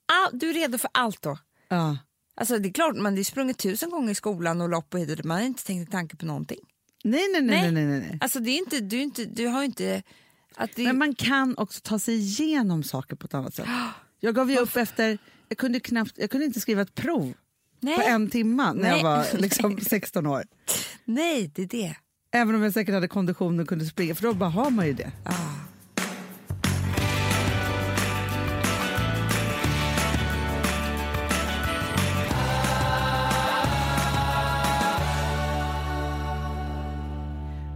all, 0.06 0.40
du 0.40 0.50
är 0.50 0.54
redo 0.54 0.78
för 0.78 0.90
allt 0.94 1.22
då. 1.22 1.38
Ja. 1.68 1.98
Alltså 2.42 2.60
det 2.60 2.70
är 2.70 2.74
klart, 2.74 2.96
man 2.96 3.16
ju 3.16 3.24
sprungit 3.24 3.58
tusen 3.58 3.90
gånger 3.90 4.12
i 4.12 4.16
skolan 4.16 4.62
och 4.62 4.70
lopp 4.70 4.94
och 4.94 5.00
hit. 5.00 5.24
Man 5.24 5.38
har 5.38 5.46
inte 5.46 5.66
tänkt 5.66 5.86
en 5.88 5.92
tanke 5.92 6.16
på 6.16 6.26
någonting. 6.26 6.60
Nej, 7.04 7.22
nej, 7.34 7.42
nej, 7.42 7.62
nej, 7.62 7.72
Nej. 7.72 7.86
nej, 7.86 8.00
nej. 8.00 8.18
Alltså 8.22 8.40
det 8.40 8.52
är 8.52 8.58
inte, 8.58 8.80
du, 8.80 8.98
är 8.98 9.02
inte, 9.02 9.26
du 9.26 9.48
har 9.48 9.64
inte... 9.64 10.04
Att 10.56 10.70
det, 10.76 10.84
Men 10.84 10.98
man 10.98 11.16
kan 11.16 11.58
också 11.58 11.80
ta 11.84 12.00
sig 12.00 12.16
igenom 12.16 12.84
saker 12.84 13.16
på 13.16 13.26
ett 13.26 13.34
annat 13.34 13.54
sätt. 13.54 13.68
Jag 14.20 14.36
gav 14.36 14.52
ju 14.52 14.58
upp 14.58 14.76
efter, 14.76 15.18
jag 15.50 15.58
kunde, 15.58 15.80
knappt, 15.80 16.14
jag 16.16 16.30
kunde 16.30 16.46
inte 16.46 16.60
skriva 16.60 16.82
ett 16.82 16.96
prov 16.96 17.34
nej, 17.80 17.96
på 17.96 18.02
en 18.02 18.30
timma 18.30 18.74
när 18.74 18.90
jag 18.90 18.94
Nej. 18.94 19.04
var 19.04 19.26
liksom 19.38 19.80
16 19.80 20.26
år. 20.26 20.44
nej, 21.06 21.52
det 21.56 21.62
är 21.62 21.68
det. 21.68 21.96
Även 22.32 22.56
om 22.56 22.64
jag 22.64 22.74
säkert 22.74 22.94
hade 22.94 23.08
kondition 23.08 23.60
och 23.60 23.68
kunde 23.68 23.86
springa, 23.86 24.16
för 24.16 24.24
då 24.24 24.34
bara 24.34 24.50
har 24.50 24.70
man 24.70 24.88
ju 24.88 24.94
det. 24.94 25.12
Ah. 25.26 25.32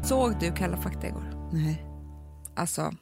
Såg 0.08 0.40
du 0.40 0.52
Kalla 0.52 0.78
fakta 0.78 1.08
igår? 1.08 1.50
Nej. 1.54 1.86
Alltså, 2.56 2.94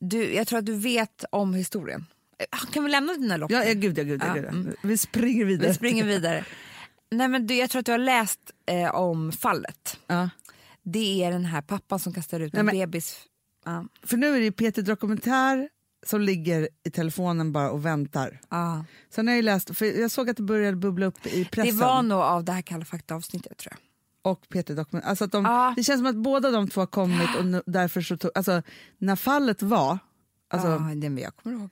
du, 0.00 0.34
jag 0.34 0.46
tror 0.46 0.58
att 0.58 0.66
du 0.66 0.74
vet 0.74 1.24
om 1.32 1.54
historien. 1.54 2.06
Eh, 2.38 2.58
Kan 2.72 2.84
vi 2.84 2.90
lämna 2.90 3.12
dina 3.12 3.36
lopp? 3.36 3.50
Ja, 3.50 3.64
ja, 3.64 3.72
gud, 3.74 3.98
ja, 3.98 4.02
gud, 4.04 4.20
ja, 4.22 4.26
Ja, 4.26 4.34
gud. 4.34 4.44
mm. 4.44 4.74
Vi 4.82 4.98
springer 4.98 5.44
vidare. 5.44 5.68
Vi 5.68 5.74
springer 5.74 6.04
vidare. 6.04 6.44
Nej, 7.10 7.28
men 7.28 7.46
du, 7.46 7.54
jag 7.54 7.70
tror 7.70 7.80
att 7.80 7.86
du 7.86 7.92
har 7.92 7.98
läst 7.98 8.40
eh, 8.66 8.94
om 8.94 9.32
fallet. 9.32 9.98
Ja. 10.06 10.30
Det 10.82 11.24
är 11.24 11.30
den 11.30 11.44
här 11.44 11.62
pappan 11.62 11.98
som 11.98 12.12
kastar 12.12 12.40
ut 12.40 12.54
en 12.54 12.66
Nej, 12.66 12.74
men- 12.74 12.90
bebis. 12.90 13.20
Ja. 13.64 13.84
För 14.02 14.16
nu 14.16 14.36
är 14.36 14.40
det 14.40 14.52
Peter 14.52 14.82
Dokumentär 14.82 15.68
som 16.06 16.20
ligger 16.20 16.68
i 16.86 16.90
telefonen 16.90 17.52
bara 17.52 17.70
och 17.70 17.86
väntar. 17.86 18.40
Ja. 18.50 18.84
Sen 19.10 19.28
har 19.28 19.34
jag 19.34 19.44
läst, 19.44 19.76
för 19.76 19.86
jag 20.00 20.10
såg 20.10 20.30
att 20.30 20.36
det 20.36 20.42
började 20.42 20.76
bubbla 20.76 21.06
upp 21.06 21.26
i 21.26 21.44
Det 21.44 21.50
pressen. 21.50 21.78
var 21.78 22.02
nog 22.02 22.18
av 22.20 22.44
det 22.44 22.52
här 22.52 22.62
Kalla 22.62 22.84
fakta-avsnittet 22.84 23.58
tror 23.58 23.72
jag. 23.72 23.89
Och 24.22 24.48
Peter 24.48 24.74
Dokumentär. 24.76 25.08
Alltså 25.08 25.24
att 25.24 25.32
de, 25.32 25.44
Ja. 25.44 25.72
Det 25.76 25.82
känns 25.82 25.98
som 26.00 26.06
att 26.06 26.16
båda 26.16 26.50
de 26.50 26.68
två 26.68 26.80
har 26.80 26.86
kommit 26.86 27.36
och 27.38 27.46
nu, 27.46 27.62
därför 27.66 28.00
så 28.00 28.16
tog, 28.16 28.30
alltså 28.34 28.62
när 28.98 29.16
fallet 29.16 29.62
var, 29.62 29.98
alltså, 30.48 30.68
det 30.78 31.10
men 31.10 31.18
jag 31.22 31.36
kommer 31.36 31.56
ihåg. 31.56 31.70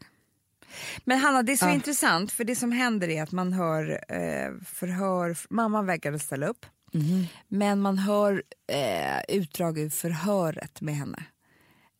Men 1.04 1.18
Hanna, 1.18 1.42
det 1.42 1.52
är 1.52 1.56
så 1.56 1.66
Ja. 1.66 1.70
intressant 1.74 2.32
för 2.32 2.44
det 2.44 2.56
som 2.56 2.72
händer 2.72 3.08
är 3.08 3.22
att 3.22 3.32
man 3.32 3.52
hör 3.52 3.90
eh, 4.08 4.52
förhör, 4.64 5.36
mamman 5.50 5.86
vägrade 5.86 6.18
ställa 6.18 6.46
upp. 6.46 6.66
Mhm. 6.92 7.26
Men 7.48 7.80
man 7.80 7.98
hör 7.98 8.42
eh, 8.66 9.36
utdrag 9.36 9.78
ur 9.78 9.90
förhöret 9.90 10.80
med 10.80 10.94
henne. 10.96 11.24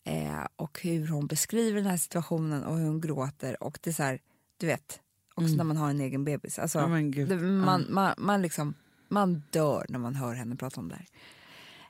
Eh, 0.05 0.45
och 0.55 0.79
hur 0.81 1.07
hon 1.07 1.27
beskriver 1.27 1.81
den 1.81 1.89
här 1.89 1.97
situationen 1.97 2.63
och 2.63 2.77
hur 2.77 2.85
hon 2.85 3.01
gråter. 3.01 3.63
Och 3.63 3.79
det 3.81 3.89
är 3.89 3.93
så 3.93 4.03
här, 4.03 4.19
du 4.57 4.67
vet, 4.67 4.99
också 5.35 5.55
när 5.55 5.63
man 5.63 5.77
har 5.77 5.89
en 5.89 6.01
egen 6.01 6.23
bebis. 6.25 6.59
Alltså, 6.59 6.79
Mm. 6.79 7.11
Gud. 7.11 7.29
det, 7.29 7.35
man, 7.37 7.85
man, 7.89 8.13
man, 8.17 8.41
liksom, 8.41 8.73
man 9.09 9.43
dör 9.49 9.85
när 9.89 9.99
man 9.99 10.15
hör 10.15 10.33
henne 10.33 10.55
prata 10.55 10.81
om 10.81 10.89
det 10.89 10.95
här. 10.95 11.07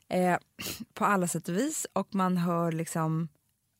Eh, 0.09 0.37
på 0.93 1.05
alla 1.05 1.27
sätt 1.27 1.49
och 1.49 1.57
vis. 1.57 1.87
Och 1.93 2.15
man 2.15 2.37
hör 2.37 2.71
liksom... 2.71 3.27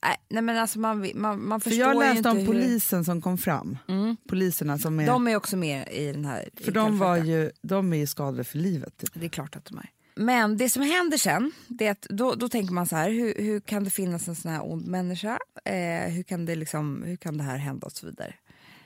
Nej, 0.04 0.18
nej 0.30 0.44
men 0.44 0.58
alltså 0.58 0.80
man, 0.80 1.12
man, 1.16 1.48
man 1.48 1.62
för 1.62 1.70
förstår 1.70 1.88
jag 1.88 1.96
ju 1.96 2.14
läste 2.14 2.30
om 2.30 2.38
hur... 2.38 2.46
polisen 2.46 3.06
som 3.06 3.22
kom 3.22 3.38
fram. 3.38 3.78
Mm. 3.88 4.18
Poliserna 4.28 4.78
som 4.78 5.00
är, 5.00 5.08
De 5.08 5.28
är 5.28 5.36
också 5.36 5.58
med 5.58 5.88
i 5.92 6.12
den 6.12 6.26
här... 6.26 6.50
för 6.64 6.72
de, 6.72 7.00
var 7.00 7.18
ju, 7.18 7.52
de 7.62 7.94
är 7.94 7.98
ju 7.98 8.08
skadade 8.08 8.44
för 8.44 8.58
livet. 8.58 8.98
Typ. 8.98 9.10
Det 9.14 9.26
är 9.26 9.30
klart 9.30 9.56
att 9.56 9.66
de 9.66 9.78
är. 9.78 9.90
Men 10.16 10.58
det 10.58 10.70
som 10.70 10.82
händer 10.82 11.18
sen, 11.18 11.52
det 11.68 11.88
är 11.88 11.92
att 11.92 12.02
då, 12.10 12.36
då 12.36 12.50
tänker 12.50 12.74
man 12.74 12.88
så 12.88 12.96
här, 12.96 13.10
hur, 13.10 13.34
hur 13.38 13.60
kan 13.60 13.84
det 13.84 13.90
finnas 13.90 14.28
en 14.28 14.36
sån 14.36 14.52
här 14.52 14.72
ond 14.72 14.88
människa? 14.88 15.40
Eh, 15.66 16.12
hur, 16.12 16.24
kan 16.24 16.46
det 16.46 16.56
liksom, 16.56 17.04
hur 17.06 17.16
kan 17.16 17.38
det 17.38 17.44
här 17.44 17.58
hända 17.58 17.86
och 17.86 17.92
så 17.92 18.06
vidare. 18.06 18.36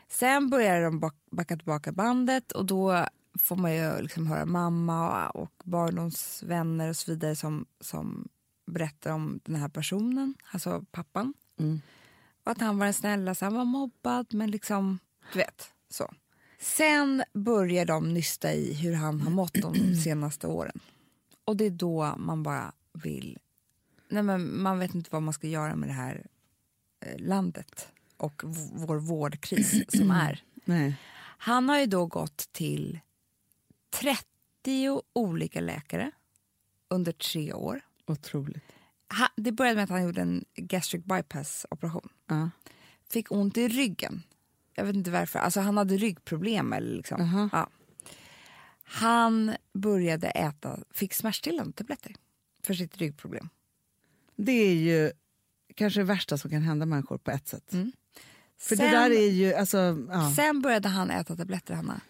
Sen 0.10 0.49
börjar 0.49 0.82
de 0.82 1.12
backa 1.32 1.58
tillbaka 1.58 1.91
bandet 1.91 2.51
och 2.51 2.66
då 2.66 3.06
får 3.39 3.55
man 3.55 3.75
ju 3.75 4.01
liksom 4.01 4.27
höra 4.27 4.45
mamma 4.45 5.29
och, 5.29 5.51
barndomsvänner 5.63 6.89
och 6.89 6.97
så 6.97 7.11
vidare 7.11 7.36
som, 7.36 7.65
som 7.79 8.27
berättar 8.65 9.11
om 9.11 9.39
den 9.45 9.55
här 9.55 9.69
personen, 9.69 10.36
alltså 10.51 10.86
pappan. 10.91 11.34
Mm. 11.59 11.81
Och 12.43 12.51
att 12.51 12.61
han 12.61 12.77
var 12.77 12.86
den 12.86 12.93
snälla, 12.93 13.36
så 13.36 13.45
han 13.45 13.53
var 13.53 13.65
mobbad 13.65 14.34
men 14.34 14.51
liksom, 14.51 14.99
du 15.34 15.39
vet, 15.39 15.73
så. 15.89 16.13
Sen 16.59 17.23
börjar 17.34 17.86
de 17.86 18.13
nysta 18.13 18.53
i 18.53 18.73
hur 18.73 18.93
han 18.93 19.21
har 19.21 19.31
mått 19.31 19.53
de 19.53 19.95
senaste 20.03 20.47
åren. 20.47 20.79
Och 21.45 21.57
det 21.57 21.65
är 21.65 21.69
då 21.69 22.15
man 22.17 22.43
bara 22.43 22.71
vill... 22.93 23.38
Nej 24.09 24.23
men 24.23 24.61
man 24.61 24.79
vet 24.79 24.95
inte 24.95 25.09
vad 25.11 25.21
man 25.21 25.34
ska 25.34 25.47
göra 25.47 25.75
med 25.75 25.89
det 25.89 25.93
här 25.93 26.25
eh, 27.05 27.19
landet 27.19 27.88
och 28.17 28.41
vår 28.73 28.95
vårdkris 28.95 29.84
som 29.97 30.11
är. 30.11 30.43
Nej. 30.65 30.95
Han 31.38 31.69
har 31.69 31.79
ju 31.79 31.86
då 31.86 32.05
gått 32.05 32.38
till 32.51 32.99
30 33.94 35.02
olika 35.14 35.62
läkare 35.62 36.12
under 36.89 37.12
tre 37.12 37.54
år. 37.54 37.82
Otroligt. 38.08 38.64
Ha- 39.20 39.32
Det 39.36 39.52
började 39.52 39.76
med 39.76 39.84
att 39.84 39.89
han 39.89 40.04
gjorde 40.04 40.22
en 40.22 40.46
gastric 40.56 41.04
bypass 41.06 41.66
operation. 41.72 42.10
Ja. 42.28 42.50
Fick 43.10 43.32
ont 43.32 43.58
i 43.58 43.68
ryggen. 43.68 44.24
Jag 44.76 44.86
vet 44.86 44.96
inte 44.96 45.12
varför. 45.12 45.39
Alltså 45.39 45.60
han 45.60 45.78
hade 45.78 45.98
ryggproblem. 45.98 46.74
Eller 46.74 46.96
liksom. 46.98 47.22
Aha. 47.22 47.50
ja. 47.52 47.70
Han 48.84 49.56
började 49.74 50.28
äta, 50.28 50.80
fick 50.91 51.14
smärtstillande 51.14 51.74
tabletter 51.74 52.16
för 52.64 52.74
sitt 52.74 52.98
ryggproblem. 52.98 53.50
Det 54.36 54.52
är 54.52 54.74
ju 54.76 55.12
kanske 55.76 56.00
det 56.00 56.04
värsta 56.04 56.38
som 56.38 56.52
kan 56.52 56.62
hända 56.62 56.86
människor 56.86 57.18
på 57.18 57.32
ett 57.32 57.48
sätt. 57.48 57.74
Mm. 57.74 57.91
För 58.58 58.76
Sen- 58.76 58.86
det 58.86 58.91
där 58.91 59.10
är 59.12 59.30
ju... 59.32 59.54
Alltså, 59.54 59.78
ja. 60.10 60.34
Sen 60.36 60.62
började 60.62 60.89
han 60.89 61.10
äta 61.12 61.36
tabletter, 61.36 61.74
Hanna. 61.74 62.02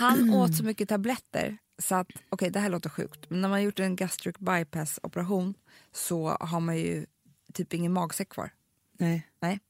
Han 0.00 0.34
åt 0.34 0.56
så 0.56 0.64
mycket 0.64 0.88
tabletter 0.88 1.58
så 1.78 1.94
att, 1.94 2.08
okej 2.28 2.50
det 2.50 2.60
här 2.60 2.68
låter 2.68 2.90
sjukt, 2.90 3.30
men 3.30 3.40
när 3.40 3.48
man 3.48 3.58
har 3.58 3.64
gjort 3.64 3.78
en 3.78 3.96
gastric 3.96 4.36
bypass 4.38 5.00
operation 5.02 5.54
så 5.92 6.28
har 6.28 6.60
man 6.60 6.76
ju 6.76 7.06
typ 7.52 7.74
ingen 7.74 7.92
magsäck 7.92 8.28
kvar. 8.28 8.50
Nej. 8.98 9.26
Nej. 9.40 9.60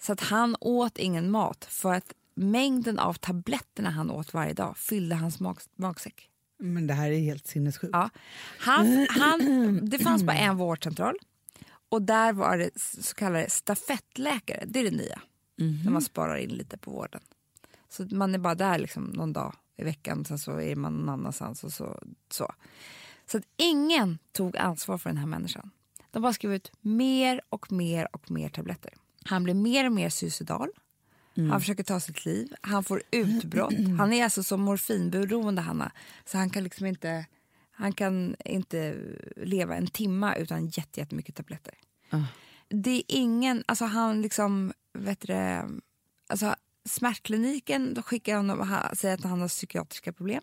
Så 0.00 0.12
att 0.12 0.20
han 0.20 0.56
åt 0.60 0.98
ingen 0.98 1.30
mat 1.30 1.64
för 1.64 1.94
att 1.94 2.14
mängden 2.34 2.98
av 2.98 3.14
tabletterna 3.14 3.90
han 3.90 4.10
åt 4.10 4.34
varje 4.34 4.52
dag 4.52 4.76
fyllde 4.78 5.14
hans 5.14 5.40
mag 5.40 5.58
magsäck. 5.76 6.30
Men 6.58 6.86
det 6.86 6.94
här 6.94 7.10
är 7.10 7.18
helt 7.18 7.46
sinnessjukt. 7.46 7.90
Ja. 7.92 8.10
Han, 8.58 9.06
han, 9.10 9.78
det 9.82 9.98
fanns 9.98 10.22
bara 10.22 10.36
en 10.36 10.56
vårdcentral 10.56 11.16
och 11.88 12.02
där 12.02 12.32
var 12.32 12.58
det 12.58 12.70
så 12.80 13.14
kallade 13.14 13.50
stafettläkare. 13.50 14.64
Det 14.66 14.80
är 14.80 14.84
det 14.84 14.96
nya, 14.96 15.20
när 15.84 15.90
man 15.90 16.02
sparar 16.02 16.36
in 16.36 16.50
lite 16.50 16.78
på 16.78 16.90
vården. 16.90 17.20
Så 17.90 18.06
man 18.10 18.34
är 18.34 18.38
bara 18.38 18.54
där 18.54 18.78
liksom 18.78 19.04
någon 19.04 19.32
dag 19.32 19.54
i 19.76 19.84
veckan, 19.84 20.24
sen 20.24 20.38
så 20.38 20.60
är 20.60 20.76
man 20.76 20.96
någon 20.96 21.08
annanstans. 21.08 21.64
Och 21.64 21.72
så, 21.72 22.02
så. 22.30 22.52
så 23.26 23.38
att 23.38 23.44
ingen 23.56 24.18
tog 24.32 24.56
ansvar 24.56 24.98
för 24.98 25.10
den 25.10 25.16
här 25.16 25.26
människan. 25.26 25.70
De 26.10 26.22
bara 26.22 26.32
skrev 26.32 26.54
ut 26.54 26.72
mer 26.80 27.40
och 27.48 27.72
mer 27.72 28.08
och 28.12 28.30
mer 28.30 28.48
tabletter. 28.48 28.94
Han 29.24 29.44
blir 29.44 29.54
mer 29.54 29.86
och 29.86 29.92
mer 29.92 30.08
suicidal. 30.10 30.68
Han 31.50 31.60
försöker 31.60 31.82
ta 31.84 32.00
sitt 32.00 32.24
liv. 32.24 32.54
Han 32.60 32.84
får 32.84 33.02
utbrott. 33.10 33.74
Han 33.98 34.12
är 34.12 34.24
alltså 34.24 34.42
som 34.42 34.60
morfinberoende, 34.60 35.62
Hanna. 35.62 35.92
Så 36.24 36.38
han 36.38 36.50
kan 36.50 36.64
liksom 36.64 36.86
inte, 36.86 37.26
han 37.70 37.92
kan 37.92 38.36
inte 38.44 38.96
leva 39.36 39.76
en 39.76 39.86
timma 39.86 40.34
utan 40.36 40.66
jätte- 40.66 41.00
jättemycket 41.00 41.34
tabletter. 41.34 41.74
Ah. 42.10 42.22
Det 42.68 42.90
är 42.90 43.02
ingen... 43.08 43.64
Alltså 43.66 43.84
han 43.84 44.22
liksom... 44.22 44.72
Vet 44.92 45.20
du, 45.20 45.34
alltså 46.28 46.54
smärtkliniken 46.88 47.94
då 47.94 48.02
skickar 48.02 48.36
honom 48.36 48.60
och 48.60 48.96
säger 48.98 49.14
att 49.14 49.24
han 49.24 49.40
har 49.40 49.48
psykiatriska 49.48 50.12
problem. 50.12 50.42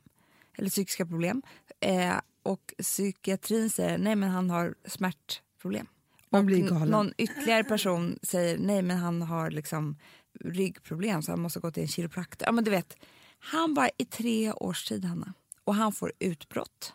Eller 0.58 0.70
psykiska 0.70 1.06
problem. 1.06 1.42
Eh, 1.80 2.16
och 2.44 2.74
psykiatrin 2.84 3.70
säger 3.70 3.98
nej 3.98 4.16
men 4.16 4.30
han 4.30 4.50
har 4.50 4.76
smärtproblem. 4.86 5.88
Man 6.30 6.46
blir 6.46 6.70
galen. 6.70 6.88
någon 6.90 7.14
ytterligare 7.18 7.64
person 7.64 8.20
säger 8.24 8.58
nej 8.58 8.82
men 8.82 8.98
han 8.98 9.22
har 9.22 9.52
liksom 9.52 9.98
ryggproblem 10.44 11.22
så 11.22 11.32
han 11.32 11.40
måste 11.42 11.60
gå 11.60 11.72
till 11.72 11.84
en 11.84 11.88
kiropraktor. 11.90 12.46
Ja, 12.46 12.52
men 12.52 12.64
du 12.64 12.72
vet, 12.72 12.98
han 13.40 13.74
bara 13.74 13.90
i 13.98 14.06
tre 14.06 14.52
års 14.52 14.84
tid, 14.86 15.06
Hanna. 15.06 15.34
Och 15.64 15.76
han 15.76 15.92
får 15.92 16.14
utbrott 16.20 16.94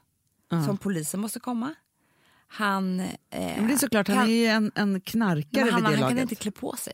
som 0.66 0.78
polisen 0.78 1.20
måste 1.20 1.40
komma. 1.40 1.74
Han... 2.46 3.00
Eh, 3.00 3.08
Men 3.30 3.66
det 3.66 3.72
är 3.72 3.78
såklart, 3.78 4.08
han 4.08 4.16
kan- 4.16 4.28
är 4.28 4.32
ju 4.34 4.46
en, 4.46 4.72
en 4.74 5.00
knarkare 5.00 5.64
men 5.64 5.72
han, 5.74 5.82
vid 5.82 5.90
det 5.92 5.96
han 5.96 6.08
kan 6.08 6.16
laget. 6.16 6.22
inte 6.22 6.34
klä 6.34 6.50
på 6.50 6.76
sig. 6.76 6.92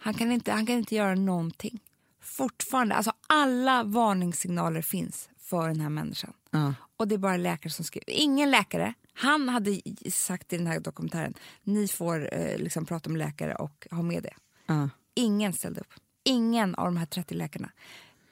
Han 0.00 0.14
kan 0.14 0.32
inte, 0.32 0.52
han 0.52 0.66
kan 0.66 0.76
inte 0.76 0.94
göra 0.94 1.14
någonting. 1.14 1.80
Fortfarande, 2.20 2.94
alltså 2.94 3.12
alla 3.26 3.82
varningssignaler 3.82 4.82
finns 4.82 5.28
för 5.38 5.68
den 5.68 5.80
här 5.80 5.88
människan. 5.88 6.32
Ja. 6.50 6.74
Och 6.96 7.08
det 7.08 7.14
är 7.14 7.18
bara 7.18 7.36
läkare 7.36 7.72
som 7.72 7.84
skriver. 7.84 8.10
Ingen 8.10 8.50
läkare. 8.50 8.94
Han 9.14 9.48
hade 9.48 9.80
sagt 10.10 10.52
i 10.52 10.56
den 10.56 10.66
här 10.66 10.80
dokumentären, 10.80 11.34
ni 11.62 11.88
får 11.88 12.34
eh, 12.34 12.58
liksom 12.58 12.86
prata 12.86 13.10
med 13.10 13.18
läkare 13.18 13.54
och 13.54 13.86
ha 13.90 14.02
med 14.02 14.22
det. 14.22 14.34
Ja. 14.66 14.88
Ingen 15.14 15.52
ställde 15.52 15.80
upp. 15.80 15.94
Ingen 16.24 16.74
av 16.74 16.84
de 16.84 16.96
här 16.96 17.06
30 17.06 17.34
läkarna. 17.34 17.70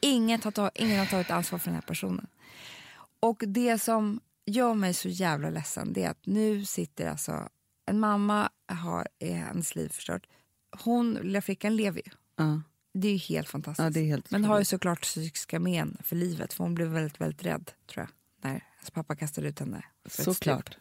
Ingen 0.01 0.41
har, 0.43 0.51
tagit, 0.51 0.73
ingen 0.77 0.99
har 0.99 1.07
tagit 1.07 1.31
ansvar 1.31 1.59
för 1.59 1.67
den 1.67 1.75
här 1.75 1.83
personen. 1.83 2.27
Och 3.21 3.43
det 3.47 3.79
som 3.79 4.21
gör 4.47 4.75
mig 4.75 4.95
så 4.95 5.09
jävla 5.09 5.51
ledsen 5.51 5.93
det 5.93 6.05
är 6.05 6.11
att 6.11 6.27
nu 6.27 6.65
sitter 6.65 7.11
alltså 7.11 7.49
en 7.87 8.01
mamma 8.01 8.51
har 8.67 9.09
hennes 9.21 9.75
liv 9.75 9.89
förstört. 9.89 10.27
Hon, 10.85 11.43
flickan, 11.43 11.77
lever 11.77 12.03
ju. 12.05 12.11
Ja. 12.37 12.63
Det 12.95 13.09
är 13.09 13.13
ju 13.13 13.19
helt 13.19 13.49
fantastiskt. 13.49 13.85
Ja, 13.85 13.91
det 13.91 14.01
är 14.01 14.05
helt 14.05 14.31
Men 14.31 14.45
har 14.45 14.59
ju 14.59 14.65
såklart 14.65 15.03
psykiska 15.03 15.61
men 15.61 15.97
för 16.05 16.17
livet 16.17 16.53
för 16.53 16.65
hon 16.65 16.75
blev 16.75 16.89
väldigt, 16.89 17.21
väldigt 17.21 17.43
rädd 17.43 17.71
tror 17.87 18.03
jag. 18.03 18.09
När 18.43 18.51
hennes 18.51 18.91
pappa 18.91 19.17
kastade 19.17 19.49
ut 19.49 19.59
henne. 19.59 19.85
Såklart. 20.07 20.77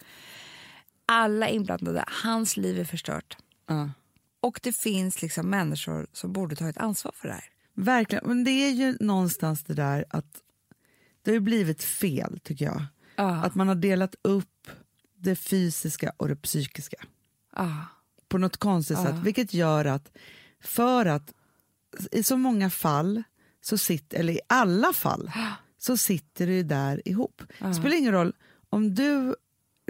Alla 1.06 1.50
inblandade, 1.50 2.04
hans 2.08 2.58
liv 2.58 2.80
är 2.80 2.86
förstört. 2.86 3.38
Ja. 3.68 3.90
Och 4.40 4.60
det 4.64 4.74
finns 4.78 5.22
liksom 5.22 5.50
människor 5.50 6.08
som 6.14 6.34
borde 6.34 6.56
ta 6.56 6.70
ett 6.70 6.78
ansvar 6.78 7.12
för 7.16 7.28
det 7.28 7.34
här. 7.34 7.44
Verkligen, 7.74 8.28
men 8.28 8.44
det 8.44 8.52
är 8.52 8.72
ju 8.72 8.98
någonstans 9.00 9.64
det 9.64 9.74
där 9.74 10.06
att 10.10 10.42
det 11.22 11.32
har 11.32 11.34
ju 11.34 11.40
blivit 11.40 11.84
fel 11.84 12.40
tycker 12.44 12.66
jag. 12.66 12.86
Ja. 13.16 13.44
Att 13.44 13.56
man 13.56 13.68
har 13.68 13.76
delat 13.76 14.16
upp 14.22 14.68
det 15.16 15.36
fysiska 15.36 16.14
och 16.18 16.28
det 16.28 16.36
psykiska 16.36 16.98
Ja. 17.56 17.86
På 18.30 18.38
något 18.38 18.58
konstigt 18.58 18.98
sätt. 18.98 19.16
Vilket 19.24 19.54
gör 19.54 19.86
att 19.86 20.12
för 20.62 21.06
att 21.06 21.34
i 22.12 22.24
så 22.24 22.38
många 22.38 22.70
fall, 22.70 23.24
så 23.62 23.78
sitter, 23.78 24.20
eller 24.20 24.34
i 24.34 24.40
alla 24.48 24.94
fall, 24.94 25.32
så 25.78 25.98
sitter 25.98 26.48
det 26.48 26.64
där 26.64 27.08
ihop. 27.08 27.42
Det 27.60 27.74
spelar 27.74 27.98
ingen 27.98 28.12
roll 28.12 28.34
om 28.70 28.96
du 28.96 29.36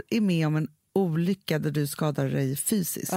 är 0.09 0.21
med 0.21 0.47
om 0.47 0.55
en 0.55 0.67
olycka 0.93 1.59
där 1.59 1.71
du 1.71 1.87
skadar 1.87 2.29
dig 2.29 2.55
fysiskt 2.55 3.13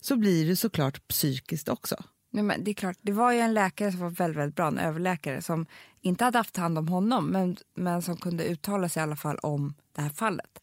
så 0.00 0.16
blir 0.16 0.46
det 0.46 0.56
såklart 0.56 1.08
psykiskt 1.08 1.68
också. 1.68 1.96
Nej, 2.30 2.42
men 2.44 2.64
det 2.64 2.70
är 2.70 2.74
klart, 2.74 2.96
det 3.00 3.12
var 3.12 3.32
ju 3.32 3.38
en 3.38 3.54
läkare 3.54 3.90
som 3.92 4.00
var 4.00 4.10
väldigt, 4.10 4.38
väldigt 4.38 4.56
bra, 4.56 4.68
en 4.68 4.78
överläkare 4.78 5.42
som 5.42 5.66
inte 6.00 6.24
hade 6.24 6.38
haft 6.38 6.56
hand 6.56 6.78
om 6.78 6.88
honom 6.88 7.26
men, 7.26 7.56
men 7.74 8.02
som 8.02 8.16
kunde 8.16 8.44
uttala 8.44 8.88
sig 8.88 9.00
i 9.00 9.02
alla 9.02 9.16
fall 9.16 9.38
om 9.38 9.74
det 9.92 10.02
här 10.02 10.08
fallet. 10.10 10.62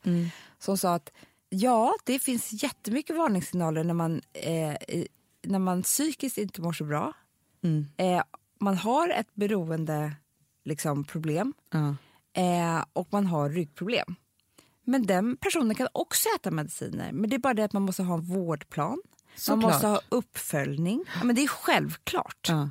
Som 0.60 0.78
sa 0.78 0.96
att 0.96 1.12
ja, 1.54 1.96
det 2.04 2.20
finns 2.20 2.64
jättemycket 2.64 3.16
varningssignaler 3.16 3.84
när 3.84 3.94
man, 3.94 4.22
eh, 4.34 4.76
när 5.44 5.60
man 5.60 5.82
psykiskt 5.84 6.38
inte 6.38 6.62
mår 6.62 6.74
så 6.74 6.84
bra. 6.84 7.14
Eh, 7.98 8.24
man 8.60 8.78
har 8.78 9.10
ett 9.10 9.36
beroende 9.36 10.14
liksom, 10.66 11.04
problem 11.04 11.54
Ja. 11.72 11.96
eh, 12.42 12.86
och 12.94 13.08
man 13.12 13.26
har 13.28 13.50
ryggproblem. 13.50 14.16
Men 14.86 15.06
den 15.06 15.38
personen 15.38 15.76
kan 15.76 15.88
också 15.92 16.30
äta 16.40 16.52
mediciner. 16.52 17.12
Men 17.12 17.30
det 17.30 17.36
är 17.36 17.40
bara 17.40 17.54
det 17.54 17.64
att 17.64 17.74
man 17.74 17.82
måste 17.82 18.04
ha 18.04 18.16
en 18.16 18.22
vårdplan. 18.22 19.02
Såklart. 19.36 19.62
Man 19.62 19.72
måste 19.72 19.88
ha 19.88 20.02
uppföljning. 20.10 21.04
Ja, 21.16 21.24
men 21.24 21.36
det 21.36 21.44
är 21.44 21.48
självklart. 21.48 22.48
Ja. 22.50 22.70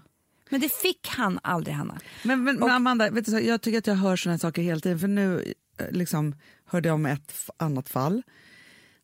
Men 0.50 0.60
det 0.60 0.72
fick 0.72 1.08
han 1.08 1.38
aldrig, 1.42 1.76
Hanna. 1.76 1.98
Men, 2.24 2.44
men, 2.44 2.56
men 2.56 2.70
Amanda, 2.70 3.10
vet 3.10 3.26
du, 3.26 3.40
jag 3.40 3.62
tycker 3.62 3.78
att 3.78 3.86
jag 3.86 3.94
hör 3.94 4.16
såna 4.16 4.38
saker 4.38 4.62
hela 4.62 4.80
tiden. 4.80 4.98
För 4.98 5.08
nu 5.08 5.54
eh, 5.78 5.90
liksom, 5.90 6.34
hörde 6.64 6.88
jag 6.88 6.94
om 6.94 7.06
ett 7.06 7.50
annat 7.56 7.88
fall 7.88 8.22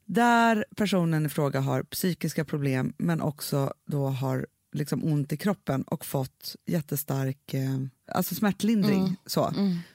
där 0.09 0.65
personen 0.77 1.27
i 1.27 1.29
fråga 1.29 1.61
har 1.61 1.83
psykiska 1.83 2.45
problem 2.45 2.93
men 2.99 3.21
också 3.21 3.73
då 3.87 4.09
har 4.09 4.47
liksom 4.73 5.05
ont 5.05 5.33
i 5.33 5.37
kroppen 5.37 5.83
och 5.83 6.05
fått 6.05 6.57
jättestark 6.67 7.55
eh, 7.55 7.77
alltså 8.13 8.35
smärtlindring. 8.35 9.17
Så. 9.27 9.53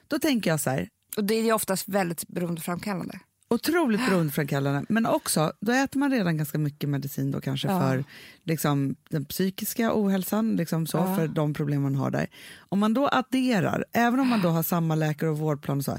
Då 0.08 0.18
tänker 0.18 0.50
jag 0.50 0.60
så 0.60 0.70
här, 0.70 0.88
Och 1.16 1.24
det 1.24 1.34
är 1.34 1.42
ju 1.42 1.52
oftast 1.52 1.88
väldigt 1.88 2.28
beroendeframkallande. 2.28 3.18
otroligt 3.48 4.06
beroendeframkallande 4.08 4.84
men 4.88 5.06
också 5.06 5.52
då 5.60 5.72
äter 5.72 5.98
man 6.00 6.10
redan 6.10 6.36
ganska 6.36 6.58
mycket 6.58 6.88
medicin 6.88 7.30
då 7.30 7.40
kanske 7.40 7.68
Ja. 7.68 7.80
för 7.80 8.04
liksom, 8.44 8.96
den 9.10 9.24
psykiska 9.24 9.90
ohälsan, 9.94 10.56
liksom 10.56 10.86
så, 10.86 10.96
Ja. 10.98 11.16
för 11.16 11.28
de 11.28 11.54
problem 11.54 11.82
man 11.82 11.94
har 11.94 12.10
där. 12.10 12.26
Om 12.58 12.78
man 12.78 12.94
då 12.94 13.08
adderar, 13.12 13.84
även 13.92 14.20
om 14.20 14.28
man 14.28 14.40
då 14.42 14.48
har 14.48 14.62
samma 14.62 14.94
läkare 14.94 15.30
och 15.30 15.38
vårdplan 15.38 15.78
och 15.78 15.84
så, 15.84 15.98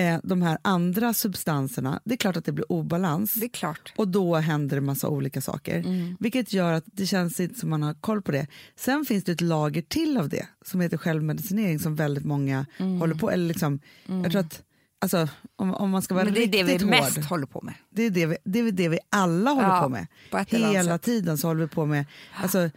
eh, 0.00 0.20
de 0.22 0.42
här 0.42 0.58
andra 0.62 1.14
substanserna, 1.14 2.00
det 2.04 2.14
är 2.14 2.16
klart 2.16 2.36
att 2.36 2.44
det 2.44 2.52
blir 2.52 2.72
obalans. 2.72 3.34
Det 3.34 3.46
är 3.46 3.48
klart. 3.48 3.92
Och 3.96 4.08
då 4.08 4.36
händer 4.36 4.76
det 4.76 4.80
massa 4.80 5.08
olika 5.08 5.40
saker. 5.40 5.78
Mm. 5.78 6.16
Vilket 6.20 6.52
gör 6.52 6.72
att 6.72 6.84
det 6.86 7.06
känns 7.06 7.40
inte 7.40 7.60
som 7.60 7.70
man 7.70 7.82
har 7.82 7.94
koll 7.94 8.22
på 8.22 8.32
det. 8.32 8.46
Sen 8.76 9.04
finns 9.04 9.24
det 9.24 9.32
ett 9.32 9.40
lager 9.40 9.82
till 9.82 10.16
av 10.18 10.28
det 10.28 10.46
som 10.64 10.80
heter 10.80 10.96
självmedicinering 10.96 11.78
som 11.78 11.94
väldigt 11.96 12.24
många 12.24 12.66
Mm. 12.78 12.98
håller 13.00 13.14
på. 13.14 13.30
Eller 13.30 13.46
liksom, 13.48 13.80
Jag 14.06 14.30
tror 14.32 14.40
att, 14.40 14.62
alltså, 15.00 15.28
om, 15.56 15.74
om 15.74 15.90
man 15.90 16.02
ska 16.02 16.14
vara 16.14 16.24
Men 16.24 16.34
det 16.34 16.42
är 16.44 16.46
det 16.48 16.62
vi 16.78 16.84
mest 16.84 17.16
hård, 17.16 17.24
håller 17.24 17.46
på 17.46 17.60
med. 17.62 17.74
det 17.90 18.02
är 18.02 18.10
det, 18.10 18.26
vi, 18.26 18.36
det 18.44 18.58
är 18.58 18.72
det 18.72 18.88
vi 18.88 18.98
alla 19.10 19.50
håller 19.50 19.68
Ja, 19.68 19.82
på 19.82 19.88
med. 19.88 20.06
Hela 20.48 20.98
tiden 20.98 21.38
så 21.38 21.46
håller 21.48 21.60
vi 21.60 21.68
på 21.68 21.86
med, 21.86 22.04
alltså, 22.42 22.70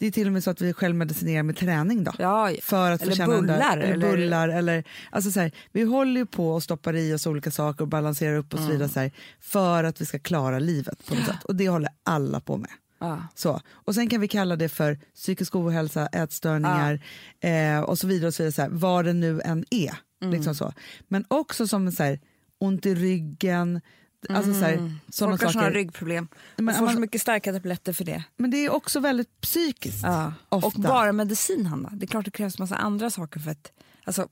det 0.00 0.06
är 0.06 0.10
till 0.10 0.26
och 0.26 0.32
med 0.32 0.44
så 0.44 0.50
att 0.50 0.60
vi 0.60 0.72
självmedicinerar 0.72 1.42
med 1.42 1.56
träning 1.56 2.04
då. 2.04 2.12
Ja, 2.18 2.50
För 2.62 2.90
att 2.90 3.02
eller 3.02 3.14
känna 3.14 3.40
bullar. 3.40 3.58
Där, 3.58 3.78
eller, 3.78 4.10
bullar 4.10 4.48
eller, 4.48 4.84
alltså 5.10 5.30
så 5.30 5.40
här, 5.40 5.52
vi 5.72 5.82
håller 5.82 6.20
ju 6.20 6.26
på 6.26 6.52
och 6.52 6.62
stoppar 6.62 6.96
i 6.96 7.14
oss 7.14 7.26
olika 7.26 7.50
saker 7.50 7.82
och 7.82 7.88
balanserar 7.88 8.36
upp 8.36 8.54
och 8.54 8.60
så 8.60 8.66
vidare 8.66 8.88
så 8.88 9.00
här, 9.00 9.12
för 9.40 9.84
att 9.84 10.00
vi 10.00 10.06
ska 10.06 10.18
klara 10.18 10.58
livet 10.58 11.06
på 11.06 11.14
något 11.14 11.24
sätt. 11.24 11.44
Och 11.44 11.56
det 11.56 11.68
håller 11.68 11.90
alla 12.02 12.40
på 12.40 12.56
med. 12.56 12.70
Ja. 12.98 13.22
Så. 13.34 13.60
Och 13.70 13.94
sen 13.94 14.08
kan 14.08 14.20
vi 14.20 14.28
kalla 14.28 14.56
det 14.56 14.68
för 14.68 14.98
psykisk 15.14 15.56
ohälsa, 15.56 16.06
ätstörningar 16.06 17.00
eh, 17.40 17.80
och 17.80 17.98
så 17.98 18.06
vidare. 18.06 18.28
Och 18.28 18.34
så 18.34 18.42
vidare 18.42 18.52
så 18.52 18.62
här, 18.62 18.68
vad 18.68 19.04
det 19.04 19.12
nu 19.12 19.40
än 19.40 19.64
är. 19.70 19.94
Mm. 20.22 20.34
Liksom 20.34 20.54
så. 20.54 20.72
Men 21.08 21.24
också 21.28 21.66
som 21.66 21.92
så 21.92 22.02
här, 22.02 22.20
ont 22.58 22.86
i 22.86 22.94
ryggen, 22.94 23.80
alltså 24.28 24.52
så 24.54 24.60
här, 24.60 24.94
sådana 25.08 25.32
Folk 25.38 25.42
har 25.42 25.52
saker. 25.52 25.70
ryggproblem 25.70 26.28
Men 26.56 26.68
och 26.68 26.74
får 26.74 26.84
man- 26.84 26.94
så 26.94 27.00
mycket 27.00 27.20
starka 27.20 27.52
tabletter 27.52 27.92
för 27.92 28.04
det. 28.04 28.24
Men 28.36 28.50
det 28.50 28.56
är 28.64 28.70
också 28.70 29.00
väldigt 29.00 29.40
psykiskt. 29.40 30.02
Ja. 30.02 30.32
Ofta. 30.48 30.66
Och 30.66 30.72
bara 30.82 31.12
medicin, 31.12 31.66
Hanna. 31.66 31.90
Det 31.92 32.04
är 32.04 32.06
klart 32.06 32.24
det 32.24 32.30
krävs 32.30 32.58
massa 32.58 32.76
andra 32.76 33.10
saker 33.10 33.40
för 33.40 33.50
att... 33.50 33.72
Alltså, 34.04 34.28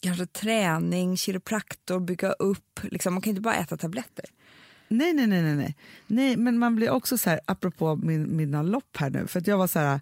kanske 0.00 0.26
träning, 0.26 1.16
kiropraktor, 1.16 2.00
bygga 2.00 2.32
upp. 2.32 2.80
Liksom, 2.82 3.14
man 3.14 3.20
kan 3.22 3.30
inte 3.30 3.40
bara 3.42 3.54
äta 3.54 3.76
tabletter. 3.76 4.24
Nej, 4.88 5.12
nej, 5.12 5.26
nej, 5.26 5.42
nej, 5.42 5.54
nej. 5.56 5.76
Nej, 6.06 6.36
men 6.36 6.58
man 6.58 6.76
blir 6.76 6.90
också 6.90 7.18
så 7.18 7.30
här, 7.30 7.40
apropå 7.44 7.96
min, 7.96 8.36
mina 8.36 8.62
lopp 8.62 8.96
här 8.96 9.10
nu, 9.10 9.26
för 9.26 9.40
att 9.40 9.46
jag 9.46 9.58
var 9.58 9.66
så 9.66 9.78
här, 9.78 10.00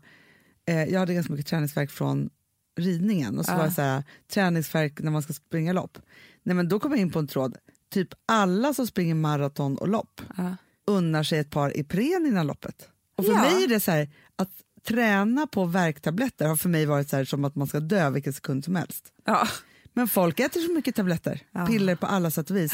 eh, 0.67 0.85
jag 0.85 1.01
hade 1.01 1.15
ganska 1.15 1.33
mycket 1.33 1.47
träningsverk 1.47 1.91
från 1.91 2.31
ridningen 2.79 3.39
och 3.39 3.45
så 3.45 3.53
Ja. 3.53 3.57
var 3.57 3.65
jag 3.65 3.73
så 3.73 3.83
här, 3.83 4.03
träningsverk 4.29 5.01
när 5.01 5.11
man 5.11 5.23
ska 5.23 5.33
springa 5.33 5.73
lopp. 5.73 5.99
Nej, 6.43 6.57
men 6.57 6.69
då 6.69 6.81
kom 6.81 6.91
jag 6.91 7.01
in 7.01 7.11
på 7.13 7.19
en 7.19 7.27
tråd, 7.27 7.57
typ 7.97 8.15
alla 8.27 8.75
som 8.75 8.87
springer 8.87 9.15
maraton 9.15 9.79
och 9.79 9.89
lopp 9.89 10.21
Ja. 10.37 10.57
unnar 10.87 11.23
sig 11.23 11.39
ett 11.39 11.51
par 11.51 11.77
Ipren 11.79 12.27
innan 12.27 12.47
loppet. 12.47 12.89
Och 13.17 13.25
för 13.25 13.33
Ja. 13.33 13.41
mig 13.41 13.65
är 13.65 13.69
det 13.69 13.81
så 13.81 13.91
här, 13.91 14.09
att 14.37 14.51
träna 14.89 15.47
på 15.47 15.65
värktabletter 15.65 16.47
har 16.49 16.57
för 16.57 16.69
mig 16.69 16.87
varit 16.87 17.09
så 17.09 17.17
här, 17.17 17.25
som 17.25 17.45
att 17.45 17.55
man 17.57 17.67
ska 17.67 17.81
dö 17.81 18.11
vilken 18.11 18.33
sekund 18.33 18.65
som 18.65 18.77
helst. 18.77 19.13
Ja. 19.25 19.49
Men 19.93 20.09
folk 20.09 20.41
äter 20.41 20.61
så 20.61 20.73
mycket 20.73 20.95
tabletter, 20.97 21.41
piller 21.69 21.97
på 21.97 22.07
alla 22.07 22.31
sätt 22.31 22.51
och 22.51 22.57
vis. 22.57 22.73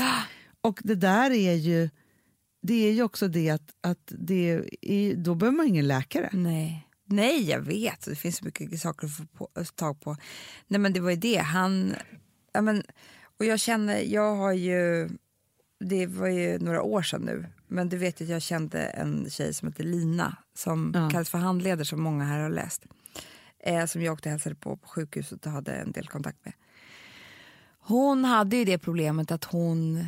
Och 0.61 0.81
det 0.85 0.95
där 0.95 1.31
är 1.31 1.55
ju, 1.55 1.91
det 2.63 2.89
är 2.89 2.93
ju 2.93 3.03
också 3.03 3.29
det 3.29 3.51
att, 3.51 3.71
att 3.81 4.13
det 4.19 4.61
är, 4.81 5.15
då 5.17 5.35
behöver 5.35 5.57
man 5.57 5.67
ingen 5.67 5.89
läkare. 5.89 6.31
Nej. 6.33 6.89
Nej, 7.07 7.51
jag 7.51 7.61
vet. 7.61 8.05
Det 8.05 8.17
finns 8.17 8.37
så 8.37 8.45
mycket 8.45 8.81
saker 8.81 9.07
att 9.07 9.17
få 9.17 9.27
på, 9.27 9.49
tag 9.75 10.01
på. 10.01 10.17
Nej, 10.69 10.81
men 10.81 10.93
det 10.93 11.01
var 11.01 11.11
ju 11.11 11.17
det. 11.17 11.39
Han... 11.39 11.95
Ja, 12.53 12.61
men, 12.61 12.83
och 13.39 13.45
jag 13.45 13.61
känner... 13.61 13.99
Jag 14.01 14.37
har 14.37 14.53
ju... 14.53 15.09
Det 15.85 16.07
var 16.07 16.27
ju 16.29 16.59
några 16.59 16.83
år 16.83 17.03
sedan 17.03 17.21
nu. 17.23 17.47
Men 17.67 17.89
du 17.89 17.97
vet 17.97 18.21
att 18.21 18.29
jag 18.29 18.43
kände 18.43 18.79
en 18.83 19.31
tjej 19.31 19.55
som 19.55 19.69
heter 19.69 19.85
Lina 19.85 20.37
som 20.55 20.93
Ja. 20.95 21.11
kallas 21.11 21.31
för 21.31 21.39
handledare 21.39 21.85
som 21.85 22.03
många 22.03 22.25
här 22.25 22.41
har 22.41 22.51
läst. 22.51 22.87
Eh, 23.59 23.87
som 23.87 24.03
jag 24.03 24.13
åkte 24.13 24.29
och 24.29 24.31
hälsade 24.31 24.55
på 24.55 24.77
på 24.77 24.89
sjukhuset 24.89 25.47
och 25.47 25.53
hade 25.53 25.73
en 25.73 25.93
del 25.93 26.09
kontakt 26.09 26.45
med. 26.45 26.55
Hon 27.79 28.25
hade 28.25 28.57
ju 28.57 28.65
det 28.65 28.79
problemet 28.79 29.31
att 29.31 29.45
hon 29.45 30.07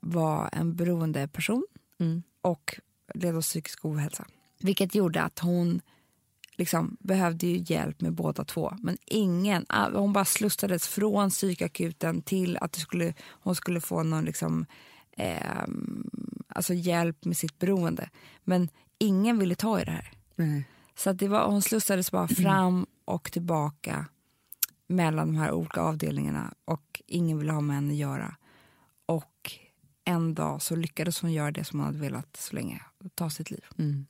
var 0.00 0.48
en 0.52 0.76
beroende 0.76 1.28
person 1.28 1.66
Mm. 2.00 2.22
och 2.40 2.80
led 3.14 3.36
av 3.36 3.42
psykisk 3.42 3.84
ohälsa. 3.84 4.26
Vilket 4.60 4.94
gjorde 4.94 5.22
att 5.22 5.38
hon 5.38 5.80
liksom 6.56 6.96
behövde 7.00 7.46
ju 7.46 7.64
hjälp 7.74 8.00
med 8.00 8.12
båda 8.12 8.44
två. 8.44 8.76
Men 8.82 8.98
ingen, 9.06 9.66
ah, 9.68 9.90
hon 9.90 10.12
bara 10.12 10.24
slussades 10.24 10.88
från 10.88 11.30
psykakuten 11.30 12.22
till 12.22 12.56
att 12.60 12.76
skulle, 12.76 13.14
hon 13.28 13.54
skulle 13.54 13.80
få 13.80 14.02
någon 14.02 14.24
liksom, 14.24 14.66
ehm, 15.16 16.10
alltså 16.48 16.74
hjälp 16.74 17.24
med 17.24 17.36
sitt 17.36 17.58
beroende. 17.58 18.10
Men 18.44 18.68
ingen 18.98 19.38
ville 19.38 19.54
ta 19.54 19.80
i 19.80 19.84
det 19.84 19.90
här. 19.90 20.12
Nej. 20.34 20.68
Så 20.94 21.12
det 21.12 21.28
var, 21.28 21.46
hon 21.46 21.62
slussades 21.62 22.12
bara 22.12 22.28
fram 22.28 22.86
och 23.04 23.32
tillbaka 23.32 24.06
mellan 24.86 25.26
de 25.26 25.36
här 25.36 25.52
olika 25.52 25.80
avdelningarna 25.80 26.54
och 26.64 27.02
ingen 27.06 27.38
ville 27.38 27.52
ha 27.52 27.60
med 27.60 27.76
henne 27.76 27.92
att 27.92 27.98
göra. 27.98 28.36
Och 29.06 29.52
en 30.04 30.34
dag 30.34 30.62
så 30.62 30.76
lyckades 30.76 31.20
hon 31.20 31.32
göra 31.32 31.50
det 31.50 31.64
som 31.64 31.78
hon 31.78 31.86
hade 31.86 31.98
velat 31.98 32.36
så 32.36 32.54
länge, 32.54 32.82
ta 33.14 33.30
sitt 33.30 33.50
liv. 33.50 33.64
Mm. 33.78 34.06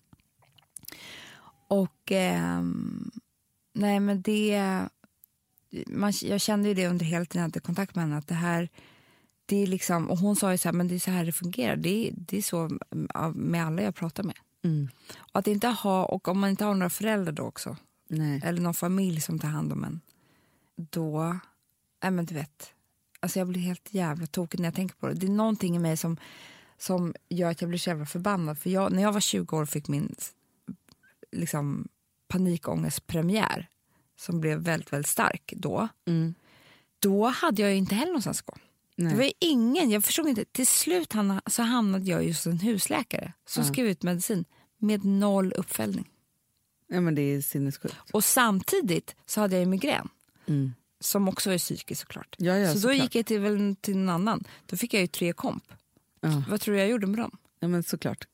Och 1.69 2.11
ehm, 2.12 3.11
nej 3.73 4.01
men 4.01 4.23
det, 4.23 4.62
man, 5.87 6.12
jag 6.23 6.41
kände 6.41 6.69
ju 6.69 6.75
det 6.75 6.89
under 6.89 7.05
hela 7.07 7.25
tiden 7.25 7.41
jag 7.41 7.49
hade 7.49 7.61
kontakt 7.61 7.95
med 7.95 8.05
henne 8.05 8.17
att 8.17 8.29
det 8.29 8.35
här, 8.35 8.69
det 9.47 9.57
är 9.62 9.67
liksom, 9.67 10.11
och 10.11 10.19
hon 10.19 10.37
sa 10.37 10.53
ju 10.53 10.59
så 10.59 10.69
här, 10.69 10.73
men 10.73 10.89
det 10.89 10.95
är 10.95 10.99
så 10.99 11.11
här 11.11 11.25
det 11.27 11.33
fungerar, 11.33 11.77
det, 11.77 12.09
är- 12.09 12.14
det 12.17 12.39
är 12.39 12.43
så 12.43 12.59
mm, 12.91 13.33
med 13.35 13.67
alla 13.67 13.83
jag 13.83 13.95
pratar 13.95 14.23
med. 14.23 14.37
Mm. 14.64 14.89
Och 15.19 15.39
att 15.39 15.47
inte 15.47 15.69
ha, 15.69 16.05
och 16.05 16.29
om 16.29 16.39
man 16.41 16.51
inte 16.51 16.64
har 16.64 16.75
några 16.75 16.91
föräldrar 16.91 17.33
då 17.33 17.43
också, 17.43 17.77
Nej. 18.09 18.41
eller 18.45 18.61
någon 18.61 18.75
familj 18.75 19.21
som 19.21 19.39
tar 19.39 19.49
hand 19.49 19.73
om 19.73 19.85
en, 19.85 20.01
då, 20.77 21.39
nej 22.03 22.11
men 22.12 22.27
du 22.27 22.35
vet, 22.35 22.73
alltså 23.21 23.39
jag 23.39 23.49
blir 23.49 23.61
helt 23.61 23.95
jävla 23.95 24.27
tokig 24.27 24.61
när 24.61 24.67
jag 24.67 24.75
tänker 24.75 24.95
på 24.97 25.07
det. 25.09 25.14
Det 25.14 25.27
är 25.27 25.31
någonting 25.31 25.77
i 25.77 25.79
mig 25.79 25.97
som, 25.97 26.17
som 26.79 27.14
gör 27.29 27.51
att 27.51 27.61
jag 27.61 27.69
blir 27.69 27.79
så 27.79 27.91
jävla 27.91 28.07
förbannad. 28.07 28.59
För 28.59 28.71
jag, 28.71 28.93
när 28.93 29.03
jag 29.03 29.12
var 29.12 29.21
20 29.21 29.57
år 29.57 29.67
fick 29.67 29.89
min 29.89 30.14
liksom, 31.37 31.89
panikångestpremiär, 32.28 33.68
som 34.18 34.41
blev 34.41 34.59
väldigt, 34.59 34.93
väldigt 34.93 35.09
stark 35.11 35.53
då, 35.57 35.89
Mm. 36.07 36.34
då 36.99 37.26
hade 37.26 37.62
jag 37.62 37.76
inte 37.76 37.95
heller 37.95 38.12
någonstans 38.12 38.41
att 38.41 38.47
gå. 38.47 38.57
Nej. 38.97 39.12
Det 39.12 39.18
var 39.18 39.32
ingen, 39.41 39.91
jag 39.91 40.05
förstod 40.05 40.28
inte. 40.28 40.45
Till 40.45 40.66
slut 40.66 41.12
hamna, 41.12 41.43
så 41.47 41.62
hamnade 41.62 42.05
jag 42.11 42.24
just 42.24 42.45
hos 42.45 42.53
en 42.53 42.59
husläkare 42.61 43.32
som 43.47 43.64
Ja. 43.64 43.72
skrev 43.72 43.87
ut 43.87 44.03
medicin 44.03 44.45
med 44.78 45.05
noll 45.05 45.53
uppföljning. 45.53 46.11
Ja, 46.89 47.01
men 47.01 47.14
det 47.14 47.22
är 47.22 47.41
sinnessjukt. 47.41 47.97
Och 48.12 48.24
samtidigt 48.24 49.14
så 49.26 49.41
hade 49.41 49.59
jag 49.59 49.68
migrän. 49.68 50.09
Mm. 50.47 50.72
Som 51.01 51.28
också 51.28 51.51
är 51.51 51.59
psykisk 51.59 52.01
såklart. 52.01 52.37
Ja, 52.39 52.57
ja, 52.57 52.68
så 52.68 52.74
då 52.74 52.80
såklart. 52.80 52.97
gick 53.03 53.14
jag 53.14 53.26
till, 53.26 53.41
väl, 53.41 53.76
till 53.80 53.97
någon 53.97 54.09
annan. 54.09 54.45
Då 54.66 54.76
fick 54.76 54.95
jag 54.95 55.01
ju 55.01 55.07
tre 55.07 55.32
komp. 55.32 55.64
Ja. 56.20 56.43
Vad 56.49 56.61
tror 56.61 56.74
du 56.74 56.80
jag 56.80 56.89
gjorde 56.91 57.07
med 57.07 57.18
dem? 57.18 57.39
ja, 57.61 57.68
men 57.68 57.82
såklart. 57.82 58.26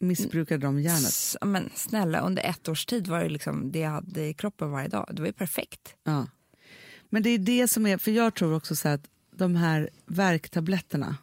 Missbrukade 0.00 0.66
de 0.66 0.80
hjärnet? 0.80 1.08
S- 1.08 1.36
men 1.42 1.70
snälla, 1.74 2.20
under 2.20 2.42
ett 2.42 2.68
års 2.68 2.86
tid 2.86 3.06
var 3.06 3.22
det 3.22 3.28
liksom 3.28 3.72
det 3.72 3.78
jag 3.78 3.90
hade 3.90 4.26
i 4.26 4.34
kroppen 4.34 4.70
varje 4.70 4.88
dag. 4.88 5.10
Det 5.12 5.22
var 5.22 5.26
ju 5.26 5.32
perfekt. 5.32 5.96
Ja. 6.04 6.26
Men 7.10 7.22
det 7.22 7.30
är 7.30 7.38
det 7.38 7.68
som 7.68 7.86
är, 7.86 7.98
för 7.98 8.10
jag 8.10 8.34
tror 8.34 8.54
också 8.54 8.76
så 8.76 8.88
att 8.88 9.06
de 9.36 9.56
här 9.56 9.90
värktabletterna, 10.06 11.16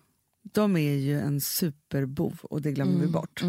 de 0.43 0.77
är 0.77 0.93
ju 0.95 1.19
en 1.19 1.41
superbov 1.41 2.39
och 2.43 2.61
det 2.61 2.71
glömmer 2.71 2.99
vi 2.99 3.07
bort. 3.07 3.43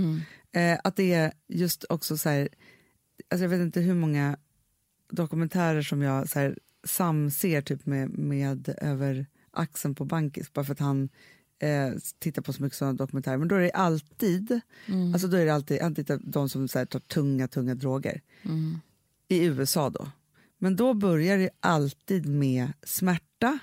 Eh, 0.52 0.78
att 0.84 0.96
det 0.96 1.12
är 1.12 1.32
just 1.48 1.84
också 1.88 2.16
så 2.16 2.28
här, 2.28 2.48
alltså 3.30 3.44
jag 3.44 3.48
vet 3.48 3.60
inte 3.60 3.80
hur 3.80 3.94
många 3.94 4.36
dokumentärer 5.10 5.82
som 5.82 6.02
jag 6.02 6.28
så 6.28 6.38
här, 6.38 6.58
samser 6.84 7.62
typ 7.62 7.86
med, 7.86 8.18
med 8.18 8.74
över 8.78 9.26
axeln 9.50 9.94
på 9.94 10.04
Bankis 10.04 10.52
bara 10.52 10.64
för 10.64 10.72
att 10.72 10.78
han 10.78 11.08
eh, 11.62 11.92
tittar 12.18 12.42
på 12.42 12.52
så 12.52 12.62
mycket 12.62 12.78
sådana 12.78 12.94
dokumentärer. 12.94 13.36
Men 13.36 13.48
då 13.48 13.54
är 13.54 13.60
det 13.60 13.70
alltid, 13.70 14.60
alltså 15.12 15.28
då 15.28 15.36
är 15.36 15.44
det 15.44 15.54
alltid, 15.54 16.20
de 16.20 16.48
som 16.48 16.68
så 16.68 16.78
här, 16.78 16.86
tar 16.86 17.00
tunga, 17.00 17.48
tunga 17.48 17.74
droger. 17.74 18.20
I 19.28 19.44
USA 19.44 19.90
då. 19.90 20.08
Men 20.58 20.76
då 20.76 20.94
börjar 20.94 21.38
det 21.38 21.50
alltid 21.60 22.26
med 22.26 22.72
smärta, 22.82 23.58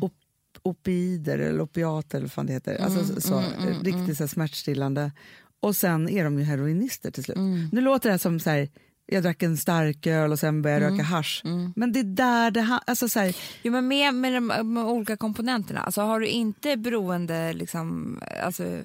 op, 0.00 0.14
opioider 0.62 1.38
eller 1.38 1.60
opiater 1.60 2.18
eller 2.18 2.32
vad 2.36 2.46
det 2.46 2.52
heter. 2.52 2.76
Alltså 2.76 3.04
så, 3.04 3.20
så, 3.20 3.42
riktigt 3.82 4.16
så 4.16 4.22
här, 4.22 4.28
smärtstillande. 4.28 5.12
Och 5.60 5.76
sen 5.76 6.08
är 6.08 6.24
de 6.24 6.38
ju 6.38 6.44
heroinister 6.44 7.10
till 7.10 7.24
slut. 7.24 7.36
Nu 7.72 7.80
låter 7.80 8.08
det 8.08 8.12
här 8.12 8.18
som 8.18 8.40
så 8.40 8.50
här, 8.50 8.68
jag 9.10 9.22
drack 9.22 9.42
en 9.42 9.56
starköl 9.56 10.32
och 10.32 10.38
sen 10.38 10.62
började 10.62 10.84
jag 10.84 10.92
röka 10.92 11.02
hasch. 11.02 11.42
Men 11.76 11.92
det 11.92 12.00
är 12.00 12.04
där 12.04 12.50
det 12.50 12.62
ha, 12.62 12.80
alltså 12.86 13.08
så 13.08 13.20
här, 13.20 13.36
Jo, 13.62 13.72
men 13.72 13.88
med, 13.88 14.14
med 14.14 14.32
de 14.32 14.46
med 14.46 14.84
olika 14.84 15.16
komponenterna. 15.16 15.80
Alltså, 15.80 16.00
har 16.00 16.20
du 16.20 16.26
inte 16.26 16.76
beroende, 16.76 17.52
liksom, 17.52 18.18
alltså, 18.42 18.82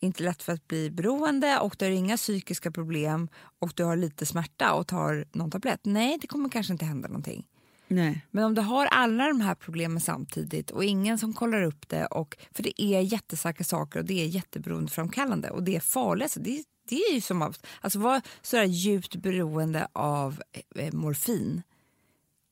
inte 0.00 0.22
lätt 0.22 0.42
för 0.42 0.52
att 0.52 0.68
bli 0.68 0.90
beroende 0.90 1.58
och 1.58 1.76
du 1.78 1.84
har 1.84 1.92
inga 1.92 2.16
psykiska 2.16 2.70
problem 2.70 3.28
och 3.58 3.72
du 3.74 3.84
har 3.84 3.96
lite 3.96 4.26
smärta 4.26 4.72
och 4.72 4.86
tar 4.86 5.24
någon 5.32 5.50
tablett. 5.50 5.80
Nej, 5.82 6.18
det 6.20 6.26
kommer 6.26 6.48
kanske 6.48 6.72
inte 6.72 6.84
hända 6.84 7.08
någonting. 7.08 7.46
nej. 7.88 8.26
Men 8.30 8.44
om 8.44 8.54
du 8.54 8.62
har 8.62 8.86
alla 8.86 9.28
de 9.28 9.40
här 9.40 9.54
problemen 9.54 10.00
samtidigt 10.00 10.70
och 10.70 10.84
ingen 10.84 11.18
som 11.18 11.32
kollar 11.32 11.62
upp 11.62 11.88
det, 11.88 12.06
och, 12.06 12.36
för 12.54 12.62
det 12.62 12.82
är 12.82 13.00
jättestarka 13.00 13.64
saker 13.64 14.00
och 14.00 14.06
det 14.06 14.22
är 14.22 14.26
jätteberoendeframkallande 14.26 15.50
och 15.50 15.62
det 15.62 15.76
är 15.76 15.80
farligt. 15.80 16.22
Alltså 16.24 16.40
det, 16.40 16.64
det 16.90 16.96
är 16.96 17.14
ju 17.14 17.20
som 17.20 17.42
att 17.42 17.66
alltså 17.80 17.98
vara 17.98 18.22
sådär 18.42 18.64
djupt 18.64 19.16
beroende 19.16 19.88
av 19.92 20.42
eh, 20.76 20.92
morfin 20.92 21.62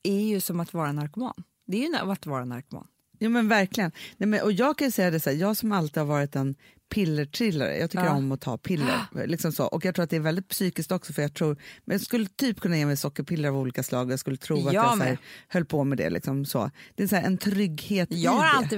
är 0.03 0.21
ju 0.21 0.41
som 0.41 0.61
att 0.61 0.75
vara 0.75 0.93
narkoman. 0.93 1.45
Det 1.67 1.85
är 1.85 1.89
ju 1.89 1.97
att 2.13 2.27
vara 2.27 2.45
narkoman. 2.45 2.87
Ja 3.19 3.29
men 3.29 3.49
verkligen. 3.49 3.93
Nej, 4.17 4.27
men, 4.29 4.43
och 4.43 4.53
jag 4.53 4.79
kan 4.79 4.93
säga 4.93 5.11
det 5.11 5.21
så 5.21 5.31
här, 5.31 5.37
jag 5.37 5.57
som 5.57 5.73
alltid 5.73 5.97
har 5.97 6.05
varit 6.05 6.37
en 6.37 6.55
pillertrillare, 6.89 7.79
jag 7.79 7.91
tycker 7.91 8.05
Ja. 8.05 8.15
om 8.15 8.33
att 8.33 8.41
ta 8.41 8.59
piller. 8.59 9.07
Liksom 9.27 9.53
så. 9.53 9.65
Och 9.67 9.85
jag 9.85 9.95
tror 9.95 10.03
att 10.03 10.11
det 10.11 10.17
är 10.17 10.21
väldigt 10.21 10.49
psykiskt 10.49 10.93
också 10.93 11.13
för 11.13 11.23
jag 11.23 11.35
tror, 11.35 11.57
men 11.85 11.95
jag 11.95 12.01
skulle 12.01 12.27
typ 12.27 12.61
kunna 12.61 12.79
ge 12.79 12.87
mig 12.87 12.97
sockerpiller 12.97 13.49
av 13.49 13.57
olika 13.57 13.83
slag, 13.83 14.13
jag 14.13 14.19
skulle 14.19 14.37
tro 14.37 14.57
att 14.57 14.65
Jag 14.75 14.85
jag 14.85 14.99
så 14.99 15.05
här, 15.05 15.19
höll 15.49 15.65
på 15.65 15.85
med 15.85 15.99
det. 15.99 16.11
Liksom 16.11 16.45
så. 16.45 16.71
Det 16.95 17.03
är 17.03 17.07
så 17.07 17.17
här, 17.17 17.23
en 17.23 17.39
trygghet 17.39 18.09
Jag 18.13 18.31
har 18.31 18.45
alltid 18.47 18.73
i 18.73 18.77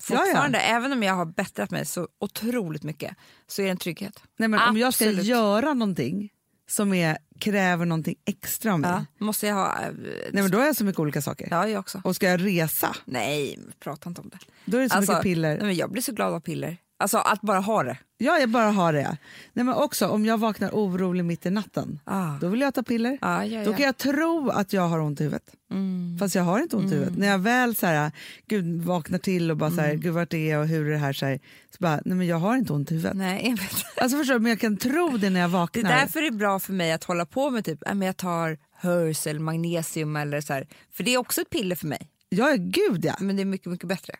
väskan. 0.00 0.16
Ja, 0.16 0.22
ja. 0.22 0.26
Fortfarande, 0.26 0.58
även 0.58 0.92
om 0.92 1.02
jag 1.02 1.14
har 1.14 1.26
bättrat 1.26 1.70
mig 1.70 1.86
så 1.86 2.08
otroligt 2.20 2.82
mycket, 2.82 3.16
så 3.46 3.62
är 3.62 3.66
det 3.66 3.70
en 3.70 3.76
trygghet. 3.76 4.22
Nej, 4.38 4.48
men 4.48 4.68
om 4.68 4.76
jag 4.76 4.94
ska 4.94 5.10
göra 5.10 5.74
någonting 5.74 6.30
som 6.68 6.94
är, 6.94 7.18
kräver 7.40 7.86
någonting 7.86 8.14
extra 8.26 8.72
av 8.72 8.80
mig, 8.80 8.90
Ja, 8.90 9.04
måste 9.24 9.46
jag 9.46 9.54
ha... 9.54 9.80
eh, 9.82 9.92
Nej, 10.32 10.42
men 10.42 10.50
då 10.50 10.58
har 10.58 10.66
jag 10.66 10.76
så 10.76 10.84
mycket 10.84 10.98
olika 11.00 11.22
saker. 11.22 11.48
Ja, 11.50 11.68
jag 11.68 11.80
också. 11.80 12.00
Och 12.04 12.16
ska 12.16 12.26
jag 12.28 12.46
resa, 12.46 12.96
Nej, 13.04 13.58
prata 13.80 14.08
inte 14.08 14.20
om 14.20 14.28
det. 14.28 14.38
då 14.64 14.78
är 14.78 14.82
det 14.82 14.88
så 14.90 14.96
Alltså, 14.96 15.12
mycket 15.12 15.22
piller. 15.22 15.56
Nej, 15.56 15.66
men 15.66 15.74
jag 15.74 15.90
blir 15.92 16.02
så 16.02 16.12
glad 16.12 16.34
av 16.34 16.40
piller. 16.40 16.76
Alltså 17.00 17.18
att 17.18 17.40
bara 17.40 17.60
ha 17.60 17.82
det. 17.82 17.96
Ja, 18.18 18.38
jag 18.38 18.48
bara 18.48 18.70
har 18.70 18.92
det. 18.92 19.16
Nej, 19.52 19.64
men 19.64 19.74
också 19.74 20.06
om 20.08 20.24
jag 20.26 20.38
vaknar 20.38 20.70
orolig 20.70 21.24
mitt 21.24 21.46
i 21.46 21.50
natten, 21.50 22.00
Ah. 22.04 22.38
då 22.40 22.48
vill 22.48 22.60
jag 22.60 22.74
ta 22.74 22.82
piller. 22.82 23.18
Ja, 23.20 23.44
ja, 23.44 23.64
Då 23.64 23.72
kan 23.72 23.86
jag 23.86 23.96
tro 23.96 24.50
att 24.50 24.72
jag 24.72 24.88
har 24.88 25.00
ont 25.00 25.20
i 25.20 25.24
huvudet. 25.24 25.50
Mm. 25.70 26.16
Fast 26.18 26.34
jag 26.34 26.42
har 26.42 26.60
inte 26.60 26.76
ont 26.76 26.92
i 26.92 26.94
huvudet. 26.94 27.18
När 27.18 27.26
jag 27.26 27.38
väl 27.38 27.74
så 27.76 27.86
här, 27.86 28.12
gud, 28.46 28.82
vaknar 28.82 29.18
till 29.18 29.50
och 29.50 29.56
bara 29.56 29.70
så 29.70 29.80
här, 29.80 29.88
Mm. 29.88 30.00
gud 30.00 30.12
vart 30.14 30.32
är 30.34 30.50
jag 30.50 30.60
och 30.60 30.68
hur 30.68 30.86
är 30.86 30.90
det 30.90 30.98
här? 30.98 31.12
Så, 31.12 31.26
här, 31.26 31.36
så 31.70 31.76
bara, 31.78 32.00
nej 32.04 32.16
men 32.16 32.26
jag 32.26 32.36
har 32.36 32.56
inte 32.56 32.72
ont 32.72 32.90
i 32.90 32.94
huvudet. 32.94 33.16
Nej, 33.16 33.42
jag 33.48 33.56
vet. 33.56 33.84
Alltså 34.02 34.18
förstår 34.18 34.34
du, 34.34 34.40
men 34.40 34.50
jag 34.50 34.60
kan 34.60 34.76
tro 34.76 35.16
det 35.16 35.30
när 35.30 35.40
jag 35.40 35.50
Det 35.50 35.54
är 35.54 35.58
vaknar. 35.58 35.82
därför 35.90 36.20
det 36.20 36.26
är 36.26 36.30
bra 36.32 36.58
för 36.60 36.72
mig 36.72 36.92
att 36.92 37.04
hålla 37.04 37.26
på 37.26 37.50
med 37.50 37.64
typ, 37.64 37.88
äh, 37.88 37.94
men 37.94 38.06
jag 38.06 38.16
tar 38.16 38.58
hörs 38.76 39.26
eller 39.26 39.40
magnesium 39.40 40.16
eller 40.16 40.40
så 40.40 40.52
här. 40.52 40.66
För 40.92 41.04
det 41.04 41.14
är 41.14 41.18
också 41.18 41.40
ett 41.40 41.50
piller 41.50 41.76
för 41.76 41.86
mig. 41.86 42.08
Ja, 42.28 42.54
gud 42.58 43.04
ja. 43.04 43.14
Men 43.20 43.36
det 43.36 43.42
är 43.42 43.46
mycket, 43.46 43.66
mycket 43.66 43.88
bättre. 43.88 44.14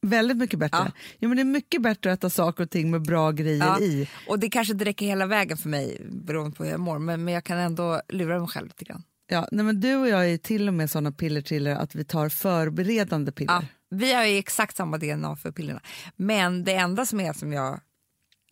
Väldigt 0.00 0.36
mycket 0.36 0.58
bättre. 0.58 0.78
Ja. 0.78 0.92
Ja. 1.18 1.28
men 1.28 1.36
det 1.36 1.42
är 1.42 1.44
mycket 1.44 1.82
bättre 1.82 2.12
att 2.12 2.18
äta 2.18 2.30
saker 2.30 2.64
och 2.64 2.70
ting 2.70 2.90
med 2.90 3.02
bra 3.02 3.30
grejer 3.32 3.66
Ja. 3.66 3.80
i. 3.80 4.08
Och 4.28 4.38
det 4.38 4.50
kanske 4.50 4.72
inte 4.72 4.84
räcker 4.84 5.06
hela 5.06 5.26
vägen 5.26 5.56
för 5.56 5.68
mig 5.68 6.06
beroende 6.10 6.56
på 6.56 6.64
hur 6.64 6.70
jag 6.70 6.80
mår. 6.80 6.98
Men, 6.98 7.24
men 7.24 7.34
jag 7.34 7.44
kan 7.44 7.58
ändå 7.58 8.00
lura 8.08 8.38
mig 8.38 8.48
själv 8.48 8.66
lite 8.66 8.84
grann. 8.84 9.02
Ja, 9.30 9.48
nej, 9.52 9.64
men 9.64 9.80
du 9.80 9.96
och 9.96 10.08
jag 10.08 10.30
är 10.30 10.38
till 10.38 10.68
och 10.68 10.74
med 10.74 10.90
såna 10.90 11.12
pillertriller 11.12 11.76
att 11.76 11.94
vi 11.94 12.04
tar 12.04 12.28
förberedande 12.28 13.32
piller. 13.32 13.52
Ja, 13.52 13.64
vi 13.90 14.12
har 14.12 14.24
ju 14.24 14.38
exakt 14.38 14.76
samma 14.76 14.98
DNA 14.98 15.36
för 15.36 15.50
pillerna. 15.50 15.80
Men 16.16 16.64
det 16.64 16.74
enda 16.74 17.06
som 17.06 17.20
är 17.20 17.32
som 17.32 17.52
jag... 17.52 17.80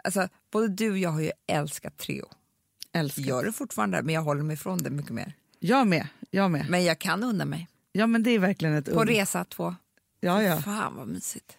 Alltså, 0.05 0.28
både 0.53 0.68
du 0.68 0.90
och 0.90 0.99
jag 0.99 1.11
har 1.11 1.20
ju 1.20 1.30
älskat 1.47 1.99
Treo. 1.99 2.26
Älskar. 2.92 3.22
Gör 3.22 3.44
det 3.44 3.53
fortfarande, 3.53 4.03
men 4.03 4.14
jag 4.14 4.22
håller 4.22 4.42
mig 4.42 4.55
ifrån 4.55 4.78
det 4.78 4.90
mycket 4.90 5.12
mer. 5.12 5.32
Jag 5.59 5.86
med. 5.86 6.09
Jag 6.30 6.51
med. 6.51 6.66
Men 6.70 6.84
jag 6.84 6.99
kan 6.99 7.24
unna 7.24 7.44
mig. 7.44 7.68
Ja, 7.92 8.07
men 8.07 8.22
det 8.22 8.30
är 8.30 8.38
verkligen 8.38 8.74
ett 8.74 8.92
På 8.92 9.05
resa 9.05 9.44
två. 9.44 9.74
Ja, 10.27 10.43
ja. 10.43 10.57
Fan 10.62 10.97
vad 10.97 11.09
mysigt. 11.09 11.57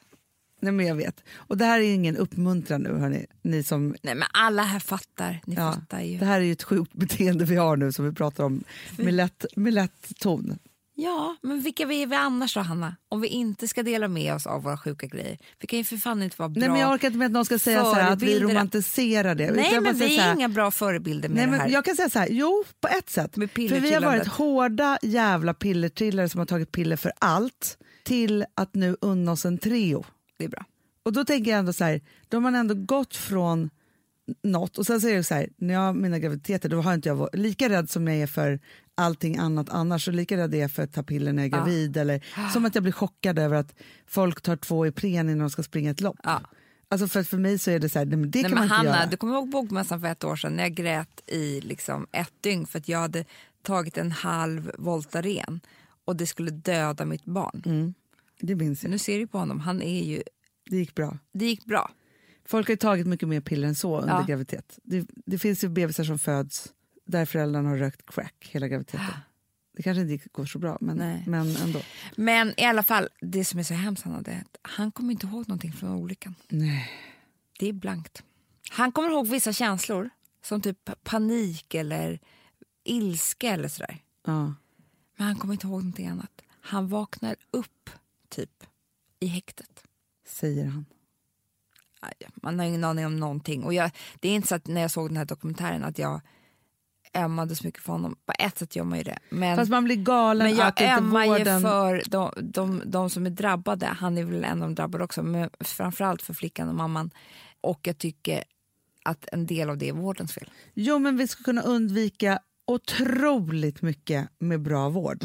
Nej, 0.61 0.71
men 0.73 0.87
jag 0.87 0.95
vet. 0.95 1.23
Och 1.35 1.57
det 1.57 1.65
här 1.65 1.79
är 1.79 1.93
ingen 1.93 2.17
uppmuntran 2.17 2.81
nu, 2.81 2.93
hörni. 2.93 3.25
Ni 3.41 3.63
som, 3.63 3.95
Nej 4.01 4.15
men 4.15 4.27
alla 4.33 4.63
här 4.63 4.79
fattar. 4.79 5.39
Ni 5.45 5.55
ja, 5.55 5.71
fattar 5.73 6.01
ju. 6.01 6.17
det 6.17 6.25
här 6.25 6.39
är 6.39 6.45
ju 6.45 6.51
ett 6.51 6.63
sjukt 6.63 6.93
beteende 6.93 7.45
vi 7.45 7.55
har 7.55 7.77
nu 7.77 7.91
som 7.91 8.05
vi 8.05 8.11
pratar 8.11 8.43
om 8.43 8.63
med 8.97 9.13
lätt, 9.13 9.45
med 9.55 9.73
lätt 9.73 10.11
ton. 10.19 10.59
Ja, 10.99 11.35
men 11.41 11.61
vilka 11.61 11.85
vi 11.85 12.01
är 12.03 12.07
vi 12.07 12.15
annars 12.15 12.53
då 12.53 12.59
Hanna? 12.59 12.95
Om 13.09 13.21
vi 13.21 13.27
inte 13.27 13.67
ska 13.67 13.83
dela 13.83 14.07
med 14.07 14.33
oss 14.33 14.47
av 14.47 14.63
våra 14.63 14.77
sjuka 14.77 15.07
grejer. 15.07 15.37
Vi 15.59 15.67
kan 15.67 15.79
ju 15.79 15.85
för 15.85 15.97
fan 15.97 16.23
inte 16.23 16.35
vara 16.39 16.49
bra 16.49 16.59
Nej, 16.59 16.69
men 16.69 16.79
jag 16.79 16.91
orkar 16.93 17.07
inte 17.07 17.17
med 17.17 17.25
att 17.25 17.31
någon 17.31 17.45
ska 17.45 17.59
säga 17.59 17.83
så 17.83 17.93
här, 17.93 18.11
att 18.11 18.21
vi 18.21 18.25
förebilder. 18.25 18.53
romantiserar 18.53 19.35
det. 19.35 19.51
Nej 19.51 19.73
Jag 19.73 19.83
men 19.83 19.95
vi 19.97 20.17
så 20.17 20.21
är 20.21 20.33
inga 20.33 20.49
bra 20.49 20.71
förebilder 20.71 21.29
med 21.29 21.37
Nej, 21.49 21.57
det 21.57 21.63
här. 21.63 21.69
jag 21.69 21.85
kan 21.85 21.95
säga 21.95 22.09
så 22.09 22.19
här, 22.19 22.27
jo 22.31 22.63
på 22.81 22.87
ett 22.87 23.09
sätt. 23.09 23.33
För 23.33 23.79
vi 23.79 23.93
har 23.93 24.01
varit 24.01 24.27
hårda 24.27 24.97
jävla 25.01 25.53
pillertrillare 25.53 26.29
som 26.29 26.39
har 26.39 26.45
tagit 26.45 26.71
piller 26.71 26.95
för 26.95 27.11
allt 27.19 27.77
till 28.07 28.45
att 28.55 28.75
nu 28.75 28.95
unna 29.01 29.31
oss 29.31 29.45
en 29.45 29.57
Treo. 29.57 30.03
Det 30.37 30.45
är 30.45 30.49
bra. 30.49 30.65
Och 31.03 31.13
då 31.13 31.25
tänker 31.25 31.51
jag 31.51 31.59
ändå 31.59 31.73
så 31.73 31.83
här, 31.83 32.01
då 32.27 32.37
har 32.37 32.41
man 32.41 32.55
ändå 32.55 32.73
gått 32.75 33.15
från 33.15 33.69
något 34.43 34.77
och 34.77 34.85
sen 34.85 35.01
säger 35.01 35.15
jag 35.15 35.25
så 35.25 35.33
här, 35.35 35.49
när 35.57 35.73
jag 35.73 35.81
har 35.81 35.93
mina 35.93 36.19
graviditeter 36.19 36.69
då 36.69 36.81
har 36.81 36.93
inte 36.93 37.09
jag 37.09 37.15
varit 37.15 37.35
lika 37.35 37.69
rädd 37.69 37.89
som 37.89 38.07
jag 38.07 38.17
är 38.17 38.27
för 38.27 38.59
allting 38.95 39.37
annat 39.37 39.69
annars 39.69 40.05
så 40.05 40.11
lika 40.11 40.37
rädd 40.37 40.53
är 40.55 40.59
jag 40.59 40.71
för 40.71 40.83
att 40.83 40.93
ta 40.93 41.03
piller 41.03 41.33
när 41.33 41.43
jag 41.43 41.53
är 41.53 41.57
Ja. 41.57 41.63
gravid 41.63 41.97
eller 41.97 42.25
som 42.53 42.65
att 42.65 42.75
jag 42.75 42.83
blir 42.83 42.93
chockad 42.93 43.39
över 43.39 43.55
att 43.55 43.75
folk 44.07 44.41
tar 44.41 44.55
två 44.55 44.87
Ipren 44.87 45.29
innan 45.29 45.39
de 45.39 45.49
ska 45.49 45.63
springa 45.63 45.91
ett 45.91 46.01
lopp. 46.01 46.17
Ja. 46.23 46.41
Alltså 46.89 47.07
för, 47.07 47.23
för 47.23 47.37
mig 47.37 47.59
så 47.59 47.71
är 47.71 47.79
det 47.79 47.89
så 47.89 47.99
här, 47.99 48.05
nej, 48.05 48.17
men 48.17 48.31
det 48.31 48.41
Nej, 48.41 48.49
kan 48.51 48.55
man 48.55 48.63
inte 48.63 48.75
Hanna, 48.75 48.89
göra. 48.89 49.05
du 49.05 49.17
kommer 49.17 49.33
ihåg 49.33 49.49
bokmässan 49.49 50.01
för 50.01 50.07
ett 50.07 50.23
år 50.23 50.35
sedan 50.35 50.53
när 50.55 50.63
jag 50.63 50.73
grät 50.73 51.21
i 51.27 51.61
liksom 51.61 52.07
ett 52.11 52.33
dygn 52.41 52.65
för 52.67 52.79
att 52.79 52.87
jag 52.87 52.99
hade 52.99 53.25
tagit 53.63 53.97
en 53.97 54.11
halv 54.11 54.71
Voltaren 54.77 55.59
och 56.07 56.15
det 56.15 56.27
skulle 56.27 56.51
döda 56.51 57.05
mitt 57.05 57.25
barn. 57.25 57.61
Mm, 57.65 57.93
det 58.39 58.55
minns 58.55 58.83
jag. 58.83 58.89
Nu 58.89 58.97
ser 58.97 59.19
du 59.19 59.27
på 59.27 59.37
honom, 59.37 59.59
han 59.59 59.81
är 59.81 60.03
ju... 60.03 60.23
Det 60.69 60.77
gick 60.77 60.95
bra. 60.95 61.17
Det 61.33 61.45
gick 61.45 61.65
bra. 61.65 61.91
Folk 62.45 62.69
har 62.69 62.75
tagit 62.75 63.07
mycket 63.07 63.27
mer 63.29 63.41
piller 63.41 63.67
än 63.67 63.75
så 63.75 64.01
under 64.01 64.13
Ja. 64.13 64.25
graviditet. 64.27 64.79
Det, 64.83 65.05
det 65.25 65.37
finns 65.39 65.63
ju 65.63 65.69
bebisar 65.69 66.03
som 66.03 66.19
föds 66.19 66.73
där 67.05 67.25
föräldrarna 67.25 67.69
har 67.69 67.77
rökt 67.77 68.05
crack 68.05 68.49
hela 68.51 68.67
graviditeten. 68.67 69.05
Det 69.77 69.83
kanske 69.83 70.01
inte 70.01 70.29
går 70.31 70.45
så 70.45 70.59
bra, 70.59 70.77
men, 70.81 70.97
Nej. 70.97 71.23
men 71.27 71.55
ändå. 71.55 71.81
Men 72.15 72.59
i 72.59 72.63
alla 72.65 72.83
fall, 72.83 73.07
det 73.21 73.45
som 73.45 73.59
är 73.59 73.63
så 73.63 73.73
hemskt 73.73 74.03
Hanna, 74.03 74.21
det 74.21 74.31
är 74.31 74.39
att 74.41 74.57
han 74.61 74.91
kommer 74.91 75.11
inte 75.11 75.27
ihåg 75.27 75.47
någonting 75.47 75.73
från 75.73 75.91
olyckan. 75.91 76.35
Nej. 76.47 76.89
Det 77.59 77.69
är 77.69 77.73
blankt. 77.73 78.23
Han 78.69 78.91
kommer 78.91 79.09
ihåg 79.09 79.27
vissa 79.27 79.53
känslor, 79.53 80.09
som 80.43 80.61
typ 80.61 80.89
panik 81.03 81.73
eller 81.75 82.19
ilska 82.83 83.49
eller 83.49 83.67
sådär. 83.67 83.97
Ja. 84.25 84.53
Men 85.17 85.27
han 85.27 85.35
kommer 85.35 85.53
inte 85.53 85.67
ihåg 85.67 85.81
någonting 85.81 86.07
annat. 86.07 86.41
Han 86.61 86.87
vaknar 86.87 87.35
upp, 87.51 87.89
typ, 88.29 88.63
i 89.19 89.27
häktet. 89.27 89.83
Säger 90.27 90.65
han. 90.65 90.85
Man 92.35 92.59
har 92.59 92.65
ingen 92.65 92.83
aning 92.83 93.05
om 93.05 93.19
någonting. 93.19 93.63
Och 93.63 93.73
jag, 93.73 93.91
det 94.19 94.29
är 94.29 94.35
inte 94.35 94.47
så 94.47 94.55
att 94.55 94.67
när 94.67 94.81
jag 94.81 94.91
såg 94.91 95.09
den 95.09 95.17
här 95.17 95.25
dokumentären 95.25 95.83
att 95.83 95.97
jag 95.97 96.21
ömmade 97.15 97.55
så 97.55 97.65
mycket 97.65 97.83
för 97.83 97.93
honom. 97.93 98.15
På 98.25 98.33
ett 98.39 98.57
sätt 98.57 98.75
gör 98.75 98.83
man 98.83 98.97
ju 98.97 99.03
det. 99.03 99.19
Men, 99.29 99.55
Fast 99.55 99.71
man 99.71 99.83
blir 99.83 99.95
galen 99.95 100.47
men 100.47 100.55
jag 100.55 100.67
att 100.67 100.81
ömmar 100.81 101.23
ju 101.23 101.29
vården... 101.29 101.61
för 101.61 102.03
de, 102.05 102.31
de, 102.41 102.81
de 102.85 103.09
som 103.09 103.25
är 103.25 103.29
drabbade. 103.29 103.85
Han 103.85 104.17
är 104.17 104.23
väl 104.23 104.43
en 104.43 104.61
av 104.61 104.67
de 104.69 104.75
drabbade 104.75 105.03
också. 105.03 105.23
Men 105.23 105.49
framförallt 105.59 106.21
för 106.21 106.33
flickan 106.33 106.69
och 106.69 106.75
mamman. 106.75 107.11
Och 107.61 107.79
jag 107.83 107.97
tycker 107.97 108.43
att 109.03 109.27
en 109.31 109.45
del 109.45 109.69
av 109.69 109.77
det 109.77 109.89
är 109.89 109.93
vårdens 109.93 110.33
fel. 110.33 110.51
Jo, 110.73 110.99
men 110.99 111.17
vi 111.17 111.27
ska 111.27 111.43
kunna 111.43 111.61
undvika 111.61 112.39
otroligt 112.67 113.81
mycket 113.81 114.29
med 114.39 114.61
bra 114.61 114.89
vård. 114.89 115.23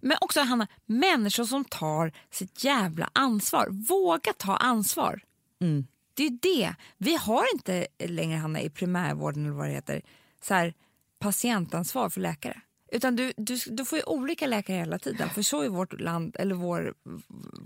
Men 0.00 0.16
också 0.20 0.40
Hanna, 0.40 0.66
människor 0.86 1.44
som 1.44 1.64
tar 1.64 2.12
sitt 2.30 2.64
jävla 2.64 3.10
ansvar. 3.12 3.68
Våga 3.70 4.32
ta 4.32 4.56
ansvar. 4.56 5.22
Mm. 5.60 5.86
Det 6.14 6.22
är 6.22 6.30
ju 6.30 6.38
det. 6.42 6.74
Vi 6.98 7.16
har 7.16 7.44
inte 7.54 7.86
längre 8.04 8.38
Hanna 8.38 8.60
i 8.60 8.70
primärvården 8.70 9.44
eller 9.44 9.54
vad 9.54 9.66
det 9.66 9.72
heter, 9.72 10.02
så 10.42 10.54
här, 10.54 10.74
patientansvar 11.18 12.08
för 12.08 12.20
läkare. 12.20 12.60
Utan 12.92 13.16
du, 13.16 13.32
du, 13.36 13.58
du 13.66 13.84
får 13.84 13.98
ju 13.98 14.04
olika 14.04 14.46
läkare 14.46 14.76
hela 14.76 14.98
tiden. 14.98 15.30
För 15.30 15.42
så 15.42 15.62
är 15.62 15.68
vårt 15.68 16.00
land, 16.00 16.36
eller 16.38 16.54
vår 16.54 16.94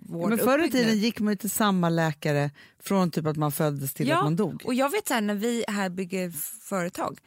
vård 0.08 0.28
Men 0.28 0.38
förr 0.38 0.64
i 0.64 0.70
tiden 0.70 0.98
gick 0.98 1.20
man 1.20 1.32
ju 1.32 1.36
till 1.36 1.50
samma 1.50 1.88
läkare 1.88 2.50
från 2.82 3.10
typ 3.10 3.26
att 3.26 3.36
man 3.36 3.52
föddes 3.52 3.94
till 3.94 4.12
att 4.12 4.24
man 4.24 4.36
dog. 4.36 4.62
och 4.64 4.74
jag 4.74 4.90
vet 4.90 5.08
så 5.08 5.14
här, 5.14 5.20
när 5.20 5.34
vi 5.34 5.64
här 5.68 5.88
bygger 5.88 6.30
företag, 6.60 7.18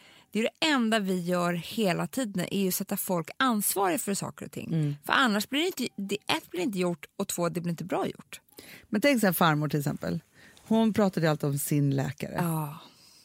det 0.41 0.47
är 0.47 0.51
det 0.59 0.67
enda 0.67 0.99
vi 0.99 1.19
gör 1.19 1.53
hela 1.53 2.07
tiden 2.07 2.45
är 2.51 2.67
att 2.67 2.73
sätta 2.73 2.97
folk 2.97 3.29
ansvariga 3.37 3.97
för 3.97 4.13
saker 4.13 4.45
och 4.45 4.51
ting. 4.51 4.73
Mm. 4.73 4.95
För 5.05 5.13
annars 5.13 5.49
blir 5.49 5.59
det 5.61 5.67
inte, 5.67 5.87
det, 5.95 6.17
ett 6.37 6.51
blir 6.51 6.61
inte 6.61 6.79
gjort 6.79 7.05
och 7.17 7.27
två 7.27 7.49
det 7.49 7.61
blir 7.61 7.71
inte 7.71 7.83
bra 7.83 8.07
gjort. 8.07 8.41
Men 8.89 9.01
tänk 9.01 9.19
så 9.21 9.25
här 9.25 9.33
farmor 9.33 9.69
till 9.69 9.79
exempel. 9.79 10.19
Hon 10.67 10.93
pratade 10.93 11.31
alltid 11.31 11.49
om 11.49 11.57
sin 11.59 11.95
läkare. 11.95 12.35
Ja, 12.37 12.77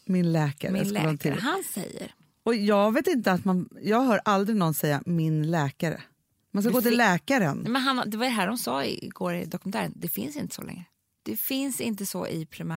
Min 0.05 0.33
läkare. 0.33 0.73
min 0.73 0.89
läkare, 0.89 1.39
han 1.41 1.63
säger 1.75 2.15
Och 2.43 2.55
jag 2.55 2.93
vet 2.93 3.07
inte 3.07 3.33
att 3.33 3.45
man, 3.45 3.69
jag 3.83 4.03
hör 4.03 4.21
aldrig 4.25 4.57
någon 4.57 4.75
säga 4.75 5.03
min 5.07 5.51
läkare. 5.51 6.03
Man 6.51 6.63
ska 6.63 6.71
Det 6.71 6.75
gå 6.75 6.83
till 6.83 6.97
läkaren. 6.97 7.57
Nej, 7.59 7.73
Men 7.73 7.83
Hanna, 7.83 8.05
det 8.05 8.17
var 8.17 8.25
det 8.25 8.31
här 8.33 8.47
de 8.47 8.59
sa 8.59 8.85
igår 8.85 9.35
i 9.35 9.45
dokumentären. 9.45 9.93
Det 9.97 10.09
finns 10.09 10.37
inte 10.37 10.55
så 10.55 10.63
länge. 10.63 10.85
Det 11.23 11.37
finns 11.37 11.81
inte 11.81 12.07
så 12.07 12.27
i 12.27 12.47
primär... 12.47 12.77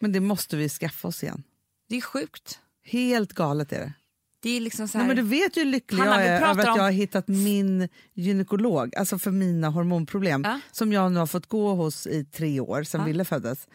Men 0.00 0.12
det 0.12 0.20
måste 0.20 0.56
vi 0.56 0.68
skaffa 0.68 1.08
oss 1.08 1.22
igen. 1.22 1.42
Det 1.88 1.96
är 1.96 2.00
sjukt. 2.00 2.58
Helt 2.84 3.32
galet 3.32 3.72
är 3.72 3.80
det. 3.80 3.92
Det 4.42 4.50
är 4.56 4.60
liksom 4.60 4.88
så 4.88 4.98
Nej, 4.98 5.06
här, 5.06 5.14
men 5.14 5.24
du 5.24 5.30
vet 5.30 5.56
ju 5.56 5.60
hur 5.64 5.70
lycklig 5.70 5.98
Hanna, 5.98 6.24
jag 6.24 6.26
är 6.34 6.40
över 6.50 6.62
att 6.62 6.68
om- 6.68 6.76
jag 6.76 6.82
har 6.82 6.90
hittat 6.90 7.28
min 7.28 7.88
gynekolog, 8.14 8.96
alltså 8.96 9.18
för 9.18 9.30
mina 9.30 9.68
hormonproblem, 9.68 10.42
Ja. 10.44 10.60
som 10.72 10.92
jag 10.92 11.12
nu 11.12 11.18
har 11.18 11.26
fått 11.26 11.46
gå 11.46 11.74
hos 11.74 12.06
i 12.06 12.24
tre 12.24 12.60
år 12.60 12.82
sedan 12.82 13.00
Ja. 13.00 13.06
Ville 13.06 13.24
föddes. 13.24 13.68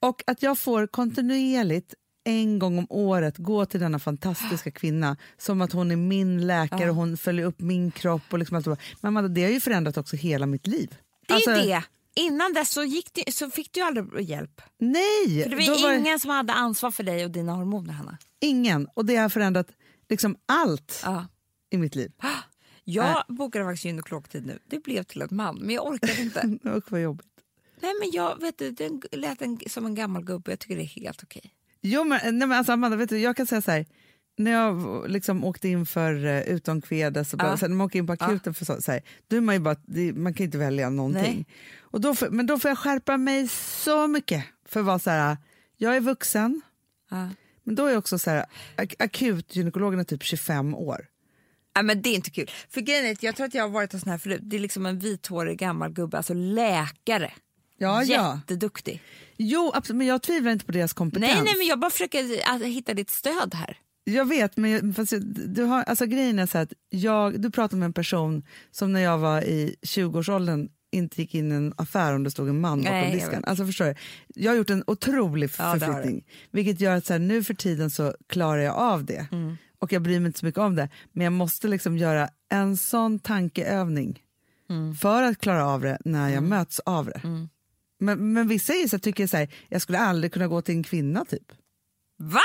Och 0.00 0.22
att 0.26 0.42
jag 0.42 0.58
får 0.58 0.86
kontinuerligt 0.86 1.94
en 2.24 2.58
gång 2.58 2.78
om 2.78 2.86
året 2.90 3.38
gå 3.38 3.66
till 3.66 3.80
denna 3.80 3.98
fantastiska 3.98 4.70
kvinna 4.70 5.16
som 5.38 5.60
att 5.60 5.72
hon 5.72 5.90
är 5.90 5.96
min 5.96 6.46
läkare 6.46 6.82
Ja. 6.82 6.90
och 6.90 6.96
hon 6.96 7.16
följer 7.16 7.46
upp 7.46 7.60
min 7.60 7.90
kropp. 7.90 8.22
Och 8.30 8.38
liksom 8.38 8.56
allt. 8.56 8.66
Men 8.66 8.76
Amanda, 9.02 9.28
det 9.28 9.42
har 9.42 9.50
ju 9.50 9.60
förändrat 9.60 9.96
också 9.96 10.16
hela 10.16 10.46
mitt 10.46 10.66
liv. 10.66 10.94
det 11.26 11.32
är 11.32 11.34
Alltså, 11.34 11.50
det. 11.50 11.82
Innan 12.16 12.52
dess 12.52 12.70
så, 12.70 12.84
gick 12.84 13.10
det, 13.14 13.34
så 13.34 13.50
fick 13.50 13.72
du 13.72 13.80
aldrig 13.80 14.30
hjälp. 14.30 14.60
Nej! 14.78 15.42
För 15.42 15.50
det 15.50 15.56
var 15.56 15.82
var 15.82 15.92
ingen 15.92 16.20
som 16.20 16.30
hade 16.30 16.52
ansvar 16.52 16.90
för 16.90 17.02
dig 17.02 17.24
och 17.24 17.30
dina 17.30 17.52
hormoner, 17.52 17.92
Hanna. 17.92 18.18
ingen. 18.40 18.86
Och 18.94 19.04
det 19.04 19.16
har 19.16 19.28
förändrat 19.28 19.68
liksom 20.08 20.36
allt 20.46 21.00
Ja. 21.04 21.26
i 21.70 21.78
mitt 21.78 21.94
liv. 21.94 22.12
Jag 22.84 23.24
bokade 23.28 23.64
faktiskt 23.64 23.84
gynekologtid 23.84 24.46
nu. 24.46 24.58
Det 24.66 24.78
blev 24.78 25.02
till 25.02 25.22
en 25.22 25.28
man, 25.30 25.56
men 25.60 25.74
jag 25.74 25.86
orkade 25.86 26.20
inte. 26.22 26.58
Usch 26.68 26.92
vad 26.92 27.00
jobbigt. 27.02 27.26
Nej, 27.80 27.92
men 28.00 28.10
jag 28.12 28.40
vet 28.40 28.58
du, 28.58 28.70
den 28.70 29.02
lät 29.12 29.42
en, 29.42 29.58
som 29.66 29.86
en 29.86 29.94
gammal 29.94 30.24
gubbe. 30.24 30.50
Jag 30.52 30.58
tycker 30.58 30.76
det 30.76 30.82
är 30.82 30.86
helt 30.86 31.22
okej. 31.22 31.54
Jo, 31.80 32.04
men, 32.04 32.20
nej, 32.38 32.48
men 32.48 32.52
alltså, 32.52 32.72
Amanda, 32.72 32.96
vet 32.96 33.08
du, 33.08 33.18
jag 33.18 33.36
kan 33.36 33.46
säga 33.46 33.62
så 33.62 33.70
här. 33.70 33.86
När 34.40 34.50
jag 34.50 35.04
liksom 35.10 35.44
åkte 35.44 35.68
in 35.68 35.86
för 35.86 36.14
uh, 36.24 36.40
utomkvedes, 36.40 37.32
och 37.32 37.38
bara, 37.38 37.48
Ja. 37.50 37.56
så 37.56 37.60
här, 37.64 37.68
när 37.68 37.76
man 37.76 37.86
åker 37.86 37.98
in 37.98 38.06
på 38.06 38.12
akuten, 38.12 38.54
för 38.54 38.64
så, 38.64 38.82
så 38.82 38.92
här, 38.92 39.02
då 39.28 39.36
är 39.36 39.40
man 39.40 39.54
ju 39.54 39.58
bara, 39.60 39.76
det, 39.86 40.12
man 40.12 40.34
kan 40.34 40.44
inte 40.44 40.58
välja 40.58 40.90
någonting. 40.90 41.22
Nej. 41.22 41.46
Och 41.80 42.00
då, 42.00 42.14
får- 42.14 42.30
men 42.30 42.46
då 42.46 42.58
får 42.58 42.68
jag 42.68 42.78
skärpa 42.78 43.16
mig 43.16 43.48
så 43.48 44.06
mycket 44.06 44.44
för 44.68 44.80
att 44.80 44.86
vara 44.86 44.98
så 44.98 45.10
här, 45.10 45.36
jag 45.76 45.96
är 45.96 46.00
vuxen, 46.00 46.60
Ja. 47.10 47.28
men 47.64 47.74
då 47.74 47.86
är 47.86 47.90
jag 47.90 47.98
också 47.98 48.18
så 48.18 48.30
här, 48.30 48.46
ak 48.76 48.94
akut 48.98 49.56
gynekologen 49.56 50.00
är 50.00 50.04
typ 50.04 50.22
25 50.22 50.74
år. 50.74 51.06
Nej, 51.76 51.84
men 51.84 52.02
det 52.02 52.08
är 52.10 52.14
inte 52.14 52.30
kul. 52.30 52.50
För 52.70 52.80
grejen 52.80 53.16
jag 53.20 53.36
tror 53.36 53.46
att 53.46 53.54
jag 53.54 53.62
har 53.64 53.68
varit 53.70 53.92
hos 53.92 54.02
sån 54.02 54.10
här 54.10 54.18
förut. 54.18 54.40
Det 54.42 54.56
är 54.56 54.60
liksom 54.60 54.86
en 54.86 54.98
vithårig 54.98 55.58
gammal 55.58 55.92
gubbe, 55.92 56.16
alltså 56.16 56.34
läkare. 56.34 57.32
Ja, 57.78 58.02
ja. 58.02 58.34
Jätteduktig. 58.40 59.02
Jo, 59.36 59.72
absolut, 59.74 59.98
men 59.98 60.06
jag 60.06 60.22
tvivlar 60.22 60.52
inte 60.52 60.64
på 60.66 60.72
deras 60.72 60.92
kompetens. 60.92 61.32
Nej, 61.34 61.42
nej, 61.44 61.54
men 61.58 61.66
jag 61.66 61.78
bara 61.80 61.90
försöker 61.90 62.24
att 62.54 62.62
hitta 62.62 62.94
ditt 62.94 63.10
stöd 63.10 63.54
här. 63.54 63.78
Jag 64.04 64.24
vet, 64.28 64.56
men 64.56 64.70
jag, 64.70 64.94
fast 64.96 65.12
jag, 65.12 65.22
du 65.50 65.62
har, 65.62 65.82
alltså 65.82 66.06
grejen 66.06 66.38
är 66.38 66.46
så 66.46 66.58
att 66.58 66.72
jag, 66.88 67.40
du 67.40 67.50
pratar 67.50 67.76
med 67.76 67.86
en 67.86 67.92
person 67.92 68.42
som 68.70 68.92
när 68.92 69.00
jag 69.00 69.18
var 69.18 69.42
i 69.42 69.76
20-årsåldern 69.82 70.68
inte 70.92 71.22
gick 71.22 71.34
in 71.34 71.52
i 71.52 71.54
en 71.54 71.74
affär 71.76 72.14
om 72.14 72.24
det 72.24 72.30
stod 72.30 72.48
en 72.48 72.60
man 72.60 72.78
bakom 72.78 72.92
Nej, 72.92 73.04
jag 73.04 73.12
disken. 73.20 73.44
Alltså 73.44 73.66
förstår 73.66 73.84
du? 73.84 73.94
Jag 74.28 74.50
har 74.52 74.56
gjort 74.56 74.70
en 74.70 74.84
otrolig 74.86 75.50
Ja, 75.58 75.76
förflyttning, 75.78 76.24
vilket 76.50 76.80
gör 76.80 76.96
att 76.96 77.06
så 77.06 77.12
här, 77.12 77.20
nu 77.20 77.44
för 77.44 77.54
tiden 77.54 77.90
så 77.90 78.14
klarar 78.28 78.60
jag 78.62 78.74
av 78.76 79.04
det. 79.04 79.26
Mm. 79.32 79.56
Och 79.78 79.92
jag 79.92 80.02
bryr 80.02 80.20
mig 80.20 80.26
inte 80.26 80.38
så 80.38 80.46
mycket 80.46 80.60
om 80.60 80.74
det, 80.76 80.88
men 81.12 81.24
jag 81.24 81.32
måste 81.32 81.68
liksom 81.68 81.98
göra 81.98 82.28
en 82.48 82.76
sån 82.76 83.18
tankeövning 83.18 84.22
Mm. 84.70 84.94
för 84.94 85.22
att 85.22 85.38
klara 85.38 85.66
av 85.66 85.80
det 85.80 85.98
när 86.04 86.28
jag 86.28 86.42
möts 86.42 86.80
av 86.80 87.06
det. 87.06 87.20
Men, 88.00 88.32
men 88.32 88.48
vissa 88.48 88.72
är 88.72 88.88
så 88.88 88.96
här, 88.96 89.00
tycker 89.00 89.26
så 89.26 89.36
här, 89.36 89.48
jag 89.68 89.82
skulle 89.82 89.98
aldrig 89.98 90.32
kunna 90.32 90.48
gå 90.48 90.62
till 90.62 90.74
en 90.74 90.82
kvinna 90.82 91.24
typ. 91.24 91.52
Va? 92.18 92.40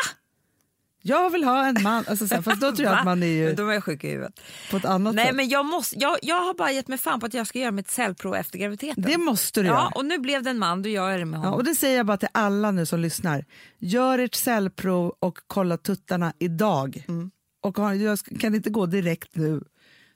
Jag 1.07 1.29
vill 1.29 1.43
ha 1.43 1.65
en 1.67 1.83
man, 1.83 2.03
alltså, 2.07 2.27
så 2.27 2.35
här, 2.35 2.41
fast 2.41 2.61
då 2.61 2.71
tror 2.75 2.89
jag 2.89 2.97
att 2.99 3.05
man 3.11 3.23
är 3.23 3.27
ju 3.27 3.45
Men 3.45 3.55
Då 3.55 3.67
är 3.67 3.73
jag 3.73 3.83
sjuk 3.83 4.03
i 4.03 4.09
huvudet. 4.09 4.39
på 4.71 4.77
ett 4.77 4.85
annat 4.85 5.15
Nej, 5.15 5.25
sätt. 5.25 5.35
men 5.35 5.49
jag, 5.49 5.65
måste, 5.65 5.95
jag, 5.99 6.17
jag 6.21 6.41
har 6.41 6.53
bara 6.53 6.71
gett 6.71 6.87
mig 6.87 6.97
fan 6.97 7.19
på 7.19 7.25
att 7.25 7.33
jag 7.33 7.47
ska 7.47 7.59
göra 7.59 7.71
mitt 7.71 7.89
cellprov 7.91 8.35
efter 8.35 8.59
graviditeten. 8.59 9.03
Det 9.03 9.17
måste 9.17 9.61
du 9.61 9.67
ja, 9.67 9.73
göra. 9.73 9.87
och 9.87 10.05
nu 10.05 10.17
blev 10.19 10.43
det 10.43 10.49
en 10.49 10.59
man, 10.59 10.81
då 10.81 10.89
gör 10.89 11.09
jag 11.09 11.19
det 11.19 11.25
med 11.25 11.37
Ja, 11.37 11.41
honom. 11.41 11.53
och 11.53 11.63
det 11.63 11.75
säger 11.75 11.97
jag 11.97 12.05
bara 12.05 12.17
till 12.17 12.29
alla 12.31 12.71
nu 12.71 12.85
som 12.85 12.99
lyssnar. 12.99 13.45
Gör 13.79 14.19
ert 14.19 14.35
cellprov 14.35 15.15
och 15.19 15.37
kolla 15.47 15.77
tuttarna 15.77 16.33
idag. 16.39 17.05
Mm. 17.07 17.31
Och 17.61 17.77
har- 17.77 17.93
jag 17.93 18.19
kan 18.39 18.55
inte 18.55 18.69
gå 18.69 18.85
direkt 18.85 19.35
nu, 19.35 19.61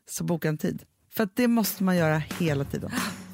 så 0.10 0.24
boka 0.24 0.50
en 0.50 0.58
tid. 0.58 0.82
För 1.14 1.30
det 1.34 1.48
måste 1.48 1.84
man 1.84 1.98
göra 1.98 2.18
hela 2.40 2.64
tiden. 2.64 2.92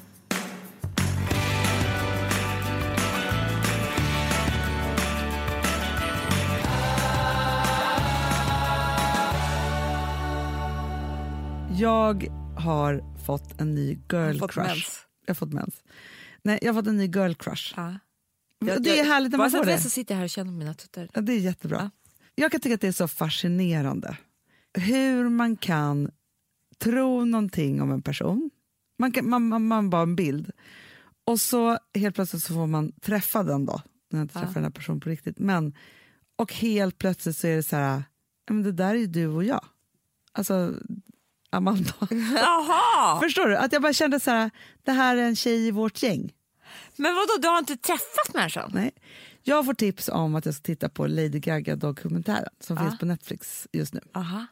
Jag 11.78 12.28
har 12.56 13.18
fått 13.26 13.60
en 13.60 13.74
ny 13.74 13.98
girl 14.12 14.38
fått 14.38 14.52
crush. 14.52 14.66
mens. 14.68 15.00
Jag 15.26 15.30
har 15.30 15.34
fått 15.34 15.52
mens. 15.52 15.82
Nej, 16.42 16.58
jag 16.62 16.72
har 16.72 16.82
fått 16.82 16.88
en 16.88 16.96
ny 16.96 17.06
girl 17.06 17.32
crush. 17.32 17.72
Ja. 17.76 17.98
Och 18.60 18.82
det 18.82 18.98
är 19.00 19.04
härligt 19.04 19.30
när 19.32 19.38
man 19.38 19.50
får 19.50 19.64
det. 19.64 19.78
så 19.78 19.90
sitter 19.90 20.14
jag 20.14 20.18
här 20.18 20.24
och 20.24 20.30
känner 20.30 20.52
mina 20.52 20.74
tuttar. 20.74 21.08
Ja, 21.12 21.20
det 21.20 21.32
är 21.32 21.38
jättebra. 21.38 21.78
Ja. 21.80 21.90
Jag 22.34 22.52
kan 22.52 22.60
tycka 22.60 22.74
att 22.74 22.80
det 22.80 22.88
är 22.88 22.92
så 22.92 23.08
fascinerande 23.08 24.16
hur 24.78 25.28
man 25.28 25.56
kan 25.56 26.10
tro 26.78 27.24
någonting 27.24 27.82
om 27.82 27.92
en 27.92 28.02
person. 28.02 28.50
Man, 28.98 29.12
kan, 29.12 29.28
man, 29.30 29.48
man, 29.48 29.66
man 29.66 29.90
bara 29.90 30.02
en 30.02 30.16
bild. 30.16 30.50
Och 31.24 31.40
så 31.40 31.78
helt 31.94 32.14
plötsligt 32.14 32.42
så 32.42 32.54
får 32.54 32.66
man 32.66 32.92
träffa 32.92 33.42
den 33.42 33.66
då, 33.66 33.82
när 34.10 34.18
jag 34.20 34.24
inte 34.24 34.38
Ja. 34.38 34.40
träffar 34.40 34.54
den 34.54 34.62
här 34.64 34.70
personen 34.70 35.00
på 35.00 35.08
riktigt. 35.08 35.38
Men, 35.38 35.74
och 36.36 36.52
helt 36.52 36.98
plötsligt 36.98 37.36
så 37.36 37.46
är 37.46 37.56
det 37.56 37.62
så 37.62 37.76
här, 37.76 38.02
ja, 38.46 38.54
men 38.54 38.62
det 38.62 38.72
där 38.72 38.94
är 38.94 38.98
ju 38.98 39.06
du 39.06 39.26
och 39.26 39.44
jag. 39.44 39.64
Alltså, 40.32 40.74
Amanda. 41.56 41.92
Jaha! 42.34 43.20
Förstår 43.22 43.46
du? 43.48 43.56
Att 43.56 43.72
jag 43.72 43.82
bara 43.82 43.92
kände 43.92 44.20
så 44.20 44.30
här, 44.30 44.50
det 44.84 44.92
här 44.92 45.16
är 45.16 45.22
en 45.22 45.36
tjej 45.36 45.66
i 45.66 45.70
vårt 45.70 46.02
gäng. 46.02 46.32
Men 46.96 47.14
vadå, 47.14 47.32
du 47.42 47.48
har 47.48 47.58
inte 47.58 47.76
träffat 47.76 48.34
människan? 48.34 48.70
Nej. 48.74 48.90
Jag 49.42 49.64
får 49.64 49.74
tips 49.74 50.08
om 50.08 50.34
att 50.34 50.44
jag 50.46 50.54
ska 50.54 50.62
titta 50.62 50.88
på 50.88 51.06
Lady 51.06 51.38
Gaga-dokumentären 51.38 52.48
som 52.60 52.76
Ja. 52.76 52.82
finns 52.82 52.98
på 52.98 53.06
Netflix 53.06 53.66
just 53.72 53.94
nu. 53.94 54.00
Aha. 54.14 54.46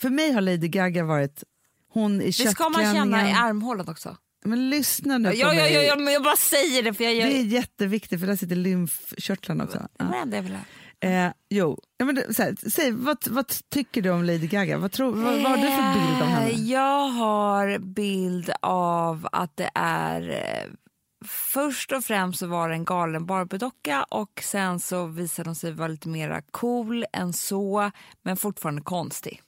För 0.00 0.10
mig 0.10 0.32
har 0.32 0.40
Lady 0.40 0.68
Gaga 0.68 1.04
varit 1.04 1.44
hon 1.92 2.20
i 2.22 2.26
Det 2.26 2.32
ska 2.32 2.68
man 2.68 2.94
känna 2.94 3.30
i 3.30 3.32
armhålan 3.32 3.88
också. 3.88 4.16
Men 4.44 4.70
lyssna 4.70 5.18
nu 5.18 5.30
på 5.30 5.36
ja, 5.36 5.46
mig. 5.46 5.72
ja, 5.74 5.82
ja, 5.82 5.96
men 5.96 6.12
jag 6.12 6.22
bara 6.22 6.36
säger 6.36 6.82
det 6.82 6.94
för 6.94 7.04
jag 7.04 7.14
gör 7.14 7.26
Det 7.26 7.36
är 7.38 7.42
jätteviktigt 7.44 8.20
för 8.20 8.26
där 8.26 8.36
sitter 8.36 8.56
lymfkörtlarna 8.56 9.64
också. 9.64 9.88
det 9.98 10.04
var 10.04 10.26
det 10.26 10.36
jag 10.36 10.42
ville. 10.42 10.60
Eh, 11.00 11.30
jo, 11.50 11.80
ja, 11.96 12.04
men 12.04 12.16
här, 12.16 12.70
säg, 12.70 12.90
vad, 12.92 13.28
vad 13.28 13.46
tycker 13.68 14.02
du 14.02 14.10
om 14.10 14.24
Lady 14.24 14.46
Gaga? 14.46 14.78
Vad, 14.78 14.92
tror, 14.92 15.12
vad, 15.14 15.42
vad 15.42 15.50
har 15.50 15.56
du 15.56 15.62
för 15.62 15.92
bild 15.94 16.22
av 16.22 16.28
henne? 16.28 16.50
Eh, 16.50 16.60
Jag 16.70 17.08
har 17.08 17.78
bild 17.78 18.50
av 18.62 19.28
att 19.32 19.56
det 19.56 19.70
är... 19.74 20.30
eh, 20.30 20.72
Först 21.26 21.92
och 21.92 22.04
främst 22.04 22.38
så 22.38 22.46
var 22.46 22.68
det 22.68 22.74
en 22.74 22.84
galen 22.84 23.26
Barbiedocka 23.26 24.02
och 24.02 24.40
sen 24.44 24.80
så 24.80 25.06
visade 25.06 25.48
hon 25.48 25.54
sig 25.56 25.72
vara 25.72 25.88
lite 25.88 26.08
mer 26.08 26.42
cool 26.50 27.04
än 27.12 27.32
så, 27.32 27.90
men 28.22 28.36
fortfarande 28.36 28.82
konstig. 28.82 29.42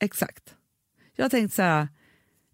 Exakt. 0.00 0.54
Jag 1.16 1.30
tänkte 1.30 1.56
så 1.56 1.62
här, 1.62 1.88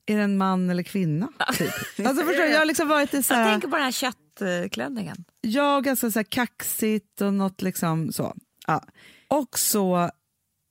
är 0.06 0.16
det 0.16 0.22
en 0.22 0.36
man 0.38 0.70
eller 0.70 0.82
kvinna? 0.82 1.28
Typ. 1.58 2.06
Alltså, 2.06 2.24
förstår 2.24 2.44
jag 2.46 2.58
har 2.58 2.64
liksom 2.64 2.88
varit 2.88 3.14
i 3.14 3.22
så 3.22 3.32
Jag 3.34 3.38
här, 3.38 3.50
tänker 3.52 3.68
på 3.68 3.76
den 3.76 3.84
här 3.84 3.92
köttklänningen. 4.38 5.16
jag 5.40 5.84
ganska 5.84 6.10
så 6.10 6.18
här 6.18 6.24
kaxigt 6.24 7.20
och 7.20 7.34
något 7.34 7.62
liksom 7.62 8.12
så. 8.12 8.34
Ja. 8.66 8.84
Och 9.28 9.58
så, 9.58 10.10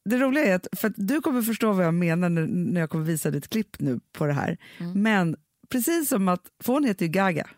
det 0.09 0.18
roliga 0.18 0.45
är 0.45 0.55
att, 0.55 0.68
för 0.78 0.88
att 0.88 0.93
du 0.97 1.22
kommer 1.22 1.41
förstå 1.41 1.72
vad 1.72 1.86
jag 1.86 1.93
menar 1.93 2.30
när, 2.30 2.47
när 2.47 2.82
jag 2.82 2.89
kommer 2.89 3.05
visa 3.05 3.32
ditt 3.32 3.49
klipp 3.49 3.80
nu 3.80 3.99
på 4.14 4.26
det 4.26 4.34
här. 4.34 4.57
Mm. 4.80 5.01
Men 5.01 5.36
precis 5.70 6.09
som 6.09 6.28
att, 6.28 6.41
för 6.64 6.74
hon 6.74 6.84
heter 6.84 7.05
ju 7.05 7.12
Gaga. 7.12 7.49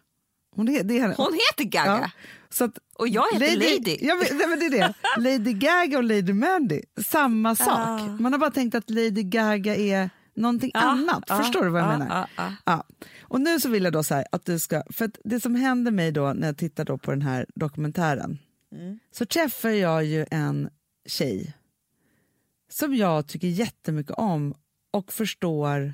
Hon, 0.55 0.69
är, 0.69 0.83
det 0.83 0.97
är 0.97 1.01
henne. 1.01 1.13
Hon 1.17 1.33
heter 1.33 1.63
Gaga 1.63 1.99
Ja, 2.01 2.11
så 2.49 2.63
att, 2.63 2.77
och 2.95 3.07
jag 3.07 3.23
heter 3.33 3.55
Lady. 3.57 3.97
Ja, 4.01 4.15
men, 4.15 4.37
nej, 4.37 4.47
men 4.47 4.59
det 4.59 4.65
är 4.65 4.69
det. 4.69 4.93
Lady 5.17 5.53
Gaga 5.53 5.97
och 5.97 6.03
Lady 6.03 6.33
Mandy, 6.33 6.81
samma 7.05 7.55
sak. 7.55 7.67
Ah. 7.69 7.97
Man 8.19 8.31
har 8.33 8.39
bara 8.39 8.51
tänkt 8.51 8.75
att 8.75 8.89
Lady 8.89 9.23
Gaga 9.23 9.75
är 9.75 10.09
någonting 10.35 10.71
Ja, 10.73 10.79
annat. 10.79 11.23
ja, 11.27 11.37
Förstår 11.37 11.63
du 11.63 11.69
vad 11.69 11.81
jag 11.81 11.93
ja, 11.93 11.97
menar? 11.97 12.27
ja, 12.35 12.43
ja. 12.43 12.53
Ja. 12.65 12.83
Och 13.33 13.41
nu 13.41 13.59
så 13.59 13.69
vill 13.69 13.83
jag 13.83 13.93
då 13.93 14.03
så 14.03 14.23
att 14.31 14.45
du 14.45 14.59
ska, 14.59 14.83
för 14.89 15.11
det 15.23 15.39
som 15.39 15.55
händer 15.55 15.91
mig 15.91 16.11
då 16.11 16.33
när 16.33 16.47
jag 16.47 16.57
tittar 16.57 16.85
då 16.85 16.97
på 16.97 17.11
den 17.11 17.21
här 17.21 17.45
dokumentären 17.55 18.39
Mm. 18.71 18.99
så 19.11 19.25
träffar 19.25 19.69
jag 19.69 20.05
ju 20.05 20.25
en 20.31 20.69
tjej 21.05 21.53
som 22.69 22.95
jag 22.95 23.27
tycker 23.27 23.47
jättemycket 23.47 24.11
om 24.17 24.53
och 24.91 25.13
förstår 25.13 25.93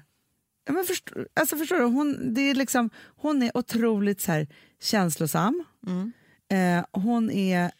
Ja, 0.65 0.73
men 0.73 0.83
förstår, 0.83 1.27
alltså 1.33 1.57
förstår 1.57 1.75
du, 1.77 1.83
hon, 1.83 2.33
det 2.33 2.41
är 2.41 2.55
liksom, 2.55 2.89
hon 3.15 3.43
är 3.43 3.57
otroligt 3.57 4.21
så 4.21 4.31
här, 4.31 4.47
känslosam. 4.81 5.63
Mm. 5.87 6.11
Eh, 6.49 6.85
hon 6.91 7.31
är 7.31 7.71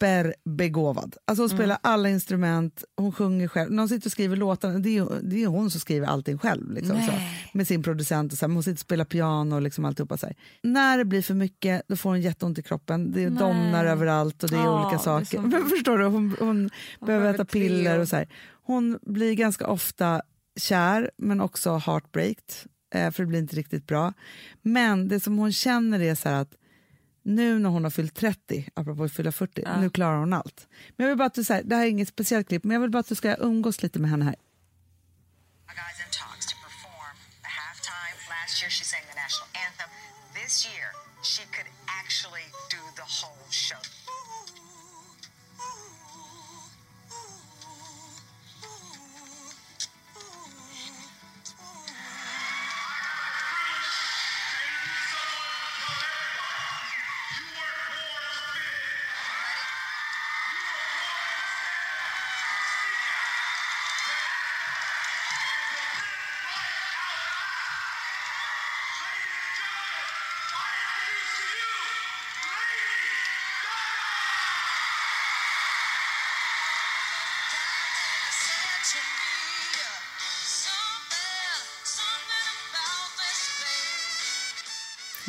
superbegåvad. 0.00 1.16
Alltså 1.24 1.42
hon 1.42 1.50
Mm. 1.50 1.58
spelar 1.58 1.78
alla 1.82 2.08
instrument, 2.08 2.84
hon 2.96 3.12
sjunger 3.12 3.48
själv. 3.48 3.70
När 3.72 3.78
hon 3.82 3.88
sitter 3.88 4.06
och 4.08 4.12
skriver 4.12 4.36
låtarna, 4.36 4.78
det 4.78 4.96
är, 4.98 5.08
det 5.22 5.42
är 5.42 5.46
hon 5.46 5.70
som 5.70 5.80
skriver 5.80 6.06
allting 6.06 6.38
själv. 6.38 6.70
Liksom, 6.72 6.96
så, 7.02 7.12
med 7.52 7.66
sin 7.68 7.82
producent. 7.82 8.32
Och 8.32 8.38
så 8.38 8.48
men 8.48 8.56
hon 8.56 8.62
sitter 8.62 8.74
och 8.74 8.78
spelar 8.78 9.04
piano 9.04 9.54
och 9.54 9.62
liksom 9.62 9.84
alltihopa. 9.84 10.16
Så 10.16 10.26
här. 10.26 10.36
När 10.62 10.98
det 10.98 11.04
blir 11.04 11.22
för 11.22 11.34
mycket 11.34 11.82
då 11.88 11.96
får 11.96 12.10
hon 12.10 12.20
jätteont 12.20 12.58
i 12.58 12.62
kroppen. 12.62 13.12
Det 13.12 13.30
Nej. 13.30 13.38
domnar 13.38 13.84
överallt 13.84 14.42
och 14.42 14.50
det 14.50 14.56
är 14.56 14.60
Ja, 14.64 14.80
olika 14.80 14.90
det 14.90 14.94
är 14.94 15.04
saker. 15.04 15.36
så- 15.36 15.42
Men 15.48 15.68
förstår 15.68 15.98
du, 15.98 16.04
hon, 16.04 16.36
hon 16.38 16.70
behöver 17.00 17.06
behöver 17.06 17.34
äta 17.34 17.44
piller 17.44 17.98
och 17.98 18.08
så 18.08 18.16
här. 18.16 18.28
Hon 18.66 18.98
blir 19.02 19.34
ganska 19.34 19.66
ofta 19.66 20.22
kär 20.60 21.10
men 21.18 21.40
också 21.40 21.76
heartbreaked 21.76 22.44
eh, 22.94 23.10
för 23.10 23.22
det 23.22 23.26
blir 23.26 23.38
inte 23.38 23.56
riktigt 23.56 23.86
bra. 23.86 24.12
Men 24.62 25.08
det 25.08 25.20
som 25.20 25.38
hon 25.38 25.52
känner 25.52 26.00
är 26.00 26.14
så 26.14 26.28
att 26.28 26.54
nu 27.24 27.58
när 27.58 27.70
hon 27.70 27.84
har 27.84 27.90
fyllt 27.90 28.14
30, 28.14 28.68
apropå 28.74 29.04
att 29.04 29.12
fylla 29.12 29.32
40, 29.32 29.62
Ja. 29.64 29.80
nu 29.80 29.90
klarar 29.90 30.16
hon 30.18 30.32
allt. 30.32 30.66
Men 30.96 31.04
jag 31.04 31.08
vill 31.08 31.18
bara 31.18 31.26
att 31.26 31.34
du, 31.34 31.44
så 31.44 31.54
här, 31.54 31.62
det 31.62 31.76
här 31.76 31.82
är 31.84 31.88
inget 31.88 32.08
speciellt 32.08 32.48
klipp, 32.48 32.64
men 32.64 32.74
jag 32.74 32.80
vill 32.80 32.90
bara 32.90 32.98
att 32.98 33.08
du 33.08 33.14
ska 33.14 33.34
umgås 33.36 33.82
lite 33.82 33.98
med 33.98 34.10
henne 34.10 34.24
här. 34.24 34.36
Gaga's 35.66 35.98
in 36.04 36.10
talks 36.20 36.46
to 36.46 36.54
perform 36.66 37.16
the 37.46 37.50
halftime. 37.60 38.16
Last 38.34 38.54
year, 38.62 38.70
she 38.70 38.84
sang 38.92 39.04
the 39.10 39.16
national 39.24 39.48
anthem. 39.66 39.90
This 40.40 40.54
year, 40.70 40.88
she 41.32 41.42
could 41.54 41.70
actually 42.00 42.46
do 42.76 42.80
the 43.00 43.06
whole 43.20 43.46
show. 43.50 43.80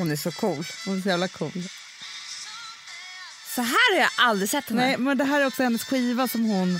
Hon 0.05 0.11
är 0.11 0.15
så 0.15 0.31
cool. 0.31 0.65
Hon 0.85 0.97
är 0.97 1.01
så 1.01 1.09
jävla 1.09 1.27
cool. 1.27 1.51
Så 3.55 3.61
här 3.61 3.95
har 3.95 4.01
jag 4.01 4.09
aldrig 4.17 4.49
sett 4.49 4.69
henne. 4.69 4.81
Nej, 4.81 4.97
men 4.97 5.17
det 5.17 5.23
här 5.23 5.41
är 5.41 5.45
också 5.45 5.63
hennes 5.63 5.83
skiva 5.83 6.27
som 6.27 6.45
hon... 6.45 6.79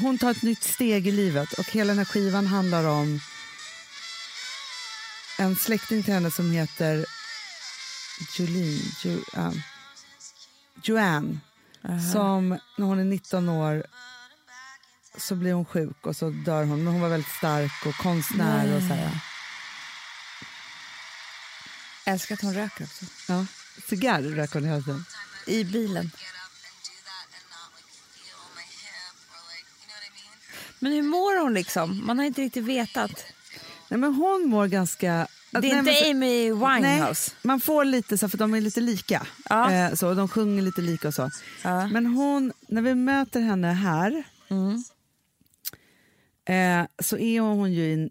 Hon 0.00 0.18
tar 0.18 0.30
ett 0.30 0.42
nytt 0.42 0.62
steg 0.62 1.06
i 1.06 1.10
livet 1.10 1.52
och 1.52 1.70
hela 1.70 1.88
den 1.88 1.98
här 1.98 2.04
skivan 2.04 2.46
handlar 2.46 2.84
om 2.84 3.20
en 5.38 5.56
släkting 5.56 6.02
till 6.02 6.14
henne 6.14 6.30
som 6.30 6.50
heter 6.50 7.06
Julie, 8.38 8.80
Ju, 9.02 9.22
um, 9.36 9.62
Joanne. 10.82 11.38
Som 12.12 12.48
när 12.76 12.86
hon 12.86 12.98
är 12.98 13.04
19 13.04 13.48
år 13.48 13.84
så 15.18 15.34
blir 15.34 15.52
hon 15.52 15.64
sjuk 15.64 16.06
och 16.06 16.16
så 16.16 16.30
dör 16.30 16.64
hon. 16.64 16.84
Men 16.84 16.92
hon 16.92 17.02
var 17.02 17.08
väldigt 17.08 17.32
stark 17.32 17.86
och 17.86 17.94
konstnär 17.94 18.76
och 18.76 18.82
så 18.82 18.94
här. 18.94 19.33
Älskar 22.06 22.34
att 22.34 22.40
hon 22.42 22.54
röker 22.54 22.84
också. 22.84 23.04
Ja. 23.28 23.46
Cigarr 23.88 24.22
rök 24.22 24.52
hon. 24.52 24.64
I 25.46 25.64
bilen. 25.64 26.04
what 26.04 26.14
I 30.06 30.10
mean? 30.14 30.38
Men 30.78 30.92
hur 30.92 31.02
mår 31.02 31.40
hon 31.42 31.54
liksom? 31.54 32.06
Man 32.06 32.18
har 32.18 32.26
inte 32.26 32.40
riktigt 32.40 32.64
vetat. 32.64 33.24
Nej, 33.88 34.00
men 34.00 34.14
hon 34.14 34.48
mår 34.48 34.66
ganska... 34.66 35.26
Det 35.50 35.58
är 35.58 35.62
Nej, 35.62 35.78
inte 35.78 36.14
men 36.14 36.16
Amy 36.16 36.52
Winehouse. 36.52 37.30
Nej, 37.34 37.40
man 37.42 37.60
får 37.60 37.84
lite 37.84 38.18
så, 38.18 38.28
för 38.28 38.38
de 38.38 38.54
är 38.54 38.60
lite 38.60 38.80
lika. 38.80 39.26
Ja. 39.48 39.72
Eh, 39.72 39.94
så, 39.94 40.14
de 40.14 40.28
sjunger 40.28 40.62
lite 40.62 40.80
lika 40.80 41.08
och 41.08 41.14
så. 41.14 41.30
Ja. 41.62 41.86
Men 41.86 42.06
hon, 42.06 42.52
när 42.68 42.82
vi 42.82 42.94
möter 42.94 43.40
henne 43.40 43.72
här 43.72 44.24
Mm. 44.48 44.84
eh, 46.46 46.86
så 46.98 47.18
är 47.18 47.40
hon 47.40 47.72
ju 47.72 47.82
i 47.84 47.92
en 47.94 48.10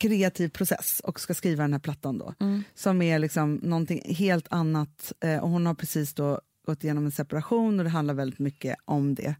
kreativ 0.00 0.48
process 0.48 1.00
och 1.04 1.20
ska 1.20 1.34
skriva 1.34 1.62
den 1.62 1.72
här 1.72 1.80
plattan 1.80 2.18
då. 2.18 2.34
Mm. 2.40 2.62
Som 2.74 3.02
är 3.02 3.18
liksom 3.18 3.54
någonting 3.54 4.14
helt 4.14 4.46
annat. 4.50 5.12
Eh, 5.20 5.38
och 5.38 5.48
hon 5.48 5.66
har 5.66 5.74
precis 5.74 6.14
då 6.14 6.40
gått 6.66 6.84
igenom 6.84 7.04
en 7.04 7.12
separation 7.12 7.78
och 7.78 7.84
det 7.84 7.90
handlar 7.90 8.14
väldigt 8.14 8.38
mycket 8.38 8.76
om 8.84 9.14
det. 9.14 9.34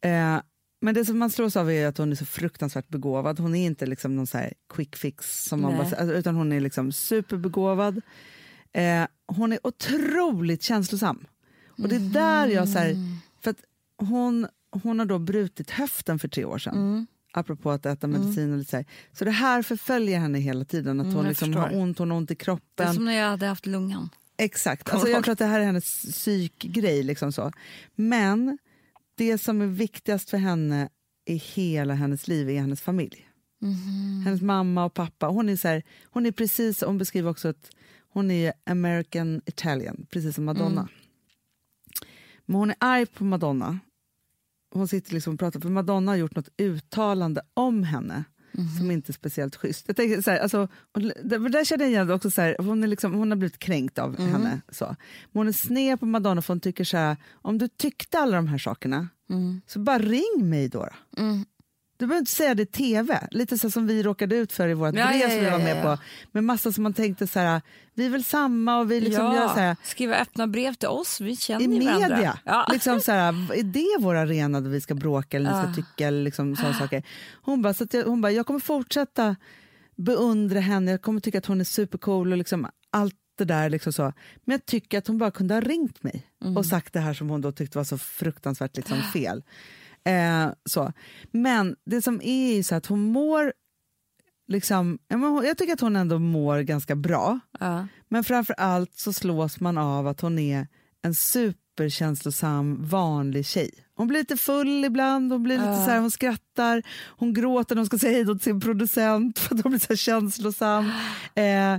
Eh, 0.00 0.40
men 0.80 0.94
det 0.94 1.04
som 1.04 1.18
man 1.18 1.30
slås 1.30 1.56
av 1.56 1.70
är 1.70 1.86
att 1.86 1.98
hon 1.98 2.12
är 2.12 2.16
så 2.16 2.26
fruktansvärt 2.26 2.88
begåvad. 2.88 3.38
Hon 3.38 3.54
är 3.54 3.66
inte 3.66 3.86
liksom 3.86 4.16
någon 4.16 4.26
så 4.26 4.38
här 4.38 4.52
quick 4.74 4.96
fix, 4.96 5.44
som 5.44 5.60
man 5.60 5.76
bara, 5.76 5.90
säger, 5.90 6.14
utan 6.14 6.34
hon 6.34 6.52
är 6.52 6.60
liksom 6.60 6.92
superbegåvad. 6.92 8.00
Eh, 8.72 9.04
hon 9.26 9.52
är 9.52 9.66
otroligt 9.66 10.62
känslosam. 10.62 11.26
Och 11.82 11.88
det 11.88 11.96
är 11.96 12.12
där 12.12 12.46
jag... 12.48 12.68
Så 12.68 12.78
här, 12.78 12.94
för 13.40 13.50
att 13.50 13.62
hon, 13.96 14.46
hon 14.70 14.98
har 14.98 15.06
då 15.06 15.18
brutit 15.18 15.70
höften 15.70 16.18
för 16.18 16.28
tre 16.28 16.44
år 16.44 16.58
sedan. 16.58 16.76
Mm. 16.76 17.06
Apropå 17.38 17.70
att 17.70 17.86
äta 17.86 18.06
medicin 18.06 18.52
och 18.52 18.58
lite 18.58 18.70
så 18.70 18.76
här. 18.76 18.86
Så 19.12 19.24
det 19.24 19.30
här 19.30 19.62
förföljer 19.62 20.18
henne 20.18 20.38
hela 20.38 20.64
tiden. 20.64 21.00
Att 21.00 21.06
hon 21.06 21.12
Mm, 21.14 21.24
jag 21.24 21.30
liksom 21.30 21.54
har 21.54 21.76
ont, 21.76 21.98
hon 21.98 22.10
har 22.10 22.16
ont 22.18 22.30
i 22.30 22.34
Det 22.34 22.40
är 22.40 22.44
kroppen. 22.44 22.94
som 22.94 23.04
när 23.04 23.12
jag 23.12 23.28
hade 23.28 23.46
haft 23.46 23.66
lungan. 23.66 24.10
Exakt. 24.36 24.90
Alltså, 24.92 25.08
jag 25.08 25.24
tror 25.24 25.32
att 25.32 25.38
det 25.38 25.44
här 25.46 25.60
är 25.60 25.64
hennes 25.64 26.02
psykgrej. 26.02 27.02
Liksom 27.02 27.32
så. 27.32 27.52
Men 27.94 28.58
det 29.16 29.38
som 29.38 29.60
är 29.62 29.66
viktigast 29.66 30.30
för 30.30 30.36
henne 30.38 30.88
i 31.28 31.34
hela 31.36 31.94
hennes 31.94 32.28
liv 32.28 32.50
är 32.50 32.60
hennes 32.60 32.80
familj. 32.80 33.24
Mhm. 33.60 34.22
Hennes 34.24 34.40
mamma 34.42 34.84
och 34.84 34.94
pappa. 34.94 35.26
Hon 35.26 35.48
är, 35.48 35.56
så 35.56 35.68
här, 35.68 35.82
hon 36.04 36.26
är 36.26 36.32
precis, 36.32 36.82
hon 36.82 36.98
beskriver 36.98 37.30
också 37.30 37.48
att 37.48 37.70
hon 38.12 38.30
är 38.30 38.52
American 38.66 39.40
Italian, 39.46 40.06
precis 40.10 40.34
som 40.34 40.44
Madonna. 40.44 40.80
Mm. 40.80 40.88
Men 42.46 42.56
hon 42.56 42.70
är 42.70 42.76
arg 42.80 43.06
på 43.06 43.24
Madonna. 43.24 43.78
Hon 44.70 44.88
sitter 44.88 45.14
liksom 45.14 45.32
och 45.34 45.38
pratar, 45.40 45.60
för 45.60 45.68
Madonna 45.68 46.12
har 46.12 46.16
gjort 46.16 46.36
något 46.36 46.48
uttalande 46.56 47.40
om 47.54 47.82
henne 47.82 48.24
Mhm. 48.52 48.68
som 48.78 48.90
inte 48.90 49.10
är 49.10 49.12
speciellt 49.14 49.56
schysst. 49.56 49.84
Jag 49.86 49.96
tänker 49.96 50.22
så 50.22 50.30
här, 50.30 50.38
alltså, 50.38 50.68
det, 51.24 51.38
där 51.48 51.64
känner 51.64 51.84
jag 51.84 51.90
igen 51.92 52.10
också, 52.10 52.30
så 52.30 52.40
här, 52.42 52.56
hon, 52.58 52.82
är 52.82 52.86
liksom, 52.86 53.14
hon 53.14 53.30
har 53.30 53.36
blivit 53.36 53.58
kränkt 53.58 53.98
av 53.98 54.14
Mm. 54.20 54.32
henne. 54.32 54.60
Så. 54.68 54.84
Men 54.86 54.96
hon 55.32 55.48
är 55.48 55.52
sned 55.52 56.00
på 56.00 56.06
Madonna 56.06 56.42
för 56.42 56.54
hon 56.54 56.60
tycker 56.60 56.84
så 56.84 56.96
här, 56.96 57.16
om 57.32 57.58
du 57.58 57.68
tyckte 57.68 58.18
alla 58.18 58.36
de 58.36 58.48
här 58.48 58.58
sakerna, 58.58 59.08
så 59.66 59.78
bara 59.78 59.98
ring 59.98 60.48
mig 60.48 60.68
då. 60.68 60.78
då. 60.78 61.22
Du 61.98 62.06
behöver 62.06 62.18
inte 62.20 62.32
säga 62.32 62.54
det 62.54 62.62
i 62.62 62.66
tv, 62.66 63.28
lite 63.30 63.58
så 63.58 63.70
som 63.70 63.86
vi 63.86 64.02
råkade 64.02 64.36
ut 64.36 64.52
för 64.52 64.68
i 64.68 64.74
vårt 64.74 64.94
Ja, 64.94 65.06
brev 65.06 65.20
ja, 65.20 65.28
som 65.30 65.38
vi 65.40 65.50
var 65.50 65.58
med 65.58 65.76
ja, 65.76 65.82
på. 65.96 66.02
Med 66.32 66.44
massa 66.44 66.72
som 66.72 66.82
man 66.82 66.92
tänkte 66.94 67.26
så 67.26 67.38
här, 67.38 67.60
vi 67.94 68.06
är 68.06 68.10
väl 68.10 68.24
samma 68.24 68.78
och 68.78 68.90
vi 68.90 69.00
liksom 69.00 69.24
gör 69.34 69.48
så 69.48 69.54
här, 69.60 69.76
skriva 69.84 70.16
öppna 70.16 70.46
brev 70.46 70.74
till 70.74 70.88
oss, 70.88 71.20
vi 71.20 71.36
känner 71.36 71.68
i 71.68 71.78
ju 71.78 71.84
varandra. 71.84 72.08
media. 72.16 72.38
Ja. 72.44 72.66
Liksom 72.72 73.00
så 73.00 73.12
här, 73.12 73.52
är 73.58 73.62
det 73.62 73.96
vår 74.04 74.14
arena 74.14 74.60
där 74.60 74.70
vi 74.70 74.80
ska 74.80 74.94
bråka 74.94 75.36
eller 75.36 75.50
ni 75.50 75.56
Ah. 75.56 75.62
ska 75.62 75.74
tycka 75.74 76.06
eller 76.08 76.22
liksom 76.22 76.56
sådana 76.56 76.74
saker? 76.74 77.02
Hon 77.42 77.62
bara, 77.62 77.74
så 77.74 77.84
att 77.84 77.94
jag, 77.94 78.04
hon 78.04 78.20
bara, 78.20 78.32
jag 78.32 78.46
kommer 78.46 78.60
fortsätta 78.60 79.36
beundra 79.96 80.60
henne, 80.60 80.90
jag 80.90 81.02
kommer 81.02 81.20
tycka 81.20 81.38
att 81.38 81.46
hon 81.46 81.60
är 81.60 81.64
supercool 81.64 82.32
och 82.32 82.38
liksom 82.38 82.68
allt 82.90 83.14
det 83.38 83.44
där. 83.44 83.70
Liksom 83.70 83.92
så. 83.92 84.02
Men 84.44 84.52
jag 84.52 84.66
tycker 84.66 84.98
att 84.98 85.06
hon 85.06 85.18
bara 85.18 85.30
kunde 85.30 85.54
ha 85.54 85.60
ringt 85.60 86.02
mig 86.02 86.24
Mm. 86.42 86.56
och 86.56 86.66
sagt 86.66 86.92
det 86.92 87.00
här 87.00 87.14
som 87.14 87.30
hon 87.30 87.40
då 87.40 87.52
tyckte 87.52 87.78
var 87.78 87.84
så 87.84 87.98
fruktansvärt 87.98 88.76
liksom 88.76 89.02
fel. 89.12 89.42
Eh, 90.08 90.48
så. 90.64 90.92
Men 91.30 91.76
det 91.84 92.02
som 92.02 92.20
är 92.22 92.54
ju 92.56 92.62
så 92.62 92.74
att 92.74 92.86
hon 92.86 93.00
mår 93.00 93.52
Liksom, 94.50 94.98
jag 95.44 95.58
tycker 95.58 95.72
att 95.72 95.80
hon 95.80 95.96
ändå 95.96 96.18
mår 96.18 96.60
ganska 96.60 96.96
bra. 96.96 97.40
Ja. 97.60 97.86
Men 98.08 98.24
framför 98.24 98.54
allt 98.54 98.98
så 98.98 99.12
slås 99.12 99.60
man 99.60 99.78
av 99.78 100.06
att 100.06 100.20
hon 100.20 100.38
är 100.38 100.66
en 101.02 101.14
superkänslosam, 101.14 102.84
vanlig 102.86 103.46
tjej. 103.46 103.70
Hon 103.94 104.08
blir 104.08 104.18
lite 104.18 104.36
full 104.36 104.84
ibland, 104.84 105.32
hon, 105.32 105.42
blir 105.42 105.56
lite 105.56 105.74
så 105.74 105.90
här, 105.90 106.00
hon 106.00 106.10
skrattar, 106.10 106.82
hon 107.06 107.34
gråter 107.34 107.74
när 107.74 107.80
hon 107.80 107.86
ska 107.86 107.98
säga 107.98 108.12
hej 108.12 108.24
då 108.24 108.34
till 108.34 108.44
sin 108.44 108.60
producent 108.60 109.38
för 109.38 109.54
att 109.54 109.62
hon 109.62 109.70
blir 109.70 109.80
så 109.80 109.96
känslosam. 109.96 110.90
Eh, 111.34 111.78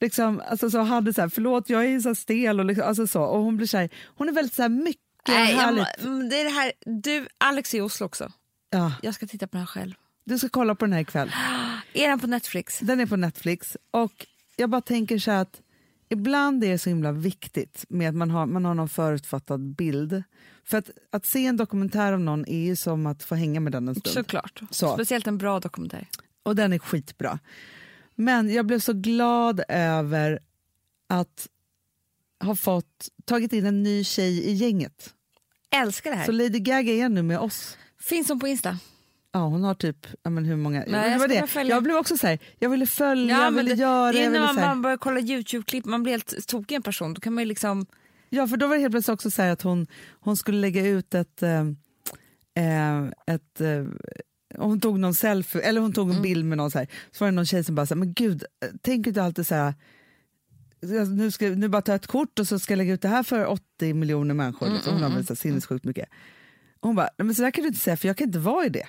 liksom, 0.00 0.42
alltså, 0.50 0.70
så 0.70 0.78
hade 0.78 1.14
så 1.14 1.20
här, 1.20 1.28
förlåt 1.28 1.70
jag 1.70 1.86
är 1.86 2.00
så 2.00 2.14
stel 2.14 2.60
och, 2.60 2.66
liksom, 2.66 2.88
alltså, 2.88 3.06
så, 3.06 3.22
och 3.22 3.42
hon 3.42 3.56
blir 3.56 3.66
så 3.66 3.76
här, 3.76 3.90
hon 4.16 4.28
är 4.28 4.32
väldigt 4.32 4.54
så 4.54 4.62
här, 4.62 4.68
mycket 4.68 5.05
Nej, 5.28 5.52
jag, 5.52 5.60
härligt. 5.60 6.04
mm, 6.04 6.28
det 6.28 6.40
är 6.40 6.44
det 6.44 6.50
här, 6.50 6.72
du, 6.86 7.28
Alex 7.38 7.74
i 7.74 7.80
Oslo 7.80 8.06
också. 8.06 8.32
Ja, 8.70 8.92
Jag 9.02 9.14
ska 9.14 9.26
titta 9.26 9.46
på 9.46 9.50
den 9.56 9.60
här 9.60 9.66
själv. 9.66 9.94
du 10.24 10.38
ska 10.38 10.48
kolla 10.48 10.74
på 10.74 10.84
den 10.84 10.92
här 10.92 11.00
ikväll. 11.00 11.28
Är 11.92 12.08
den 12.08 12.20
på 12.20 12.26
Netflix? 12.26 12.78
Den 12.78 13.00
är 13.00 13.06
på 13.06 13.16
Netflix 13.16 13.76
och 13.90 14.26
jag 14.56 14.70
bara 14.70 14.80
tänker 14.80 15.18
så 15.18 15.30
att 15.30 15.60
ibland 16.08 16.64
är 16.64 16.68
det 16.68 16.78
så 16.78 16.88
himla 16.88 17.12
viktigt 17.12 17.84
med 17.88 18.08
att 18.08 18.14
man 18.14 18.30
har, 18.30 18.46
man 18.46 18.64
har 18.64 18.74
någon 18.74 18.88
förutfattad 18.88 19.60
bild. 19.74 20.22
För 20.64 20.78
att, 20.78 20.90
att 21.12 21.26
se 21.26 21.46
en 21.46 21.56
dokumentär 21.56 22.12
om 22.12 22.24
någon 22.24 22.48
är 22.48 22.64
ju 22.66 22.76
som 22.76 23.06
att 23.06 23.22
få 23.22 23.34
hänga 23.34 23.60
med 23.60 23.72
den 23.72 23.88
en 23.88 23.94
stund. 23.94 24.14
Såklart. 24.14 24.60
Så. 24.70 24.94
Speciellt 24.94 25.26
en 25.26 25.38
bra 25.38 25.60
dokumentär. 25.60 26.08
Och 26.42 26.56
den 26.56 26.72
är 26.72 26.78
skitbra. 26.78 27.38
Men 28.14 28.52
jag 28.54 28.66
blev 28.66 28.78
så 28.78 28.92
glad 28.92 29.60
över 29.68 30.38
att 31.08 31.48
ha 32.44 32.56
fått 32.56 33.08
tagit 33.24 33.52
in 33.52 33.66
en 33.66 33.82
ny 33.82 34.04
tjej 34.04 34.44
i 34.44 34.52
gänget. 34.52 35.14
Älskar 35.74 36.10
det 36.10 36.16
här. 36.16 36.26
Så 36.26 36.32
Lady 36.32 36.58
Gaga 36.58 36.92
är 36.92 37.08
nu 37.08 37.22
med 37.22 37.38
oss. 37.38 37.78
Finns 38.00 38.28
hon 38.28 38.40
på 38.40 38.48
Insta? 38.48 38.78
Ja, 39.32 39.40
hon 39.40 39.64
har 39.64 39.74
typ, 39.74 40.06
ja, 40.22 40.30
men 40.30 40.44
hur 40.44 40.56
många? 40.56 40.86
jag 40.86 41.30
det 41.30 41.54
var. 41.54 41.64
Jag 41.64 41.82
blev 41.82 41.96
också 41.96 42.16
så 42.16 42.26
här, 42.26 42.38
jag 42.58 42.70
ville 42.70 42.86
följa, 42.86 43.34
jag 43.36 43.52
men 43.52 43.54
ville 43.54 43.74
det, 43.74 43.80
göra. 43.80 44.12
det 44.12 44.18
är 44.18 44.22
jag 44.22 44.32
när 44.32 44.40
man, 44.40 44.54
man 44.54 44.82
börjar 44.82 44.96
kolla 44.96 45.20
Youtube-klipp, 45.20 45.84
man 45.84 46.02
blir 46.02 46.12
helt 46.12 46.46
tokig 46.48 46.72
i 46.72 46.76
en 46.76 46.82
person. 46.82 47.14
Då 47.14 47.20
kan 47.20 47.34
man 47.34 47.48
liksom... 47.48 47.86
Ja, 48.28 48.46
för 48.46 48.56
då 48.56 48.66
var 48.66 48.74
det 48.74 48.80
helt 48.80 48.92
plötsligt 48.92 49.14
också 49.14 49.30
så 49.30 49.42
att 49.42 49.62
hon, 49.62 49.86
hon 50.20 50.36
skulle 50.36 50.58
lägga 50.58 50.86
ut 50.86 51.14
ett... 51.14 51.42
Eh, 51.42 51.60
eh, 52.54 53.04
ett 53.26 53.60
eh, 53.60 53.84
hon 54.58 54.80
tog 54.80 54.98
någon 54.98 55.14
selfie, 55.14 55.62
eller 55.62 55.80
hon 55.80 55.92
tog 55.92 56.10
en 56.10 56.22
bild 56.22 56.44
med 56.44 56.58
någon 56.58 56.70
så 56.70 56.78
här. 56.78 56.88
Så 57.10 57.24
var 57.24 57.30
det 57.30 57.34
någon 57.34 57.46
tjej 57.46 57.64
som 57.64 57.74
bara 57.74 57.86
här, 57.86 57.96
men 57.96 58.12
gud, 58.12 58.44
eh, 58.62 58.68
tänk 58.82 59.06
inte 59.06 59.22
alltid 59.22 59.46
så 59.46 59.54
här... 59.54 59.74
jag- 60.94 61.08
Nu, 61.08 61.30
ska, 61.30 61.46
nu 61.48 61.68
bara 61.68 61.82
ta 61.82 61.94
ett 61.94 62.06
kort 62.06 62.38
och 62.38 62.48
så 62.48 62.58
ska 62.58 62.72
jag 62.72 62.78
lägga 62.78 62.94
ut 62.94 63.02
det 63.02 63.08
här 63.08 63.22
för 63.22 63.46
80 63.46 63.94
miljoner 63.94 64.34
människor. 64.34 64.70
liksom. 64.70 64.92
Hon 64.92 65.02
har 65.02 65.10
väl 65.10 65.26
så 65.26 65.36
sinnessjukt 65.36 65.84
mycket. 65.84 66.08
Och 66.80 66.88
hon 66.88 66.96
bara, 66.96 67.08
"Nej, 67.18 67.26
men 67.26 67.34
så 67.34 67.42
där 67.42 67.50
kan 67.50 67.62
du 67.62 67.68
inte 67.68 67.80
säga 67.80 67.96
för 67.96 68.08
jag 68.08 68.16
kan 68.16 68.26
inte 68.26 68.38
vara 68.38 68.66
i 68.66 68.68
det. 68.68 68.86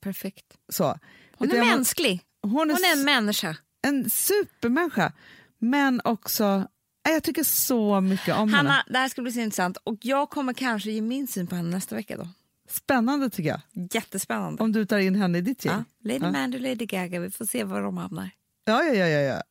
Perfekt. 0.00 0.44
Så. 0.68 0.98
Hon 1.36 1.50
är 1.50 1.56
jag 1.56 1.66
mänsklig. 1.66 2.20
Hon 2.42 2.70
är, 2.70 2.74
Hon 2.74 2.84
är 2.84 2.92
en 2.98 3.04
människa. 3.04 3.56
en 3.82 4.10
supermänniska. 4.10 5.12
Men 5.58 6.00
också, 6.04 6.68
jag 7.02 7.22
tycker 7.22 7.44
så 7.44 8.00
mycket 8.00 8.36
om 8.36 8.54
henne. 8.54 8.68
Hanna, 8.70 8.84
det 8.88 8.98
här 8.98 9.08
ska 9.08 9.22
bli 9.22 9.32
så 9.32 9.40
intressant. 9.40 9.76
Och 9.84 9.98
jag 10.00 10.30
kommer 10.30 10.52
kanske 10.52 10.90
ge 10.90 11.00
min 11.00 11.26
syn 11.26 11.46
på 11.46 11.54
henne 11.56 11.70
nästa 11.70 11.94
vecka 11.94 12.16
då. 12.16 12.28
Spännande 12.68 13.30
tycker 13.30 13.50
jag. 13.50 13.60
Jättespännande. 13.94 14.62
Om 14.62 14.72
du 14.72 14.86
tar 14.86 14.98
in 14.98 15.14
henne 15.14 15.38
i 15.38 15.40
ditt 15.40 15.64
gäng. 15.64 15.74
Ja, 15.74 15.84
Lady 16.12 16.24
Ja. 16.24 16.30
Mandy 16.32 16.56
och 16.58 16.62
Lady 16.62 16.86
Gaga, 16.86 17.20
vi 17.20 17.30
får 17.30 17.44
se 17.44 17.64
var 17.64 17.82
de 17.82 17.96
hamnar. 17.96 18.30
Ja, 18.64 18.82
ja, 18.84 18.94
ja, 18.94 19.20
ja. 19.20 19.42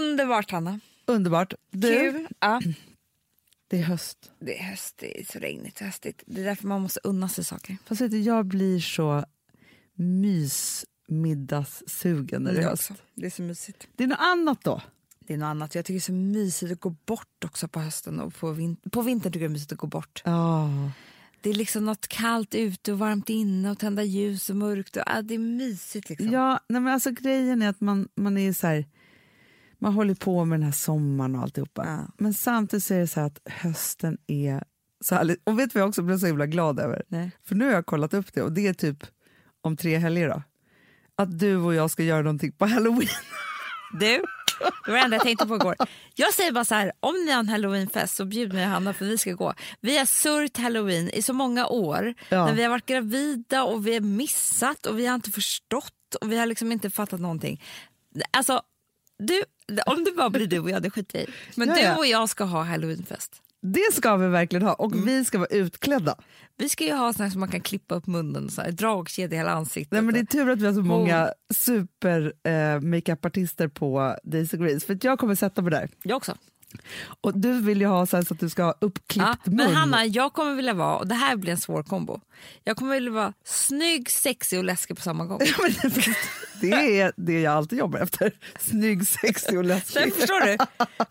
Underbart 0.00 0.50
Hanna. 0.50 0.80
Underbart. 1.06 1.54
Du, 1.70 2.12
Kul. 2.12 2.28
Ja. 2.40 2.60
det 3.68 3.78
är 3.78 3.82
höst. 3.82 4.30
Det 4.40 4.58
är 4.58 4.62
höst, 4.64 4.94
det 4.98 5.20
är 5.20 5.24
så 5.32 5.38
regnigt 5.38 5.80
och 5.80 5.86
höstigt. 5.86 6.22
Det 6.26 6.40
är 6.40 6.44
därför 6.44 6.66
man 6.68 6.82
måste 6.82 7.00
unna 7.04 7.28
sig 7.28 7.44
saker. 7.44 7.76
Fast 7.86 8.00
vet 8.00 8.10
du, 8.10 8.20
jag 8.20 8.46
blir 8.46 8.80
så 8.80 9.24
mysmiddagssugen 9.94 12.42
när 12.42 12.52
det 12.54 12.62
är 12.62 12.68
höst. 12.68 12.90
Det 13.14 13.26
är 13.26 13.30
så 13.30 13.42
mysigt. 13.42 13.88
Det 13.96 14.04
är 14.04 14.08
något 14.08 14.18
annat 14.20 14.64
då. 14.64 14.82
Det 15.26 15.34
är 15.34 15.38
något 15.38 15.46
annat. 15.46 15.74
Jag 15.74 15.84
tycker 15.84 15.94
det 15.94 15.98
är 15.98 16.00
så 16.00 16.12
mysigt 16.12 16.72
att 16.72 16.80
gå 16.80 16.90
bort 16.90 17.44
också 17.44 17.68
på 17.68 17.80
hösten 17.80 18.20
och 18.20 18.34
på, 18.34 18.52
vin- 18.52 18.76
på 18.90 19.02
vintern 19.02 19.32
tycker 19.32 19.44
jag 19.44 19.50
det 19.50 19.52
är 19.52 19.54
mysigt 19.54 19.72
att 19.72 19.78
gå 19.78 19.86
bort. 19.86 20.22
Ja. 20.24 20.70
Det 21.40 21.50
är 21.50 21.54
liksom 21.54 21.84
något 21.84 22.08
kallt 22.08 22.54
ute 22.54 22.92
och 22.92 22.98
varmt 22.98 23.28
inne 23.28 23.70
och 23.70 23.78
tända 23.78 24.02
ljus 24.02 24.50
och 24.50 24.56
mörkt. 24.56 24.96
Och, 24.96 25.02
ah, 25.06 25.22
det 25.22 25.34
är 25.34 25.38
mysigt 25.38 26.08
liksom. 26.08 26.30
Ja, 26.30 26.60
nej 26.68 26.80
men 26.80 26.92
alltså 26.92 27.10
grejen 27.10 27.62
är 27.62 27.68
att 27.68 27.80
man, 27.80 28.08
man 28.14 28.38
är 28.38 28.52
så 28.52 28.66
här... 28.66 28.84
man 29.84 29.94
håller 29.94 30.14
på 30.14 30.44
med 30.44 30.60
den 30.60 30.64
här 30.64 30.72
sommaren 30.72 31.36
och 31.36 31.42
alltihopa. 31.42 31.84
Ja. 31.86 32.14
Men 32.18 32.34
samtidigt 32.34 32.84
så 32.84 32.94
är 32.94 32.98
det 32.98 33.06
så 33.06 33.20
att 33.20 33.38
hösten 33.46 34.18
är 34.26 34.64
så 35.04 35.14
härligt. 35.14 35.40
Och 35.44 35.58
vet 35.58 35.70
du 35.70 35.78
vad 35.78 35.82
jag 35.82 35.88
också 35.88 36.02
blev 36.02 36.18
så 36.18 36.26
himla 36.26 36.46
glad 36.46 36.80
över? 36.80 37.02
Nej. 37.08 37.30
För 37.48 37.54
nu 37.54 37.64
har 37.64 37.72
jag 37.72 37.86
kollat 37.86 38.14
upp 38.14 38.34
det 38.34 38.42
och 38.42 38.52
det 38.52 38.66
är 38.66 38.74
typ 38.74 39.06
om 39.60 39.76
tre 39.76 39.96
helger 39.98 40.28
då. 40.28 40.42
Att 41.16 41.38
du 41.38 41.56
och 41.56 41.74
jag 41.74 41.90
ska 41.90 42.02
göra 42.02 42.22
någonting 42.22 42.52
på 42.52 42.66
halloween. 42.66 43.08
Du, 44.00 44.06
det 44.86 44.90
var 44.90 44.94
det 44.94 45.04
enda 45.04 45.16
jag 45.16 45.22
tänkte 45.22 45.46
på 45.46 45.54
igår. 45.56 45.76
Jag 46.14 46.34
säger 46.34 46.52
bara 46.52 46.64
så 46.64 46.74
här, 46.74 46.92
om 47.00 47.14
ni 47.26 47.32
har 47.32 47.40
en 47.40 47.48
halloweenfest 47.48 48.16
så 48.16 48.24
bjud 48.24 48.52
mig 48.52 48.64
och 48.64 48.70
Hanna 48.70 48.92
för 48.92 49.04
vi 49.04 49.18
ska 49.18 49.32
gå. 49.32 49.54
Vi 49.80 49.98
har 49.98 50.04
sörjt 50.04 50.56
halloween 50.56 51.10
i 51.10 51.22
så 51.22 51.32
många 51.32 51.66
år. 51.66 52.14
Ja. 52.28 52.46
När 52.46 52.54
vi 52.54 52.62
har 52.62 52.70
varit 52.70 52.86
gravida 52.86 53.64
och 53.64 53.86
vi 53.86 53.94
har 53.94 54.00
missat 54.00 54.86
och 54.86 54.98
vi 54.98 55.06
har 55.06 55.14
inte 55.14 55.30
förstått 55.30 56.14
och 56.20 56.32
vi 56.32 56.38
har 56.38 56.46
liksom 56.46 56.72
inte 56.72 56.90
fattat 56.90 57.20
någonting. 57.20 57.62
Alltså, 58.30 58.62
du, 59.18 59.42
om 59.86 60.04
det 60.04 60.12
bara 60.16 60.30
blir 60.30 60.46
du 60.46 60.58
och 60.58 60.70
jag, 60.70 60.82
det 60.82 60.90
skiter 60.90 61.18
i. 61.18 61.26
Men 61.56 61.68
Ja, 61.68 61.74
du 61.74 61.98
och 61.98 62.06
jag 62.06 62.28
ska 62.28 62.44
ha 62.44 62.62
halloweenfest. 62.62 63.40
Det 63.66 63.92
ska 63.92 64.16
vi 64.16 64.28
verkligen 64.28 64.66
ha 64.66 64.72
och 64.74 64.92
Mm. 64.92 65.04
vi 65.06 65.24
ska 65.24 65.38
vara 65.38 65.48
utklädda. 65.48 66.14
Vi 66.56 66.68
ska 66.68 66.84
ju 66.84 66.92
ha 66.92 67.12
här 67.18 67.30
som 67.30 67.40
man 67.40 67.48
kan 67.48 67.60
klippa 67.60 67.94
upp 67.94 68.06
munnen, 68.06 68.50
så 68.50 68.62
här, 68.62 68.72
dragkedja 68.72 69.34
i 69.34 69.38
hela 69.38 69.50
ansiktet. 69.50 69.92
Nej, 69.92 70.02
men 70.02 70.14
det 70.14 70.20
är 70.20 70.24
tur 70.24 70.50
att 70.50 70.58
vi 70.60 70.66
har 70.66 70.72
så 70.74 70.82
många 70.82 71.32
super 71.54 72.32
eh, 72.44 72.80
makeupartister 72.80 73.68
på 73.68 74.16
Daisy 74.24 74.56
Grace 74.56 74.80
för 74.86 74.98
jag 75.02 75.18
kommer 75.18 75.34
sätta 75.34 75.62
mig 75.62 75.70
där. 75.70 75.88
Jag 76.02 76.16
också. 76.16 76.36
Och 77.20 77.38
du 77.38 77.60
vill 77.60 77.80
ju 77.80 77.86
ha 77.86 78.06
så, 78.06 78.22
så 78.24 78.34
att 78.34 78.40
du 78.40 78.48
ska 78.50 78.62
ha 78.64 78.74
uppklippt 78.80 79.26
Ja, 79.28 79.36
mun. 79.44 79.56
men 79.56 79.74
Hanna, 79.74 80.04
jag 80.06 80.32
kommer 80.32 80.54
vilja 80.54 80.74
vara, 80.74 80.96
och 80.96 81.06
det 81.08 81.14
här 81.14 81.36
blir 81.36 81.52
en 81.52 81.60
svår 81.60 81.82
kombo. 81.82 82.20
Jag 82.64 82.76
kommer 82.76 82.94
vilja 82.94 83.10
vara 83.10 83.32
snygg, 83.44 84.10
sexig 84.10 84.58
och 84.58 84.64
läskig 84.64 84.96
på 84.96 85.02
samma 85.02 85.24
gång. 85.24 85.38
Det- 86.60 87.00
är 87.00 87.12
det 87.16 87.40
jag 87.40 87.54
alltid 87.54 87.78
jobbar 87.78 87.98
efter. 87.98 88.32
Snygg, 88.60 89.08
sexig 89.08 89.58
och 89.58 89.64
läskig. 89.64 90.14
förstår 90.14 90.46
du? 90.46 90.58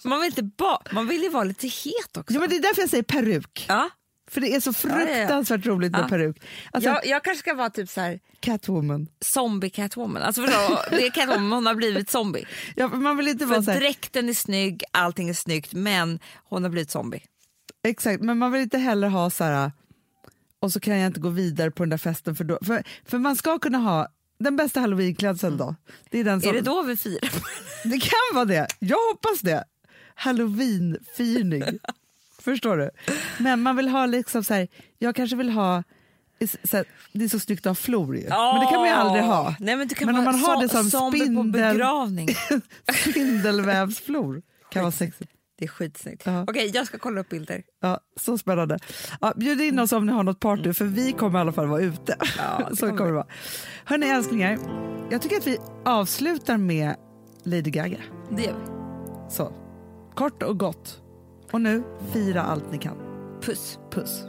Man 0.10 0.20
vill, 0.22 0.28
inte 0.28 0.44
ba- 0.44 0.82
man 0.92 1.08
vill 1.08 1.22
ju 1.24 1.30
vara 1.30 1.44
lite 1.44 1.68
het 1.68 2.18
också. 2.18 2.34
Ja, 2.34 2.40
men 2.40 2.50
det 2.50 2.56
är 2.56 2.62
därför 2.62 2.82
jag 2.82 2.90
säger 2.90 3.04
peruk. 3.04 3.66
Ja. 3.68 3.90
För 4.34 4.42
det 4.42 4.56
är 4.56 4.60
så 4.60 4.74
ja, 4.84 5.00
ja. 5.00 5.06
fruktansvärt 5.16 5.66
roligt 5.66 5.92
med 5.92 6.02
Ja. 6.02 6.08
peruk. 6.08 6.38
Alltså, 6.72 6.90
Jag, 6.90 7.06
jag 7.06 7.24
kanske 7.24 7.40
ska 7.40 7.54
vara 7.54 7.70
typ 7.70 7.90
så 7.90 8.02
här 8.02 8.20
Catwoman. 8.40 9.08
zombie 9.26 9.70
Catwoman. 9.70 10.22
Alltså 10.22 10.42
förstå, 10.42 10.80
det 10.90 11.06
är 11.08 11.12
Catwoman, 11.12 11.52
hon 11.52 11.66
har 11.66 11.76
blivit 11.76 12.10
zombie. 12.10 12.46
Ja, 12.76 12.88
man 12.88 13.18
vill 13.18 13.28
inte 13.28 13.46
För 13.46 13.52
vara 13.54 13.64
så 13.64 13.72
här, 13.72 13.80
dräkten 13.80 14.30
är 14.30 14.34
snygg, 14.34 14.84
allting 14.92 15.30
är 15.30 15.34
snyggt, 15.34 15.74
men 15.74 16.20
hon 16.44 16.64
har 16.64 16.70
blivit 16.70 16.92
zombie. 16.92 17.24
exakt, 17.84 18.24
men 18.24 18.38
man 18.38 18.52
vill 18.52 18.62
inte 18.62 18.78
heller 18.78 19.08
ha 19.08 19.30
så 19.30 19.44
här 19.44 19.72
och 20.60 20.72
så 20.72 20.80
kan 20.80 20.98
jag 21.00 21.08
inte 21.08 21.20
gå 21.20 21.30
vidare 21.30 21.72
på 21.72 21.84
den 21.84 21.90
där 21.90 21.98
festen 21.98 22.36
för 22.36 22.44
då, 22.44 22.60
för, 22.66 22.84
för 23.06 23.18
man 23.18 23.36
ska 23.36 23.60
kunna 23.60 23.78
ha 23.78 24.08
den 24.40 24.56
bästa 24.56 24.80
halloweenklädseln 24.80 25.58
då. 25.58 25.76
Det 26.10 26.20
är 26.20 26.24
den 26.24 26.42
som, 26.42 26.50
Är 26.50 26.54
det 26.54 26.62
då 26.62 26.82
vi 26.82 26.96
firar? 26.98 27.30
Det 27.84 28.00
kan 28.00 28.36
vara 28.36 28.46
det, 28.46 28.68
jag 28.80 28.98
hoppas 29.12 29.40
det. 29.42 29.64
Halloweenfirning. 30.16 31.64
Förstår 32.44 32.78
du? 32.78 32.90
Men 33.38 33.62
man 33.62 33.76
vill 33.76 33.88
ha 33.88 34.06
liksom 34.06 34.44
så 34.44 34.54
här, 34.54 34.68
jag 35.00 35.16
kanske 35.16 35.36
vill 35.36 35.50
ha 35.50 35.84
så 36.64 36.78
här, 36.78 36.86
det 37.14 37.24
är 37.26 37.30
så 37.30 37.40
snyggt 37.40 37.66
att 37.66 37.70
ha 37.70 37.76
flor 37.76 38.16
ju. 38.18 38.24
Men 38.30 38.60
det 38.60 38.66
kan 38.66 38.80
man 38.80 38.88
ju 38.88 38.94
aldrig 38.94 39.24
ha. 39.24 39.56
Nej, 39.60 39.76
men 39.76 39.90
Men 40.06 40.18
om 40.18 40.24
man 40.24 40.40
har 40.40 40.62
det 40.62 40.70
som 40.70 40.92
på 40.92 41.18
spindel-. 41.18 42.36
Spindelvävsflor 43.12 44.42
kan 44.70 44.82
vara 44.82 44.92
sexigt. 44.92 45.32
Det 45.60 45.66
är 45.66 45.70
skitsnyggt. 45.70 46.26
Ja. 46.26 46.44
Okej, 46.44 46.72
jag 46.74 46.88
ska 46.88 46.98
kolla 46.98 47.22
upp 47.22 47.30
bilder. 47.30 47.64
Ja, 47.82 48.00
så 48.20 48.38
spännande. 48.38 48.80
Ja, 49.22 49.34
bjud 49.36 49.62
in 49.62 49.80
oss 49.80 49.92
om 49.92 50.06
ni 50.06 50.12
har 50.12 50.24
något 50.24 50.40
party 50.40 50.74
för 50.74 50.86
vi 50.86 51.12
kommer 51.12 51.40
i 51.40 51.42
alla 51.42 51.52
fall 51.52 51.68
vara 51.68 51.82
ute. 51.82 52.18
Ja, 52.38 52.68
det 52.70 52.76
så 52.76 52.88
kommer 52.88 53.06
det 53.06 53.12
vara. 53.12 53.28
Hörni 53.86 54.10
älsklingar, 54.10 54.60
jag 55.12 55.22
tycker 55.22 55.38
att 55.38 55.48
vi 55.48 55.58
avslutar 55.86 56.58
med 56.58 56.96
Lady 57.44 57.72
Gaga. 57.72 57.98
Det 58.30 58.44
gör 58.44 58.54
vi. 58.54 58.72
Så, 59.36 59.54
kort 60.16 60.44
och 60.44 60.60
gott. 60.60 61.03
Och 61.54 61.62
nu, 61.62 61.84
fira 62.14 62.42
allt 62.42 62.72
ni 62.72 62.78
kan. 62.78 62.98
Puss. 63.42 63.80
Puss. 63.92 64.24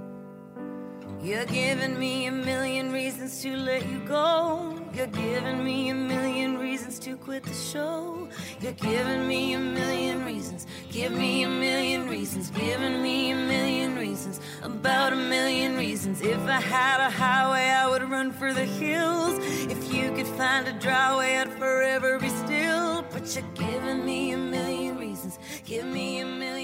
You're 1.22 1.46
giving 1.46 1.98
me 1.98 2.26
a 2.26 2.32
million 2.32 2.92
reasons 2.92 3.42
to 3.42 3.56
let 3.56 3.82
you 3.90 3.98
go. 4.06 4.74
You're 4.92 5.06
giving 5.06 5.64
me 5.64 5.88
a 5.88 5.94
million 5.94 6.58
reasons 6.58 6.98
to 6.98 7.16
quit 7.16 7.44
the 7.44 7.54
show. 7.54 8.28
You're 8.60 8.72
giving 8.72 9.26
me 9.26 9.54
a 9.54 9.58
million 9.58 10.26
reasons. 10.26 10.66
Give 10.92 11.12
me 11.12 11.44
a 11.44 11.48
million 11.48 12.10
reasons. 12.10 12.50
Giving 12.50 13.02
me 13.02 13.30
a 13.30 13.36
million 13.36 13.96
reasons. 13.96 14.40
About 14.62 15.14
a 15.14 15.16
million 15.16 15.78
reasons. 15.78 16.20
If 16.20 16.46
I 16.46 16.60
had 16.60 17.00
a 17.00 17.10
highway, 17.10 17.70
I 17.70 17.88
would 17.88 18.02
run 18.10 18.30
for 18.30 18.52
the 18.52 18.66
hills. 18.66 19.38
If 19.70 19.94
you 19.94 20.12
could 20.12 20.28
find 20.36 20.68
a 20.68 20.74
dry 20.74 21.16
way, 21.16 21.38
I'd 21.38 21.52
forever 21.54 22.18
be 22.18 22.28
still. 22.28 23.02
But 23.12 23.34
you're 23.34 23.50
giving 23.54 24.04
me 24.04 24.32
a 24.32 24.36
million 24.36 24.98
reasons. 24.98 25.38
Give 25.64 25.86
me 25.86 26.20
a 26.20 26.26
million 26.26 26.63